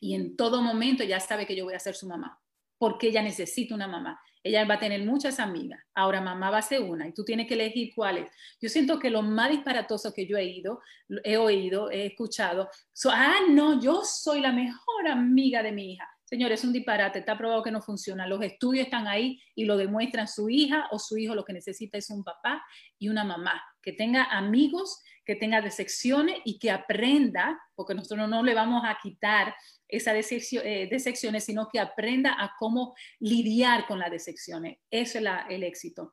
y 0.06 0.14
en 0.14 0.36
todo 0.36 0.62
momento 0.62 1.02
ya 1.02 1.18
sabe 1.18 1.46
que 1.46 1.56
yo 1.56 1.64
voy 1.64 1.74
a 1.74 1.80
ser 1.80 1.96
su 1.96 2.06
mamá, 2.06 2.40
porque 2.78 3.08
ella 3.08 3.22
necesita 3.22 3.74
una 3.74 3.88
mamá. 3.88 4.20
Ella 4.44 4.64
va 4.64 4.74
a 4.74 4.78
tener 4.78 5.04
muchas 5.04 5.40
amigas. 5.40 5.80
Ahora 5.92 6.20
mamá 6.20 6.48
va 6.50 6.58
a 6.58 6.62
ser 6.62 6.80
una 6.80 7.08
y 7.08 7.12
tú 7.12 7.24
tienes 7.24 7.48
que 7.48 7.54
elegir 7.54 7.92
cuáles. 7.92 8.30
Yo 8.60 8.68
siento 8.68 9.00
que 9.00 9.10
lo 9.10 9.22
más 9.22 9.50
disparatoso 9.50 10.14
que 10.14 10.24
yo 10.24 10.36
he 10.36 10.44
ido, 10.44 10.80
he 11.24 11.36
oído, 11.36 11.90
he 11.90 12.06
escuchado, 12.06 12.70
ah, 13.10 13.40
no, 13.48 13.80
yo 13.80 14.02
soy 14.04 14.40
la 14.40 14.52
mejor 14.52 15.08
amiga 15.08 15.64
de 15.64 15.72
mi 15.72 15.94
hija. 15.94 16.08
Señores, 16.22 16.60
es 16.60 16.66
un 16.66 16.72
disparate, 16.72 17.18
está 17.18 17.36
probado 17.36 17.64
que 17.64 17.72
no 17.72 17.82
funciona. 17.82 18.28
Los 18.28 18.42
estudios 18.42 18.84
están 18.84 19.08
ahí 19.08 19.40
y 19.56 19.64
lo 19.64 19.76
demuestran 19.76 20.28
su 20.28 20.48
hija 20.48 20.86
o 20.92 21.00
su 21.00 21.16
hijo. 21.18 21.34
Lo 21.34 21.44
que 21.44 21.52
necesita 21.52 21.98
es 21.98 22.10
un 22.10 22.22
papá 22.22 22.64
y 22.98 23.08
una 23.08 23.24
mamá 23.24 23.60
que 23.82 23.92
tenga 23.92 24.24
amigos, 24.24 25.02
que 25.24 25.36
tenga 25.36 25.60
decepciones 25.60 26.38
y 26.44 26.58
que 26.58 26.70
aprenda, 26.70 27.60
porque 27.74 27.94
nosotros 27.94 28.28
no 28.28 28.42
le 28.42 28.54
vamos 28.54 28.82
a 28.84 28.98
quitar 29.02 29.54
esas 29.88 30.14
eh, 30.32 30.88
decepciones, 30.90 31.44
sino 31.44 31.68
que 31.68 31.80
aprenda 31.80 32.36
a 32.38 32.52
cómo 32.58 32.94
lidiar 33.20 33.86
con 33.86 33.98
las 33.98 34.10
decepciones. 34.10 34.78
Eso 34.90 35.18
es 35.18 35.24
el 35.48 35.62
éxito. 35.62 36.12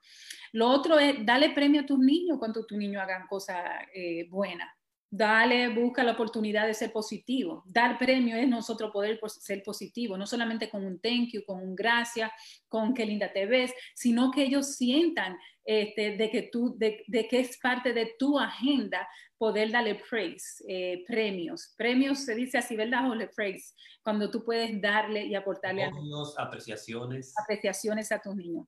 Lo 0.52 0.70
otro 0.70 1.00
es, 1.00 1.26
darle 1.26 1.52
premio 1.52 1.82
a 1.82 1.86
tus 1.86 2.00
niños 2.00 2.38
cuando 2.38 2.66
tus 2.66 2.78
niños 2.78 3.02
hagan 3.02 3.28
cosas 3.28 3.64
eh, 3.94 4.28
buenas. 4.30 4.70
Dale, 5.16 5.70
busca 5.70 6.04
la 6.04 6.14
oportunidad 6.14 6.66
de 6.66 6.74
ser 6.74 6.92
positivo. 6.92 7.64
Dar 7.68 8.00
premio 8.00 8.36
es 8.36 8.48
nosotros 8.48 8.90
poder 8.92 9.20
ser 9.28 9.62
positivo, 9.62 10.18
no 10.18 10.26
solamente 10.26 10.72
con 10.72 10.84
un 10.84 11.00
thank 11.00 11.30
you, 11.34 11.44
con 11.46 11.62
un 11.62 11.76
gracias, 11.76 12.32
con 12.68 12.96
qué 12.96 13.06
linda 13.06 13.32
te 13.32 13.46
ves, 13.46 13.72
sino 13.94 14.32
que 14.32 14.42
ellos 14.42 14.76
sientan 14.76 15.38
este, 15.66 16.18
de, 16.18 16.30
que 16.30 16.50
tú, 16.52 16.76
de, 16.78 17.04
que 17.08 17.40
es 17.40 17.58
parte 17.58 17.94
de 17.94 18.16
tu 18.18 18.40
agenda 18.40 19.08
poder 19.38 19.72
darle 19.72 19.96
praise, 20.10 20.64
eh, 20.68 21.04
premios. 21.08 21.74
Premios 21.78 22.20
se 22.20 22.36
dice 22.36 22.58
así, 22.58 22.76
¿verdad? 22.76 23.10
O 23.10 23.16
le 23.16 23.28
praise, 23.28 23.74
cuando 24.04 24.30
tú 24.30 24.44
puedes 24.44 24.82
darle 24.82 25.26
y 25.26 25.36
aportarle 25.36 25.90
Premios, 25.90 26.38
apreciaciones. 26.38 27.34
apreciaciones 27.38 28.12
a 28.12 28.22
tus 28.22 28.36
niños. 28.36 28.68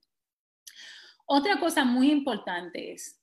Otra 1.25 1.59
cosa 1.59 1.85
muy 1.85 2.11
importante 2.11 2.93
es 2.93 3.21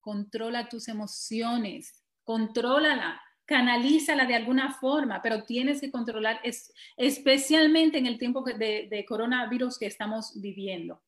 controla 0.00 0.68
tus 0.68 0.88
emociones 0.88 2.02
contrólala, 2.24 3.20
canalízala 3.44 4.24
de 4.24 4.34
alguna 4.34 4.74
forma, 4.74 5.20
pero 5.22 5.44
tienes 5.44 5.80
que 5.80 5.90
controlar, 5.90 6.40
es, 6.44 6.72
especialmente 6.96 7.98
en 7.98 8.06
el 8.06 8.18
tiempo 8.18 8.42
de, 8.42 8.88
de 8.90 9.04
coronavirus 9.06 9.78
que 9.78 9.86
estamos 9.86 10.40
viviendo. 10.40 11.02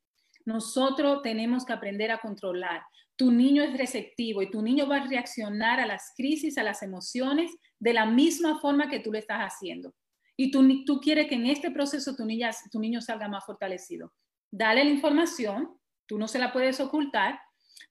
Nosotros 0.45 1.23
tenemos 1.23 1.65
que 1.65 1.73
aprender 1.73 2.11
a 2.11 2.19
controlar. 2.19 2.83
Tu 3.17 3.31
niño 3.31 3.63
es 3.63 3.79
receptivo 3.79 4.43
y 4.43 4.51
tu 4.51 4.61
niño 4.63 4.87
va 4.87 4.97
a 4.97 5.07
reaccionar 5.07 5.81
a 5.81 5.87
las 5.87 6.13
crisis, 6.17 6.59
a 6.59 6.63
las 6.63 6.83
emociones, 6.83 7.51
de 7.79 7.93
la 7.93 8.07
misma 8.07 8.61
forma 8.61 8.89
que 8.89 9.01
tú 9.01 9.13
lo 9.13 9.19
estás 9.19 9.41
haciendo. 9.41 9.95
Y 10.37 10.51
tú, 10.51 11.01
quieres 11.01 11.29
que 11.29 11.37
en 11.37 11.47
este 11.47 11.71
proceso 11.71 12.17
tu 12.17 12.25
niño 12.25 13.01
salga 13.01 13.29
más 13.29 13.45
fortalecido. 13.45 14.13
Dale 14.51 14.85
la 14.85 14.91
información, 14.91 15.79
tú 16.07 16.19
no 16.19 16.27
se 16.27 16.39
la 16.39 16.53
puedes 16.53 16.81
ocultar, 16.81 17.39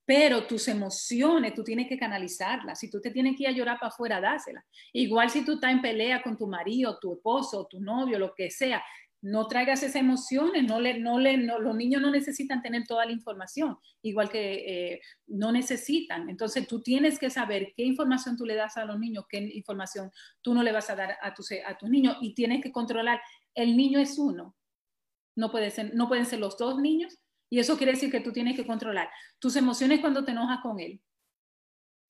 pero 0.05 0.45
tus 0.47 0.67
emociones 0.67 1.53
tú 1.53 1.63
tienes 1.63 1.87
que 1.87 1.97
canalizarlas. 1.97 2.79
Si 2.79 2.89
tú 2.89 2.99
te 2.99 3.11
tienes 3.11 3.37
que 3.37 3.43
ir 3.43 3.49
a 3.49 3.53
llorar 3.53 3.79
para 3.79 3.89
afuera, 3.89 4.19
dásela. 4.19 4.63
Igual 4.91 5.29
si 5.29 5.45
tú 5.45 5.53
estás 5.53 5.71
en 5.71 5.81
pelea 5.81 6.21
con 6.21 6.37
tu 6.37 6.47
marido, 6.47 6.99
tu 6.99 7.13
esposo, 7.13 7.67
tu 7.69 7.79
novio, 7.79 8.19
lo 8.19 8.33
que 8.33 8.51
sea, 8.51 8.83
no 9.23 9.47
traigas 9.47 9.81
esas 9.83 9.95
emociones, 9.95 10.65
no 10.65 10.81
le, 10.81 10.99
no 10.99 11.17
le, 11.17 11.37
los 11.37 11.75
niños 11.75 12.01
no 12.01 12.11
necesitan 12.11 12.61
tener 12.61 12.83
toda 12.85 13.05
la 13.05 13.13
información, 13.13 13.77
igual 14.01 14.29
que 14.29 14.91
eh, 14.93 15.01
no 15.27 15.53
necesitan. 15.53 16.29
Entonces 16.29 16.67
tú 16.67 16.81
tienes 16.81 17.17
que 17.17 17.29
saber 17.29 17.73
qué 17.77 17.83
información 17.83 18.35
tú 18.35 18.45
le 18.45 18.55
das 18.55 18.75
a 18.75 18.83
los 18.83 18.99
niños, 18.99 19.23
qué 19.29 19.37
información 19.37 20.11
tú 20.41 20.53
no 20.53 20.61
le 20.61 20.73
vas 20.73 20.89
a 20.89 20.95
dar 20.97 21.17
a 21.21 21.33
tus, 21.33 21.51
a 21.65 21.77
tus 21.77 21.89
niños 21.89 22.17
y 22.19 22.35
tienes 22.35 22.61
que 22.61 22.73
controlar. 22.73 23.21
El 23.55 23.77
niño 23.77 23.97
es 23.97 24.19
uno, 24.19 24.57
no, 25.37 25.51
puede 25.51 25.71
ser, 25.71 25.95
no 25.95 26.09
pueden 26.09 26.25
ser 26.25 26.39
los 26.39 26.57
dos 26.57 26.77
niños, 26.79 27.17
y 27.49 27.59
eso 27.59 27.77
quiere 27.77 27.93
decir 27.93 28.11
que 28.11 28.19
tú 28.19 28.33
tienes 28.33 28.57
que 28.57 28.67
controlar 28.67 29.09
tus 29.39 29.55
emociones 29.55 30.01
cuando 30.01 30.25
te 30.25 30.31
enojas 30.31 30.59
con 30.61 30.81
él. 30.81 31.01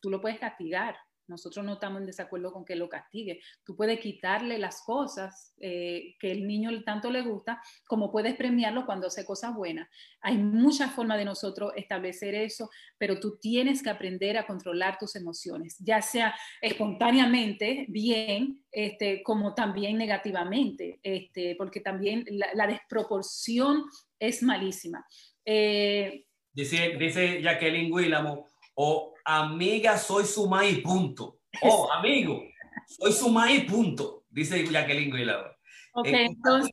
Tú 0.01 0.09
lo 0.09 0.19
puedes 0.19 0.39
castigar. 0.39 0.95
Nosotros 1.27 1.65
no 1.65 1.73
estamos 1.73 2.01
en 2.01 2.05
desacuerdo 2.05 2.51
con 2.51 2.65
que 2.65 2.75
lo 2.75 2.89
castigue. 2.89 3.39
Tú 3.63 3.75
puedes 3.75 3.99
quitarle 3.99 4.57
las 4.57 4.81
cosas 4.81 5.53
eh, 5.59 6.15
que 6.19 6.31
el 6.31 6.47
niño 6.47 6.83
tanto 6.83 7.09
le 7.09 7.21
gusta, 7.21 7.61
como 7.87 8.11
puedes 8.11 8.35
premiarlo 8.35 8.85
cuando 8.85 9.07
hace 9.07 9.25
cosas 9.25 9.53
buenas. 9.55 9.87
Hay 10.21 10.37
muchas 10.37 10.91
formas 10.91 11.17
de 11.17 11.25
nosotros 11.25 11.71
establecer 11.75 12.35
eso, 12.35 12.69
pero 12.97 13.19
tú 13.19 13.37
tienes 13.39 13.81
que 13.81 13.89
aprender 13.89 14.37
a 14.37 14.45
controlar 14.45 14.97
tus 14.97 15.15
emociones, 15.15 15.77
ya 15.79 16.01
sea 16.01 16.35
espontáneamente, 16.61 17.85
bien, 17.89 18.63
este, 18.71 19.23
como 19.23 19.53
también 19.53 19.97
negativamente, 19.97 20.99
este, 21.03 21.55
porque 21.57 21.79
también 21.79 22.25
la, 22.29 22.47
la 22.53 22.67
desproporción 22.67 23.85
es 24.19 24.41
malísima. 24.41 25.05
Eh, 25.45 26.25
dice, 26.53 26.95
dice 26.97 27.41
Jacqueline 27.41 27.91
Willamo, 27.91 28.47
o 28.75 29.12
amiga, 29.25 29.97
soy 29.97 30.25
su 30.25 30.47
maíz, 30.47 30.79
punto. 30.79 31.39
O 31.61 31.91
amigo, 31.91 32.43
soy 32.87 33.11
su 33.13 33.29
maíz, 33.29 33.69
punto. 33.69 34.25
Dice 34.29 34.65
Jacqueline 34.65 35.13
Willamo. 35.13 35.49
Ok, 35.93 36.07
entonces, 36.07 36.71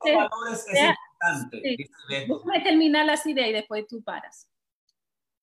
es 0.72 0.80
importante, 0.80 1.62
déjame 2.08 2.60
terminar 2.64 3.04
las 3.04 3.26
ideas 3.26 3.50
y 3.50 3.52
después 3.52 3.86
tú 3.86 4.02
paras. 4.02 4.48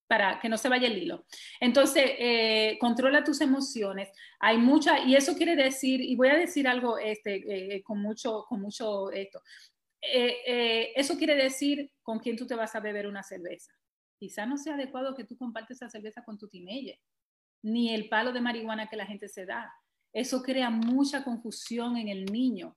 para 0.08 0.40
que 0.40 0.48
no 0.48 0.56
se 0.56 0.70
vaya 0.70 0.88
el 0.88 0.96
hilo. 0.96 1.26
Entonces, 1.60 2.02
eh, 2.18 2.78
controla 2.80 3.22
tus 3.22 3.40
emociones. 3.42 4.08
Hay 4.40 4.56
mucha, 4.56 5.00
y 5.00 5.14
eso 5.14 5.36
quiere 5.36 5.54
decir, 5.54 6.00
y 6.00 6.16
voy 6.16 6.28
a 6.28 6.36
decir 6.36 6.66
algo 6.66 6.98
este, 6.98 7.76
eh, 7.76 7.82
con 7.82 8.00
mucho, 8.00 8.44
con 8.48 8.60
mucho 8.60 9.10
esto. 9.12 9.42
Eh, 10.00 10.92
eso 10.96 11.16
quiere 11.18 11.34
decir 11.36 11.92
con 12.02 12.18
quién 12.20 12.36
tú 12.36 12.46
te 12.46 12.54
vas 12.54 12.74
a 12.74 12.80
beber 12.80 13.06
una 13.06 13.22
cerveza. 13.22 13.77
Quizá 14.18 14.46
no 14.46 14.56
sea 14.56 14.74
adecuado 14.74 15.14
que 15.14 15.24
tú 15.24 15.36
compartes 15.36 15.78
esa 15.78 15.90
cerveza 15.90 16.24
con 16.24 16.38
tu 16.38 16.48
teenager, 16.48 16.98
ni 17.62 17.94
el 17.94 18.08
palo 18.08 18.32
de 18.32 18.40
marihuana 18.40 18.88
que 18.88 18.96
la 18.96 19.06
gente 19.06 19.28
se 19.28 19.46
da. 19.46 19.72
Eso 20.12 20.42
crea 20.42 20.70
mucha 20.70 21.24
confusión 21.24 21.96
en 21.96 22.08
el 22.08 22.24
niño 22.26 22.76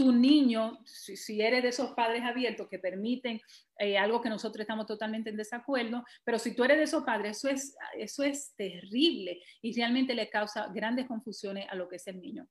tu 0.00 0.12
niño, 0.12 0.80
si, 0.86 1.42
eres 1.42 1.62
de 1.62 1.68
esos 1.68 1.90
padres 1.90 2.22
abiertos 2.22 2.68
que 2.70 2.78
permiten 2.78 3.38
eh, 3.78 3.98
algo 3.98 4.22
que 4.22 4.30
nosotros 4.30 4.62
estamos 4.62 4.86
totalmente 4.86 5.28
en 5.28 5.36
desacuerdo, 5.36 6.02
pero 6.24 6.38
si 6.38 6.54
tú 6.54 6.64
eres 6.64 6.78
de 6.78 6.84
esos 6.84 7.04
padres, 7.04 7.36
eso 7.36 7.50
es, 7.50 7.76
eso 7.98 8.22
es 8.22 8.54
terrible 8.56 9.42
y 9.60 9.76
realmente 9.76 10.14
le 10.14 10.30
causa 10.30 10.68
grandes 10.68 11.06
confusiones 11.06 11.66
a 11.68 11.74
lo 11.74 11.86
que 11.86 11.96
es 11.96 12.06
el 12.06 12.18
niño. 12.18 12.48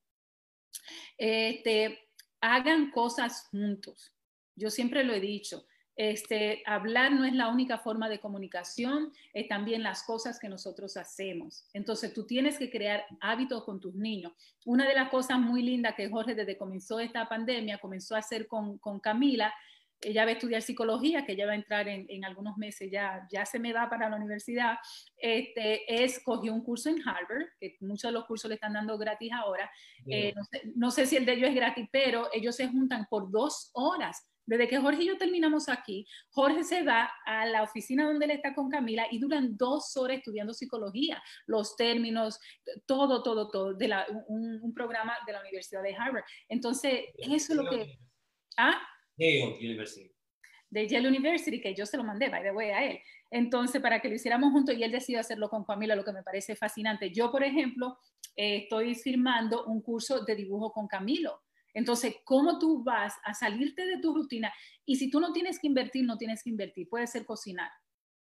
Este, 1.18 1.98
hagan 2.40 2.92
cosas 2.92 3.48
juntos. 3.50 4.16
Yo 4.54 4.70
siempre 4.70 5.02
lo 5.02 5.12
he 5.12 5.20
dicho, 5.20 5.66
este, 5.96 6.62
hablar 6.66 7.12
no 7.12 7.24
es 7.24 7.34
la 7.34 7.48
única 7.48 7.78
forma 7.78 8.08
de 8.08 8.20
comunicación, 8.20 9.12
es 9.34 9.48
también 9.48 9.82
las 9.82 10.02
cosas 10.02 10.38
que 10.38 10.48
nosotros 10.48 10.96
hacemos. 10.96 11.66
Entonces, 11.72 12.14
tú 12.14 12.26
tienes 12.26 12.58
que 12.58 12.70
crear 12.70 13.04
hábitos 13.20 13.64
con 13.64 13.80
tus 13.80 13.94
niños. 13.94 14.32
Una 14.64 14.88
de 14.88 14.94
las 14.94 15.10
cosas 15.10 15.38
muy 15.38 15.62
lindas 15.62 15.94
que 15.94 16.08
Jorge 16.08 16.34
desde 16.34 16.52
que 16.52 16.58
comenzó 16.58 17.00
esta 17.00 17.28
pandemia 17.28 17.78
comenzó 17.78 18.14
a 18.14 18.20
hacer 18.20 18.46
con, 18.46 18.78
con 18.78 19.00
Camila, 19.00 19.52
ella 20.02 20.24
va 20.24 20.30
a 20.30 20.32
estudiar 20.32 20.62
psicología, 20.62 21.24
que 21.24 21.32
ella 21.32 21.46
va 21.46 21.52
a 21.52 21.56
entrar 21.56 21.88
en, 21.88 22.06
en, 22.08 22.24
algunos 22.24 22.56
meses, 22.56 22.90
ya, 22.90 23.26
ya 23.30 23.44
se 23.44 23.58
me 23.58 23.72
va 23.72 23.90
para 23.90 24.08
la 24.08 24.16
universidad, 24.16 24.78
este, 25.18 26.02
es, 26.02 26.20
cogió 26.24 26.54
un 26.54 26.64
curso 26.64 26.88
en 26.88 27.06
Harvard, 27.06 27.48
que 27.58 27.76
muchos 27.80 28.08
de 28.08 28.12
los 28.12 28.24
cursos 28.24 28.48
le 28.48 28.54
están 28.54 28.72
dando 28.72 28.96
gratis 28.96 29.30
ahora, 29.32 29.70
eh, 30.06 30.32
no, 30.34 30.44
sé, 30.44 30.62
no, 30.74 30.90
sé, 30.90 31.06
si 31.06 31.16
el 31.16 31.26
de 31.26 31.34
ellos 31.34 31.50
es 31.50 31.54
gratis, 31.54 31.88
pero 31.92 32.28
ellos 32.32 32.56
se 32.56 32.68
juntan 32.68 33.06
por 33.10 33.30
dos 33.30 33.70
horas 33.74 34.26
desde 34.50 34.66
que 34.66 34.78
Jorge 34.78 35.04
y 35.04 35.06
yo 35.06 35.16
terminamos 35.16 35.68
aquí, 35.68 36.04
Jorge 36.30 36.64
se 36.64 36.82
va 36.82 37.08
a 37.24 37.46
la 37.46 37.62
oficina 37.62 38.04
donde 38.04 38.24
él 38.24 38.32
está 38.32 38.52
con 38.52 38.68
Camila 38.68 39.06
y 39.08 39.20
duran 39.20 39.56
dos 39.56 39.96
horas 39.96 40.16
estudiando 40.16 40.52
psicología, 40.52 41.22
los 41.46 41.76
términos, 41.76 42.40
todo, 42.84 43.22
todo, 43.22 43.48
todo, 43.48 43.74
de 43.74 43.88
un, 44.26 44.74
programa 44.74 45.14
de 45.24 45.34
la 45.34 45.40
Universidad 45.40 45.84
de 45.84 45.94
Harvard. 45.94 46.24
Entonces, 46.48 47.04
eso 47.18 47.52
es 47.52 47.56
lo 47.56 47.70
que... 47.70 47.96
¿Ah? 48.56 48.82
Yale 49.16 49.56
University. 49.60 50.10
De 50.68 50.88
Yale 50.88 51.06
University, 51.06 51.60
que 51.60 51.72
yo 51.72 51.86
se 51.86 51.96
lo 51.96 52.02
mandé, 52.02 52.28
by 52.28 52.42
the 52.42 52.50
way, 52.50 52.70
a 52.70 52.90
él. 52.90 52.98
Entonces, 53.30 53.80
para 53.80 54.00
que 54.00 54.08
lo 54.08 54.16
hiciéramos 54.16 54.50
juntos 54.50 54.74
y 54.76 54.82
él 54.82 54.90
decidió 54.90 55.20
hacerlo 55.20 55.48
con 55.48 55.64
Camila, 55.64 55.94
lo 55.94 56.04
que 56.04 56.12
me 56.12 56.24
parece 56.24 56.56
fascinante. 56.56 57.12
Yo, 57.12 57.30
por 57.30 57.44
ejemplo, 57.44 57.98
eh, 58.34 58.62
estoy 58.64 58.96
firmando 58.96 59.66
un 59.66 59.80
curso 59.80 60.24
de 60.24 60.34
dibujo 60.34 60.72
con 60.72 60.88
Camilo 60.88 61.40
entonces, 61.74 62.16
¿cómo 62.24 62.58
tú 62.58 62.82
vas 62.82 63.14
a 63.24 63.34
salirte 63.34 63.86
de 63.86 63.98
tu 63.98 64.14
rutina? 64.14 64.52
Y 64.84 64.96
si 64.96 65.10
tú 65.10 65.20
no 65.20 65.32
tienes 65.32 65.58
que 65.58 65.66
invertir, 65.66 66.04
no 66.04 66.18
tienes 66.18 66.42
que 66.42 66.50
invertir. 66.50 66.88
Puede 66.88 67.06
ser 67.06 67.24
cocinar. 67.24 67.70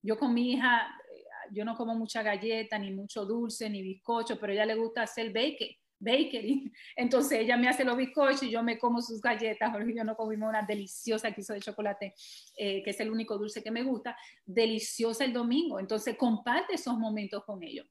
Yo 0.01 0.17
con 0.17 0.33
mi 0.33 0.53
hija, 0.53 0.95
eh, 1.13 1.23
yo 1.51 1.65
no 1.65 1.75
como 1.75 1.95
mucha 1.95 2.21
galleta, 2.21 2.77
ni 2.77 2.91
mucho 2.91 3.25
dulce, 3.25 3.69
ni 3.69 3.81
bizcocho, 3.81 4.39
pero 4.39 4.51
a 4.51 4.55
ella 4.55 4.65
le 4.65 4.75
gusta 4.75 5.01
hacer 5.01 5.33
bake, 5.33 5.79
bakery. 5.99 6.71
Entonces 6.95 7.39
ella 7.39 7.57
me 7.57 7.67
hace 7.67 7.83
los 7.83 7.97
bizcochos 7.97 8.43
y 8.43 8.51
yo 8.51 8.63
me 8.63 8.77
como 8.77 9.01
sus 9.01 9.19
galletas. 9.19 9.71
Jorge 9.71 9.95
yo 9.95 10.03
no 10.03 10.15
comimos 10.15 10.49
una 10.49 10.61
deliciosa 10.61 11.31
que 11.31 11.41
hizo 11.41 11.53
de 11.53 11.61
chocolate, 11.61 12.13
eh, 12.55 12.83
que 12.83 12.91
es 12.91 12.99
el 12.99 13.11
único 13.11 13.37
dulce 13.37 13.63
que 13.63 13.71
me 13.71 13.83
gusta. 13.83 14.15
Deliciosa 14.45 15.25
el 15.25 15.33
domingo. 15.33 15.79
Entonces 15.79 16.15
comparte 16.17 16.75
esos 16.75 16.97
momentos 16.97 17.43
con 17.45 17.63
ellos. 17.63 17.87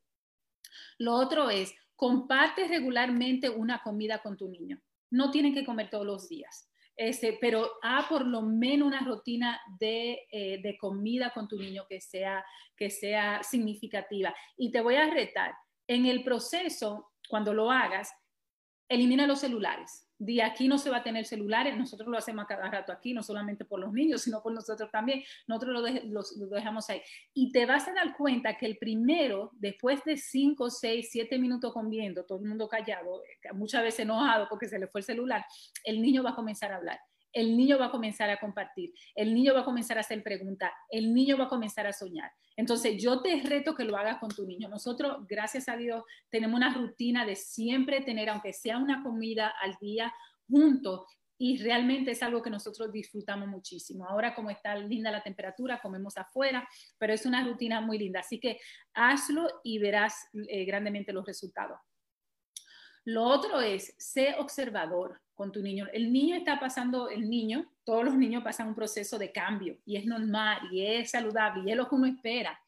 Lo 0.99 1.15
otro 1.15 1.51
es, 1.51 1.75
comparte 1.97 2.69
regularmente 2.69 3.51
una 3.51 3.83
comida 3.83 4.21
con 4.21 4.37
tu 4.37 4.49
niño 4.49 4.81
no 5.11 5.31
tienen 5.31 5.55
que 5.55 5.65
comer 5.65 5.91
todos 5.91 6.07
los 6.07 6.29
días. 6.29 6.71
Este, 6.97 7.39
pero 7.41 7.71
ha 7.83 8.09
por 8.09 8.27
lo 8.27 8.43
menos 8.43 8.89
una 8.89 9.01
rutina 9.01 9.61
de, 9.79 10.27
eh, 10.33 10.61
de, 10.61 10.77
comida 10.79 11.31
con 11.33 11.47
tu 11.47 11.57
niño 11.57 11.87
que 11.89 12.01
sea, 12.01 12.45
que 12.77 12.91
sea 12.91 13.43
significativa. 13.45 14.35
Y 14.57 14.73
te 14.73 14.81
voy 14.81 14.97
a 14.97 15.09
retar, 15.09 15.55
en 15.87 16.07
el 16.07 16.25
proceso, 16.25 17.13
cuando 17.29 17.55
lo 17.55 17.71
hagas, 17.71 18.13
elimina 18.89 19.29
los 19.29 19.41
celulares 19.41 20.08
de 20.19 20.43
aquí 20.43 20.67
no 20.67 20.79
se 20.79 20.91
va 20.91 20.99
a 20.99 21.03
tener 21.03 21.25
celulares, 21.27 21.77
nosotros 21.77 22.09
lo 22.09 22.19
hacemos 22.19 22.47
cada 22.47 22.69
rato 22.71 22.93
aquí, 22.93 23.15
no 23.15 23.23
solamente 23.23 23.65
por 23.65 23.79
los 23.79 23.93
niños, 23.93 24.23
sino 24.23 24.43
por 24.43 24.53
nosotros 24.53 24.91
también, 24.91 25.23
nosotros 25.47 25.83
lo, 26.05 26.49
dejamos 26.49 26.91
ahí. 26.91 27.01
Y 27.35 27.53
te 27.53 27.67
vas 27.67 27.87
a 27.89 27.93
dar 27.93 28.17
cuenta 28.17 28.57
que 28.57 28.67
el 28.67 28.79
primero, 28.79 29.51
después 29.55 30.03
de 30.05 30.17
5, 30.17 30.71
6, 30.71 31.09
7 31.11 31.39
minutos 31.39 31.73
comiendo, 31.73 32.25
todo 32.25 32.39
el 32.39 32.49
mundo 32.49 32.69
callado, 32.69 33.23
muchas 33.55 33.83
veces 33.83 34.01
enojado 34.01 34.49
porque 34.49 34.69
se 34.69 34.79
le 34.79 34.89
fue 34.89 35.01
el 35.01 35.05
celular, 35.05 35.45
el 35.85 36.03
niño 36.03 36.23
va 36.23 36.31
a 36.31 36.35
comenzar 36.35 36.73
a 36.73 36.77
hablar 36.77 36.99
el 37.39 37.57
niño 37.57 37.79
va 37.79 37.87
a 37.87 37.91
comenzar 37.91 38.29
a 38.31 38.41
compartir, 38.41 38.93
el 39.15 39.33
niño 39.33 39.55
va 39.55 39.61
a 39.61 39.65
comenzar 39.65 39.97
a 39.97 40.01
hacer 40.01 40.25
preguntas, 40.25 40.73
el 40.91 41.15
niño 41.15 41.39
va 41.39 41.45
a 41.45 41.49
comenzar 41.49 41.87
a 41.87 41.93
soñar. 41.93 42.33
Entonces, 42.57 43.01
yo 43.01 43.23
te 43.23 43.41
reto 43.43 43.77
que 43.77 43.85
lo 43.85 43.97
hagas 43.97 44.19
con 44.19 44.29
tu 44.29 44.45
niño. 44.45 44.69
Nosotros, 44.69 45.25
gracias 45.29 45.69
a 45.69 45.77
Dios, 45.77 46.03
tenemos 46.31 46.57
una 46.57 46.75
rutina 46.75 47.25
de 47.25 47.37
siempre 47.37 48.01
tener, 48.01 48.29
aunque 48.29 48.53
sea 48.53 48.79
una 48.79 49.05
comida 49.05 49.55
al 49.63 49.77
día, 49.81 50.13
juntos. 50.51 51.03
Y 51.41 51.63
realmente 51.63 52.11
es 52.11 52.23
algo 52.25 52.43
que 52.43 52.51
nosotros 52.51 52.91
disfrutamos 52.91 53.47
muchísimo. 53.47 54.05
Ahora, 54.05 54.35
como 54.35 54.51
está 54.51 54.75
linda 54.75 55.13
la 55.13 55.23
temperatura, 55.23 55.81
comemos 55.81 56.17
afuera, 56.17 56.69
pero 56.99 57.13
es 57.13 57.25
una 57.25 57.47
rutina 57.47 57.81
muy 57.81 57.99
linda. 57.99 58.19
Así 58.19 58.41
que 58.41 58.59
hazlo 58.95 59.49
y 59.63 59.79
verás 59.79 60.27
eh, 60.49 60.65
grandemente 60.65 61.13
los 61.13 61.25
resultados. 61.25 61.79
Lo 63.05 63.23
otro 63.23 63.61
es, 63.61 63.95
sé 63.97 64.35
observador 64.41 65.21
con 65.39 65.53
tu 65.53 65.63
niño. 65.63 65.87
El 65.93 66.13
niño 66.13 66.35
está 66.35 66.59
pasando, 66.59 67.09
el 67.09 67.31
niño, 67.31 67.71
todos 67.85 68.05
los 68.05 68.17
niños 68.17 68.43
pasan 68.43 68.67
un 68.67 68.75
proceso 68.75 69.19
de 69.19 69.31
cambio 69.31 69.79
y 69.87 69.95
es 69.97 70.05
normal 70.05 70.59
y 70.73 70.85
es 70.85 71.13
saludable 71.13 71.63
y 71.65 71.71
es 71.71 71.77
lo 71.77 71.89
que 71.89 71.95
uno 71.95 72.07
espera. 72.07 72.61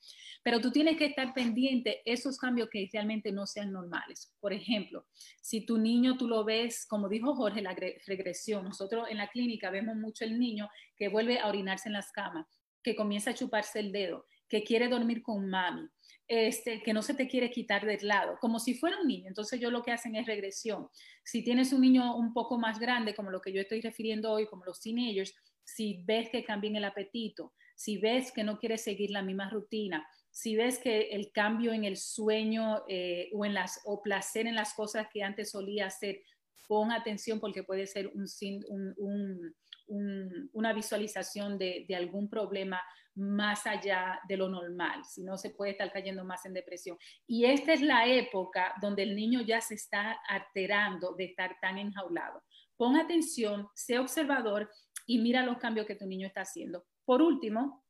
Pero 0.44 0.60
tú 0.60 0.70
tienes 0.70 0.96
que 0.96 1.06
estar 1.06 1.34
pendiente 1.34 2.00
esos 2.04 2.38
cambios 2.38 2.70
que 2.70 2.88
realmente 2.92 3.32
no 3.32 3.44
sean 3.44 3.72
normales. 3.72 4.32
Por 4.38 4.52
ejemplo, 4.52 5.04
si 5.40 5.66
tu 5.66 5.78
niño 5.78 6.16
tú 6.16 6.28
lo 6.28 6.44
ves, 6.44 6.86
como 6.86 7.08
dijo 7.08 7.34
Jorge, 7.34 7.60
la 7.60 7.74
regresión. 8.06 8.62
Nosotros 8.62 9.08
en 9.10 9.16
la 9.16 9.28
clínica 9.30 9.70
vemos 9.70 9.96
mucho 9.96 10.24
el 10.24 10.38
niño 10.38 10.68
que 10.96 11.08
vuelve 11.08 11.40
a 11.40 11.48
orinarse 11.48 11.88
en 11.88 11.94
las 11.94 12.12
camas, 12.12 12.46
que 12.84 12.94
comienza 12.94 13.32
a 13.32 13.34
chuparse 13.34 13.80
el 13.80 13.90
dedo, 13.90 14.26
que 14.48 14.62
quiere 14.62 14.86
dormir 14.86 15.22
con 15.22 15.50
mami, 15.50 15.88
este, 16.30 16.80
que 16.80 16.92
no 16.92 17.02
se 17.02 17.14
te 17.14 17.26
quiere 17.26 17.50
quitar 17.50 17.84
del 17.84 18.06
lado, 18.06 18.38
como 18.40 18.60
si 18.60 18.74
fuera 18.74 19.00
un 19.00 19.08
niño. 19.08 19.26
Entonces 19.26 19.58
yo 19.58 19.68
lo 19.68 19.82
que 19.82 19.90
hacen 19.90 20.14
es 20.14 20.28
regresión. 20.28 20.88
Si 21.24 21.42
tienes 21.42 21.72
un 21.72 21.80
niño 21.80 22.16
un 22.16 22.32
poco 22.32 22.56
más 22.56 22.78
grande, 22.78 23.16
como 23.16 23.32
lo 23.32 23.40
que 23.40 23.52
yo 23.52 23.60
estoy 23.60 23.80
refiriendo 23.80 24.30
hoy, 24.30 24.46
como 24.46 24.64
los 24.64 24.80
teenagers, 24.80 25.34
si 25.64 26.04
ves 26.06 26.30
que 26.30 26.44
cambian 26.44 26.76
el 26.76 26.84
apetito, 26.84 27.52
si 27.74 27.98
ves 27.98 28.30
que 28.30 28.44
no 28.44 28.58
quiere 28.58 28.78
seguir 28.78 29.10
la 29.10 29.22
misma 29.22 29.50
rutina, 29.50 30.06
si 30.30 30.54
ves 30.54 30.78
que 30.78 31.08
el 31.10 31.32
cambio 31.32 31.72
en 31.72 31.84
el 31.84 31.96
sueño 31.96 32.84
eh, 32.88 33.28
o, 33.34 33.44
en 33.44 33.52
las, 33.52 33.80
o 33.84 34.00
placer 34.00 34.46
en 34.46 34.54
las 34.54 34.72
cosas 34.74 35.08
que 35.12 35.24
antes 35.24 35.50
solía 35.50 35.86
hacer, 35.86 36.22
pon 36.68 36.92
atención 36.92 37.40
porque 37.40 37.64
puede 37.64 37.88
ser 37.88 38.06
un, 38.06 38.26
un, 38.68 39.54
un, 39.88 40.50
una 40.52 40.72
visualización 40.72 41.58
de, 41.58 41.86
de 41.88 41.96
algún 41.96 42.30
problema 42.30 42.80
más 43.14 43.66
allá 43.66 44.20
de 44.28 44.36
lo 44.36 44.48
normal, 44.48 45.04
si 45.04 45.22
no 45.22 45.36
se 45.36 45.50
puede 45.50 45.72
estar 45.72 45.92
cayendo 45.92 46.24
más 46.24 46.46
en 46.46 46.54
depresión. 46.54 46.96
Y 47.26 47.44
esta 47.44 47.72
es 47.72 47.80
la 47.80 48.06
época 48.06 48.74
donde 48.80 49.02
el 49.02 49.16
niño 49.16 49.40
ya 49.42 49.60
se 49.60 49.74
está 49.74 50.18
alterando 50.28 51.14
de 51.14 51.24
estar 51.24 51.56
tan 51.60 51.78
enjaulado. 51.78 52.42
Pon 52.76 52.96
atención, 52.96 53.68
sé 53.74 53.98
observador 53.98 54.70
y 55.06 55.18
mira 55.18 55.44
los 55.44 55.58
cambios 55.58 55.86
que 55.86 55.96
tu 55.96 56.06
niño 56.06 56.26
está 56.26 56.42
haciendo. 56.42 56.84
Por 57.04 57.20
último, 57.22 57.84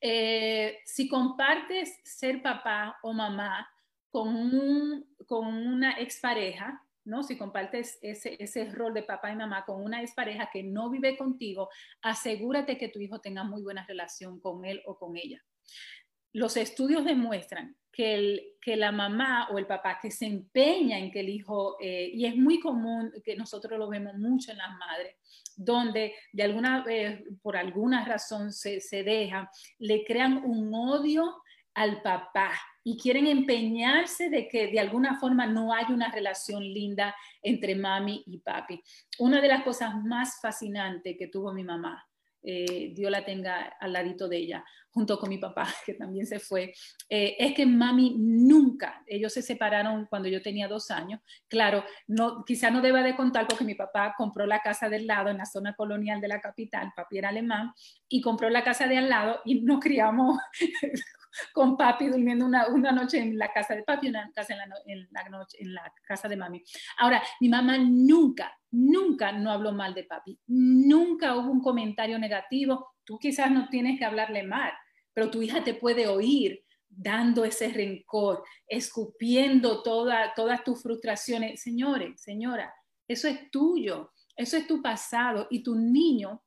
eh, 0.00 0.78
si 0.84 1.08
compartes 1.08 2.00
ser 2.04 2.42
papá 2.42 2.98
o 3.02 3.12
mamá 3.12 3.68
con, 4.10 4.28
un, 4.28 5.16
con 5.26 5.46
una 5.46 5.92
expareja, 6.00 6.83
¿no? 7.04 7.22
Si 7.22 7.36
compartes 7.36 7.98
ese, 8.02 8.36
ese 8.38 8.70
rol 8.70 8.94
de 8.94 9.02
papá 9.02 9.32
y 9.32 9.36
mamá 9.36 9.64
con 9.64 9.82
una 9.82 10.02
expareja 10.02 10.50
que 10.52 10.62
no 10.62 10.90
vive 10.90 11.16
contigo, 11.16 11.68
asegúrate 12.02 12.78
que 12.78 12.88
tu 12.88 13.00
hijo 13.00 13.20
tenga 13.20 13.44
muy 13.44 13.62
buena 13.62 13.84
relación 13.86 14.40
con 14.40 14.64
él 14.64 14.82
o 14.86 14.98
con 14.98 15.16
ella. 15.16 15.42
Los 16.32 16.56
estudios 16.56 17.04
demuestran 17.04 17.76
que, 17.92 18.14
el, 18.14 18.42
que 18.60 18.76
la 18.76 18.90
mamá 18.90 19.48
o 19.52 19.58
el 19.58 19.66
papá 19.66 19.98
que 20.02 20.10
se 20.10 20.26
empeña 20.26 20.98
en 20.98 21.12
que 21.12 21.20
el 21.20 21.28
hijo, 21.28 21.76
eh, 21.80 22.10
y 22.12 22.26
es 22.26 22.36
muy 22.36 22.58
común 22.58 23.12
que 23.24 23.36
nosotros 23.36 23.78
lo 23.78 23.88
vemos 23.88 24.14
mucho 24.16 24.50
en 24.50 24.58
las 24.58 24.76
madres, 24.76 25.16
donde 25.56 26.14
de 26.32 26.42
alguna 26.42 26.82
vez, 26.82 27.22
por 27.40 27.56
alguna 27.56 28.04
razón 28.04 28.52
se, 28.52 28.80
se 28.80 29.04
deja, 29.04 29.48
le 29.78 30.04
crean 30.04 30.44
un 30.44 30.74
odio 30.74 31.42
al 31.74 32.02
papá 32.02 32.52
y 32.84 32.96
quieren 32.96 33.26
empeñarse 33.26 34.30
de 34.30 34.46
que 34.46 34.68
de 34.68 34.78
alguna 34.78 35.18
forma 35.18 35.46
no 35.46 35.72
hay 35.72 35.86
una 35.88 36.12
relación 36.12 36.62
linda 36.62 37.16
entre 37.42 37.74
mami 37.74 38.22
y 38.26 38.38
papi. 38.38 38.80
Una 39.18 39.40
de 39.40 39.48
las 39.48 39.64
cosas 39.64 39.94
más 40.04 40.38
fascinantes 40.40 41.16
que 41.18 41.28
tuvo 41.28 41.52
mi 41.52 41.64
mamá 41.64 42.06
eh, 42.46 42.92
Dios 42.94 43.10
la 43.10 43.24
tenga 43.24 43.74
al 43.80 43.94
ladito 43.94 44.28
de 44.28 44.36
ella, 44.36 44.64
junto 44.90 45.18
con 45.18 45.30
mi 45.30 45.38
papá, 45.38 45.66
que 45.86 45.94
también 45.94 46.26
se 46.26 46.38
fue, 46.38 46.74
eh, 47.08 47.36
es 47.38 47.54
que 47.54 47.64
mami 47.64 48.16
nunca, 48.18 49.02
ellos 49.06 49.32
se 49.32 49.40
separaron 49.40 50.04
cuando 50.10 50.28
yo 50.28 50.42
tenía 50.42 50.68
dos 50.68 50.90
años, 50.90 51.20
claro, 51.48 51.82
no, 52.06 52.44
quizá 52.44 52.70
no 52.70 52.82
deba 52.82 53.02
de 53.02 53.16
contar 53.16 53.48
porque 53.48 53.64
mi 53.64 53.74
papá 53.74 54.14
compró 54.18 54.44
la 54.44 54.60
casa 54.60 54.90
del 54.90 55.06
lado 55.06 55.30
en 55.30 55.38
la 55.38 55.46
zona 55.46 55.74
colonial 55.74 56.20
de 56.20 56.28
la 56.28 56.42
capital, 56.42 56.92
papi 56.94 57.16
era 57.16 57.30
alemán, 57.30 57.72
y 58.10 58.20
compró 58.20 58.50
la 58.50 58.62
casa 58.62 58.86
de 58.86 58.98
al 58.98 59.08
lado 59.08 59.40
y 59.46 59.62
nos 59.62 59.80
criamos 59.80 60.36
con 61.52 61.76
papi 61.76 62.08
durmiendo 62.08 62.44
una, 62.44 62.68
una, 62.68 62.92
noche 62.92 63.18
en 63.18 63.38
la 63.38 63.52
casa 63.52 63.74
de 63.74 63.82
papi 63.82 64.08
una 64.08 64.30
casa 64.34 64.52
en 64.52 64.58
la, 64.58 64.64
en 64.86 65.08
la, 65.10 65.28
noche, 65.28 65.58
en 65.60 65.74
la 65.74 65.92
casa 66.06 66.28
de 66.28 66.36
mami. 66.36 66.62
Ahora, 66.98 67.22
mi 67.40 67.48
mamá 67.48 67.78
nunca, 67.78 68.52
nunca 68.70 69.32
no 69.32 69.50
habló 69.50 69.72
mal 69.72 69.94
de 69.94 70.04
papi, 70.04 70.38
nunca 70.46 71.36
hubo 71.36 71.50
un 71.50 71.60
comentario 71.60 72.18
negativo. 72.18 72.94
Tú 73.04 73.18
quizás 73.18 73.50
no 73.50 73.68
tienes 73.68 73.98
que 73.98 74.04
hablarle 74.04 74.42
mal, 74.42 74.72
pero 75.12 75.30
tu 75.30 75.42
hija 75.42 75.62
te 75.62 75.74
puede 75.74 76.06
oír 76.06 76.64
dando 76.88 77.44
ese 77.44 77.68
rencor, 77.68 78.44
escupiendo 78.66 79.82
toda, 79.82 80.32
todas 80.34 80.62
tus 80.62 80.82
frustraciones. 80.82 81.62
Señores, 81.62 82.20
señora, 82.22 82.72
eso 83.08 83.28
es 83.28 83.50
tuyo, 83.50 84.12
eso 84.36 84.56
es 84.56 84.66
tu 84.66 84.80
pasado 84.80 85.46
y 85.50 85.62
tu 85.62 85.74
niño, 85.74 86.42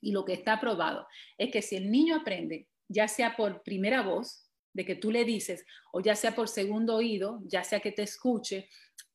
y 0.00 0.12
lo 0.12 0.24
que 0.24 0.34
está 0.34 0.60
probado 0.60 1.06
es 1.38 1.50
que 1.50 1.62
si 1.62 1.76
el 1.76 1.90
niño 1.90 2.16
aprende 2.16 2.68
ya 2.88 3.08
sea 3.08 3.36
por 3.36 3.62
primera 3.62 4.02
voz, 4.02 4.44
de 4.74 4.84
que 4.84 4.96
tú 4.96 5.10
le 5.10 5.24
dices, 5.24 5.64
o 5.92 6.00
ya 6.00 6.16
sea 6.16 6.34
por 6.34 6.48
segundo 6.48 6.96
oído, 6.96 7.40
ya 7.46 7.64
sea 7.64 7.80
que 7.80 7.92
te 7.92 8.02
escuche, 8.02 8.68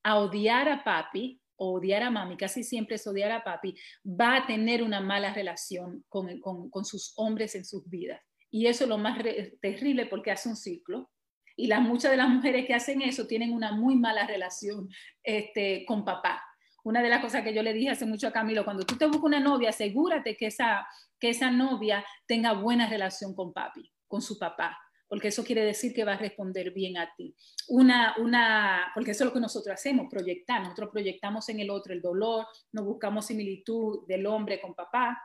a 0.04 0.18
odiar 0.18 0.70
a 0.70 0.84
papi 0.84 1.40
o 1.58 1.74
odiar 1.74 2.04
a 2.04 2.10
mami, 2.10 2.38
casi 2.38 2.64
siempre 2.64 2.96
es 2.96 3.06
odiar 3.06 3.32
a 3.32 3.44
papi, 3.44 3.76
va 4.06 4.38
a 4.38 4.48
tener 4.48 4.82
una 4.82 5.02
mala 5.02 5.34
relación 5.34 6.06
con, 6.08 6.40
con, 6.40 6.86
sus 6.86 7.14
hombres 7.18 7.54
en 7.56 7.66
sus 7.66 7.88
vidas. 7.90 8.22
Y 8.50 8.68
eso 8.68 8.86
es 8.86 8.90
lo 8.90 8.98
más 8.98 9.22
terrible 9.62 10.06
porque 10.06 10.32
hace 10.32 10.48
un 10.48 10.56
ciclo. 10.56 11.12
Y 11.58 11.68
las, 11.68 11.82
muchas 11.82 12.12
de 12.12 12.18
las 12.18 12.30
mujeres 12.30 12.66
que 12.66 12.74
hacen 12.74 13.02
eso 13.02 13.28
tienen 13.28 13.52
una 13.52 13.74
muy 13.74 13.98
mala 13.98 14.26
relación 14.26 14.88
este, 15.22 15.84
con 15.86 16.06
papá. 16.06 16.42
Una 16.84 17.02
de 17.02 17.10
las 17.10 17.22
cosas 17.22 17.44
que 17.44 17.54
yo 17.54 17.64
le 17.64 17.74
dije 17.74 17.90
hace 17.90 18.06
mucho 18.06 18.28
a 18.28 18.32
Camilo, 18.32 18.64
cuando 18.64 18.86
tú 18.86 18.98
te 18.98 19.06
buscas 19.06 19.24
una 19.24 19.40
novia, 19.40 19.70
asegúrate 19.70 20.36
que 20.36 20.48
esa, 20.48 20.88
que 21.20 21.30
esa 21.30 21.52
novia 21.52 22.06
tenga 22.26 22.54
buena 22.54 22.90
relación 22.90 23.36
con 23.36 23.54
papi, 23.54 23.92
con 24.08 24.22
su 24.22 24.38
papá, 24.38 24.78
porque 25.08 25.30
eso 25.30 25.44
quiere 25.44 25.64
decir 25.64 25.94
que 25.94 26.04
va 26.06 26.14
a 26.14 26.18
responder 26.18 26.72
bien 26.72 26.98
a 26.98 27.12
ti. 27.16 27.36
Una, 27.68 28.16
una, 28.20 28.92
porque 28.94 29.12
eso 29.12 29.24
es 29.24 29.30
lo 29.30 29.34
que 29.34 29.40
nosotros 29.40 29.74
hacemos, 29.74 30.08
proyectar. 30.10 30.62
Nosotros 30.62 30.90
proyectamos 30.92 31.50
en 31.50 31.60
el 31.60 31.70
otro 31.72 31.94
el 31.94 32.02
dolor, 32.02 32.46
nos 32.72 32.86
buscamos 32.86 33.26
similitud 33.26 34.06
del 34.08 34.28
hombre 34.28 34.62
con 34.62 34.76
papá, 34.76 35.20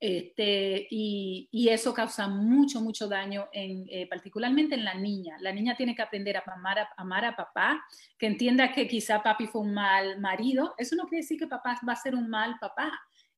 este, 0.00 0.86
y, 0.90 1.68
eso 1.68 1.92
causa 1.92 2.28
mucho, 2.28 2.80
mucho 2.80 3.08
daño, 3.08 3.48
en, 3.52 3.86
eh, 3.90 4.06
particularmente 4.08 4.74
en 4.74 4.84
la 4.84 4.94
niña. 4.94 5.36
La 5.40 5.52
niña 5.52 5.76
tiene 5.76 5.94
que 5.94 6.02
aprender 6.02 6.36
a 6.36 6.42
amar, 6.46 6.78
a 6.78 6.88
amar, 6.96 7.24
a 7.24 7.36
papá, 7.36 7.84
que 8.18 8.26
entienda 8.26 8.72
que 8.72 8.88
quizá 8.88 9.22
papi 9.22 9.46
fue 9.46 9.60
un 9.60 9.74
mal 9.74 10.18
marido. 10.20 10.74
Eso 10.78 10.96
no 10.96 11.06
quiere 11.06 11.22
decir 11.22 11.38
que 11.38 11.46
papá 11.46 11.78
va 11.86 11.92
a 11.92 11.96
ser 11.96 12.14
un 12.14 12.28
mal 12.28 12.56
papá 12.60 12.92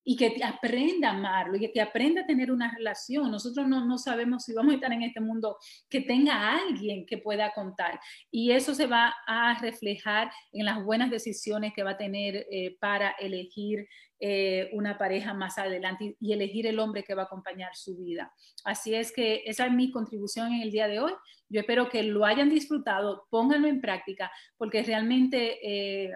y 0.04 0.16
que 0.16 0.42
aprenda 0.42 1.10
a 1.10 1.14
amarlo 1.14 1.56
y 1.56 1.70
que 1.70 1.80
aprenda 1.80 2.22
a 2.22 2.26
tener 2.26 2.50
una 2.50 2.74
relación. 2.74 3.30
Nosotros 3.30 3.68
no, 3.68 3.84
no, 3.84 3.98
sabemos 3.98 4.44
si 4.44 4.54
vamos 4.54 4.72
a 4.72 4.74
estar 4.76 4.92
en 4.92 5.02
este 5.02 5.20
mundo 5.20 5.56
que 5.88 6.00
tenga 6.00 6.56
alguien 6.56 7.06
que 7.06 7.18
pueda 7.18 7.52
contar 7.52 8.00
y 8.30 8.52
eso 8.52 8.74
se 8.74 8.86
va 8.86 9.14
a 9.26 9.58
reflejar 9.60 10.30
en 10.52 10.64
las 10.64 10.82
buenas 10.84 11.10
decisiones 11.10 11.72
que 11.74 11.82
va 11.82 11.92
a 11.92 11.98
tener 11.98 12.46
eh, 12.50 12.76
para 12.80 13.10
elegir 13.18 13.86
eh, 14.22 14.68
una 14.74 14.98
pareja 14.98 15.32
más 15.32 15.56
adelante 15.56 16.14
y, 16.20 16.32
elegir 16.34 16.66
el 16.66 16.78
hombre 16.78 17.04
que 17.04 17.14
va 17.14 17.22
a 17.22 17.24
acompañar 17.24 17.74
su 17.74 17.96
vida. 17.96 18.30
Así 18.64 18.94
es 18.94 19.12
que 19.12 19.42
esa 19.46 19.64
es 19.64 19.72
mi 19.72 19.90
contribución 19.90 20.52
en 20.52 20.60
el 20.60 20.70
día 20.70 20.88
de 20.88 21.00
hoy. 21.00 21.12
Yo 21.48 21.60
espero 21.60 21.88
que 21.88 22.02
lo 22.02 22.26
hayan 22.26 22.50
disfrutado, 22.50 23.26
pónganlo 23.30 23.66
en 23.66 23.80
práctica, 23.80 24.30
porque 24.58 24.82
realmente 24.82 25.58
eh, 25.62 26.12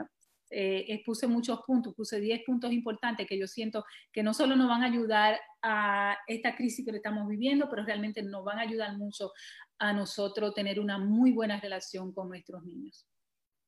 eh, 0.57 0.85
expuse 0.89 1.27
muchos 1.27 1.63
puntos, 1.67 1.95
puse 1.95 2.21
10 2.21 2.45
puntos 2.47 2.71
importantes 2.73 3.27
que 3.27 3.37
yo 3.37 3.49
siento 3.49 3.85
que 4.13 4.23
no 4.23 4.33
solo 4.33 4.55
nos 4.55 4.69
van 4.69 4.85
a 4.85 4.87
ayudar 4.87 5.41
a 5.63 6.17
esta 6.29 6.55
crisis 6.55 6.87
que 6.87 6.95
estamos 6.95 7.29
viviendo, 7.29 7.69
pero 7.69 7.85
realmente 7.85 8.23
nos 8.23 8.45
van 8.45 8.59
a 8.59 8.63
ayudar 8.63 8.97
mucho 8.97 9.33
a 9.79 9.93
nosotros 9.93 10.55
tener 10.55 10.79
una 10.79 10.97
muy 10.99 11.33
buena 11.33 11.59
relación 11.59 12.13
con 12.13 12.29
nuestros 12.29 12.63
niños. 12.65 13.05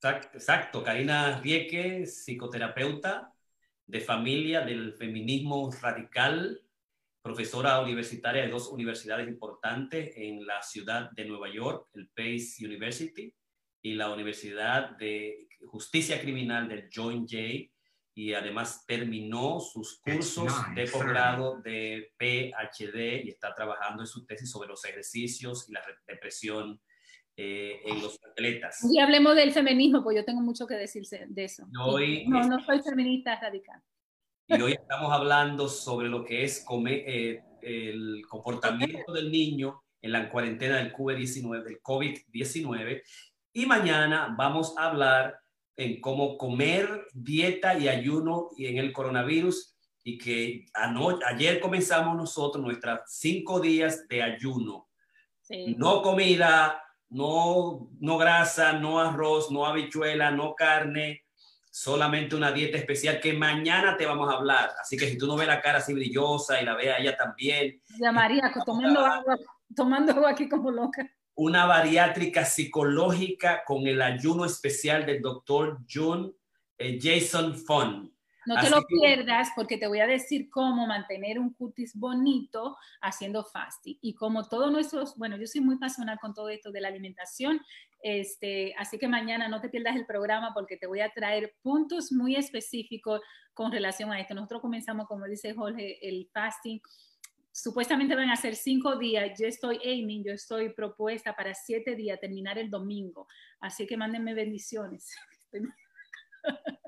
Exacto, 0.01 0.81
Karina 0.81 1.41
Rieke, 1.41 2.05
psicoterapeuta, 2.05 3.33
de 3.85 3.99
familia 3.99 4.61
del 4.61 4.93
feminismo 4.93 5.69
radical, 5.81 6.61
profesora 7.21 7.81
universitaria 7.81 8.43
de 8.43 8.49
dos 8.49 8.69
universidades 8.69 9.27
importantes 9.27 10.13
en 10.15 10.45
la 10.45 10.61
ciudad 10.61 11.11
de 11.11 11.25
Nueva 11.25 11.49
York, 11.49 11.89
el 11.95 12.07
Pace 12.15 12.65
University 12.65 13.33
y 13.81 13.95
la 13.95 14.09
Universidad 14.09 14.91
de 14.97 15.46
Justicia 15.65 16.19
Criminal 16.21 16.67
del 16.67 16.89
John 16.93 17.27
Jay, 17.27 17.71
y 18.13 18.33
además 18.33 18.83
terminó 18.87 19.59
sus 19.59 19.99
cursos 19.99 20.51
de 20.73 20.87
posgrado 20.87 21.61
de 21.61 22.13
PhD 22.17 23.23
y 23.23 23.29
está 23.29 23.53
trabajando 23.53 24.01
en 24.01 24.07
su 24.07 24.25
tesis 24.25 24.49
sobre 24.49 24.69
los 24.69 24.83
ejercicios 24.85 25.69
y 25.69 25.73
la 25.73 25.81
depresión 26.07 26.81
eh, 27.35 27.79
en 27.85 28.01
los 28.01 28.19
atletas. 28.23 28.79
Y 28.91 28.97
hablemos 28.97 29.35
del 29.35 29.51
feminismo, 29.51 30.03
pues 30.03 30.17
yo 30.17 30.25
tengo 30.25 30.41
mucho 30.41 30.65
que 30.65 30.73
decir 30.73 31.03
de 31.27 31.43
eso. 31.43 31.67
no, 31.71 31.99
no 32.47 32.65
soy 32.65 32.81
feminista 32.81 33.39
radical. 33.39 33.79
Y 34.47 34.59
hoy 34.59 34.71
estamos 34.71 35.11
hablando 35.11 35.67
sobre 35.67 36.07
lo 36.07 36.25
que 36.25 36.43
es 36.43 36.65
eh, 36.87 37.43
el 37.61 38.25
comportamiento 38.27 39.13
del 39.13 39.29
niño 39.29 39.83
en 40.01 40.11
la 40.13 40.29
cuarentena 40.29 40.77
del 40.77 40.91
COVID-19, 40.91 41.63
del 41.63 41.81
COVID-19. 41.83 43.03
Y 43.53 43.65
mañana 43.67 44.33
vamos 44.35 44.73
a 44.75 44.87
hablar 44.87 45.37
en 45.77 46.01
cómo 46.01 46.37
comer, 46.37 47.07
dieta 47.13 47.77
y 47.77 47.87
ayuno 47.87 48.49
y 48.57 48.65
en 48.65 48.79
el 48.79 48.91
coronavirus. 48.91 49.75
Y 50.03 50.17
que 50.17 50.65
ayer 51.25 51.59
comenzamos 51.59 52.15
nosotros 52.15 52.63
nuestras 52.63 53.01
cinco 53.07 53.59
días 53.59 54.07
de 54.07 54.23
ayuno. 54.23 54.89
No 55.77 56.01
comida, 56.01 56.81
no, 57.09 57.89
no 57.99 58.17
grasa, 58.17 58.73
no 58.73 58.99
arroz, 58.99 59.51
no 59.51 59.65
habichuela, 59.65 60.31
no 60.31 60.55
carne, 60.55 61.23
solamente 61.69 62.35
una 62.35 62.51
dieta 62.51 62.77
especial 62.77 63.19
que 63.19 63.33
mañana 63.33 63.95
te 63.95 64.05
vamos 64.05 64.33
a 64.33 64.37
hablar. 64.37 64.71
Así 64.81 64.97
que 64.97 65.07
si 65.07 65.17
tú 65.17 65.27
no 65.27 65.35
ves 65.35 65.47
la 65.47 65.61
cara 65.61 65.77
así 65.77 65.93
brillosa 65.93 66.59
y 66.59 66.65
la 66.65 66.75
ves 66.75 66.87
a 66.87 66.97
ella 66.97 67.15
también. 67.15 67.81
Ya 67.99 68.11
María, 68.11 68.51
tomando 68.65 69.05
agua, 69.05 69.37
tomando 69.75 70.11
agua 70.13 70.31
aquí 70.31 70.49
como 70.49 70.71
loca. 70.71 71.09
Una 71.37 71.65
bariátrica 71.65 72.45
psicológica 72.45 73.63
con 73.63 73.85
el 73.87 74.01
ayuno 74.01 74.43
especial 74.43 75.05
del 75.05 75.21
doctor 75.21 75.79
John 75.87 76.35
eh, 76.77 76.99
Jason 77.01 77.55
Fon. 77.55 78.11
No 78.47 78.55
te 78.61 78.69
lo 78.69 78.81
pierdas 78.87 79.49
porque 79.55 79.77
te 79.77 79.87
voy 79.87 79.99
a 79.99 80.07
decir 80.07 80.49
cómo 80.49 80.87
mantener 80.87 81.37
un 81.37 81.53
cutis 81.53 81.93
bonito 81.93 82.77
haciendo 83.01 83.43
fasting. 83.43 83.97
Y 84.01 84.15
como 84.15 84.47
todos 84.47 84.71
nuestros, 84.71 85.17
bueno, 85.17 85.35
yo 85.35 85.45
soy 85.47 85.59
muy 85.59 85.77
pasional 85.77 86.17
con 86.19 86.33
todo 86.33 86.47
esto 86.47 86.71
de 86.71 86.79
la 86.79 86.87
alimentación, 86.87 87.59
este, 87.99 88.73
así 88.77 88.97
que 88.97 89.09
mañana 89.09 89.49
no 89.49 89.59
te 89.59 89.67
pierdas 89.67 89.97
el 89.97 90.05
programa 90.05 90.53
porque 90.53 90.77
te 90.77 90.87
voy 90.87 91.01
a 91.01 91.11
traer 91.11 91.55
puntos 91.61 92.13
muy 92.13 92.35
específicos 92.35 93.19
con 93.53 93.71
relación 93.71 94.13
a 94.13 94.19
esto. 94.21 94.33
Nosotros 94.33 94.61
comenzamos, 94.61 95.07
como 95.07 95.25
dice 95.25 95.53
Jorge, 95.53 95.99
el 96.07 96.29
fasting. 96.31 96.79
Supuestamente 97.59 98.13
van 98.13 98.29
a 98.29 98.35
ser 98.35 98.55
cinco 98.55 98.97
días. 98.97 99.35
Yo 99.39 99.47
estoy 99.47 99.79
aiming, 99.83 100.23
yo 100.23 100.31
estoy 100.31 100.69
propuesta 100.69 101.35
para 101.35 101.55
siete 101.55 101.95
días, 101.95 102.19
terminar 102.19 102.59
el 102.59 102.69
domingo. 102.69 103.27
Así 103.59 103.87
que 103.87 103.97
mándenme 103.97 104.35
bendiciones. 104.35 105.15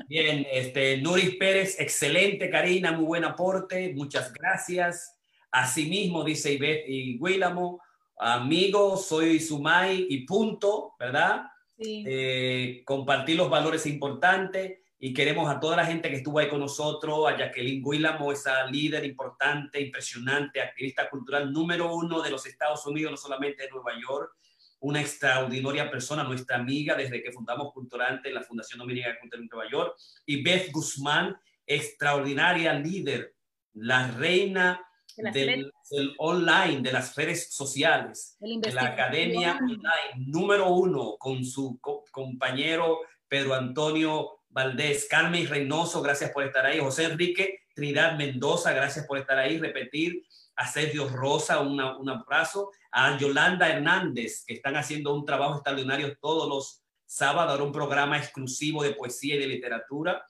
Bien, 0.07 0.45
este, 0.51 0.97
Nuris 0.97 1.37
Pérez, 1.37 1.79
excelente, 1.79 2.51
Karina, 2.51 2.91
muy 2.91 3.05
buen 3.05 3.23
aporte, 3.23 3.91
muchas 3.95 4.31
gracias. 4.31 5.17
Asimismo, 5.49 6.23
dice 6.23 6.53
Ivette 6.53 6.87
y 6.87 7.17
Guílamo, 7.17 7.81
amigo, 8.19 8.95
soy 8.95 9.39
Sumay 9.39 10.05
y 10.07 10.23
punto, 10.27 10.93
¿verdad? 10.99 11.45
Sí. 11.79 12.03
Eh, 12.07 12.83
compartir 12.85 13.37
los 13.37 13.49
valores 13.49 13.87
importantes 13.87 14.78
y 15.01 15.13
queremos 15.13 15.49
a 15.49 15.61
toda 15.61 15.77
la 15.77 15.85
gente 15.85 16.09
que 16.09 16.17
estuvo 16.17 16.39
ahí 16.39 16.49
con 16.49 16.59
nosotros, 16.59 17.29
a 17.29 17.37
Jacqueline 17.37 17.81
Guílamo, 17.81 18.33
esa 18.33 18.65
líder 18.65 19.05
importante, 19.05 19.79
impresionante, 19.79 20.61
activista 20.61 21.09
cultural 21.09 21.53
número 21.53 21.95
uno 21.95 22.21
de 22.21 22.29
los 22.29 22.45
Estados 22.45 22.85
Unidos, 22.85 23.11
no 23.11 23.17
solamente 23.17 23.63
de 23.63 23.69
Nueva 23.69 23.93
York, 23.97 24.33
una 24.81 24.99
extraordinaria 24.99 25.89
persona, 25.89 26.23
nuestra 26.23 26.57
amiga 26.57 26.95
desde 26.95 27.23
que 27.23 27.31
fundamos 27.31 27.71
Culturante 27.73 28.27
en 28.27 28.35
la 28.35 28.43
Fundación 28.43 28.79
Dominicana 28.79 29.13
de 29.13 29.19
Cultura 29.19 29.41
en 29.41 29.49
Nueva 29.49 29.71
York, 29.71 29.95
y 30.25 30.43
Beth 30.43 30.69
Guzmán, 30.71 31.37
extraordinaria 31.65 32.73
líder, 32.73 33.35
la 33.75 34.11
reina 34.11 34.85
del, 35.15 35.71
online, 36.17 36.81
de 36.81 36.91
las 36.91 37.15
redes 37.15 37.53
sociales, 37.53 38.37
de 38.39 38.71
la 38.73 38.87
academia 38.87 39.57
online, 39.57 40.25
número 40.27 40.69
uno, 40.71 41.15
con 41.17 41.45
su 41.45 41.79
compañero 42.11 42.99
Pedro 43.29 43.53
Antonio 43.53 44.38
Valdés, 44.49 45.07
Carmen 45.09 45.47
Reynoso, 45.47 46.01
gracias 46.01 46.31
por 46.31 46.43
estar 46.43 46.65
ahí. 46.65 46.79
José 46.79 47.05
Enrique 47.05 47.65
Trinidad 47.73 48.17
Mendoza, 48.17 48.73
gracias 48.73 49.05
por 49.05 49.17
estar 49.17 49.37
ahí. 49.37 49.59
Repetir 49.59 50.23
a 50.55 50.67
Sergio 50.67 51.07
Rosa, 51.07 51.59
un 51.59 52.09
abrazo. 52.09 52.71
A 52.91 53.17
Yolanda 53.17 53.69
Hernández, 53.69 54.43
que 54.45 54.55
están 54.55 54.75
haciendo 54.75 55.13
un 55.13 55.23
trabajo 55.23 55.55
extraordinario 55.55 56.17
todos 56.17 56.49
los 56.49 56.83
sábados, 57.05 57.61
un 57.61 57.71
programa 57.71 58.17
exclusivo 58.17 58.83
de 58.83 58.93
poesía 58.93 59.35
y 59.35 59.39
de 59.39 59.47
literatura. 59.47 60.25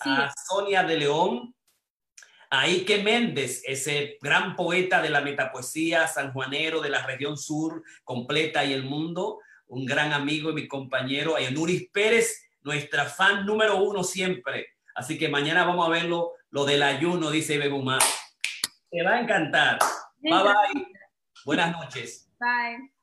A 0.00 0.32
Sonia 0.48 0.84
de 0.84 0.96
León, 0.96 1.54
a 2.50 2.68
Ike 2.68 3.02
Méndez, 3.02 3.62
ese 3.66 4.16
gran 4.22 4.54
poeta 4.54 5.02
de 5.02 5.10
la 5.10 5.20
metapoesía 5.20 6.06
sanjuanero 6.06 6.80
de 6.80 6.90
la 6.90 7.04
región 7.04 7.36
sur 7.36 7.82
completa 8.04 8.64
y 8.64 8.72
el 8.72 8.84
mundo, 8.84 9.40
un 9.66 9.84
gran 9.84 10.12
amigo 10.12 10.50
y 10.50 10.54
mi 10.54 10.68
compañero, 10.68 11.36
a 11.36 11.40
Yanuris 11.40 11.90
Pérez, 11.90 12.43
nuestra 12.64 13.04
fan 13.04 13.46
número 13.46 13.76
uno 13.76 14.02
siempre. 14.02 14.74
Así 14.94 15.18
que 15.18 15.28
mañana 15.28 15.64
vamos 15.64 15.86
a 15.86 15.90
verlo, 15.90 16.32
lo 16.50 16.64
del 16.64 16.82
ayuno, 16.82 17.30
dice 17.30 17.58
Bebumá. 17.58 17.98
Te 18.90 19.02
va 19.02 19.14
a 19.14 19.20
encantar. 19.20 19.78
Bye 20.18 20.32
bye. 20.32 20.86
Buenas 21.44 21.72
noches. 21.72 22.30
Bye. 22.38 22.93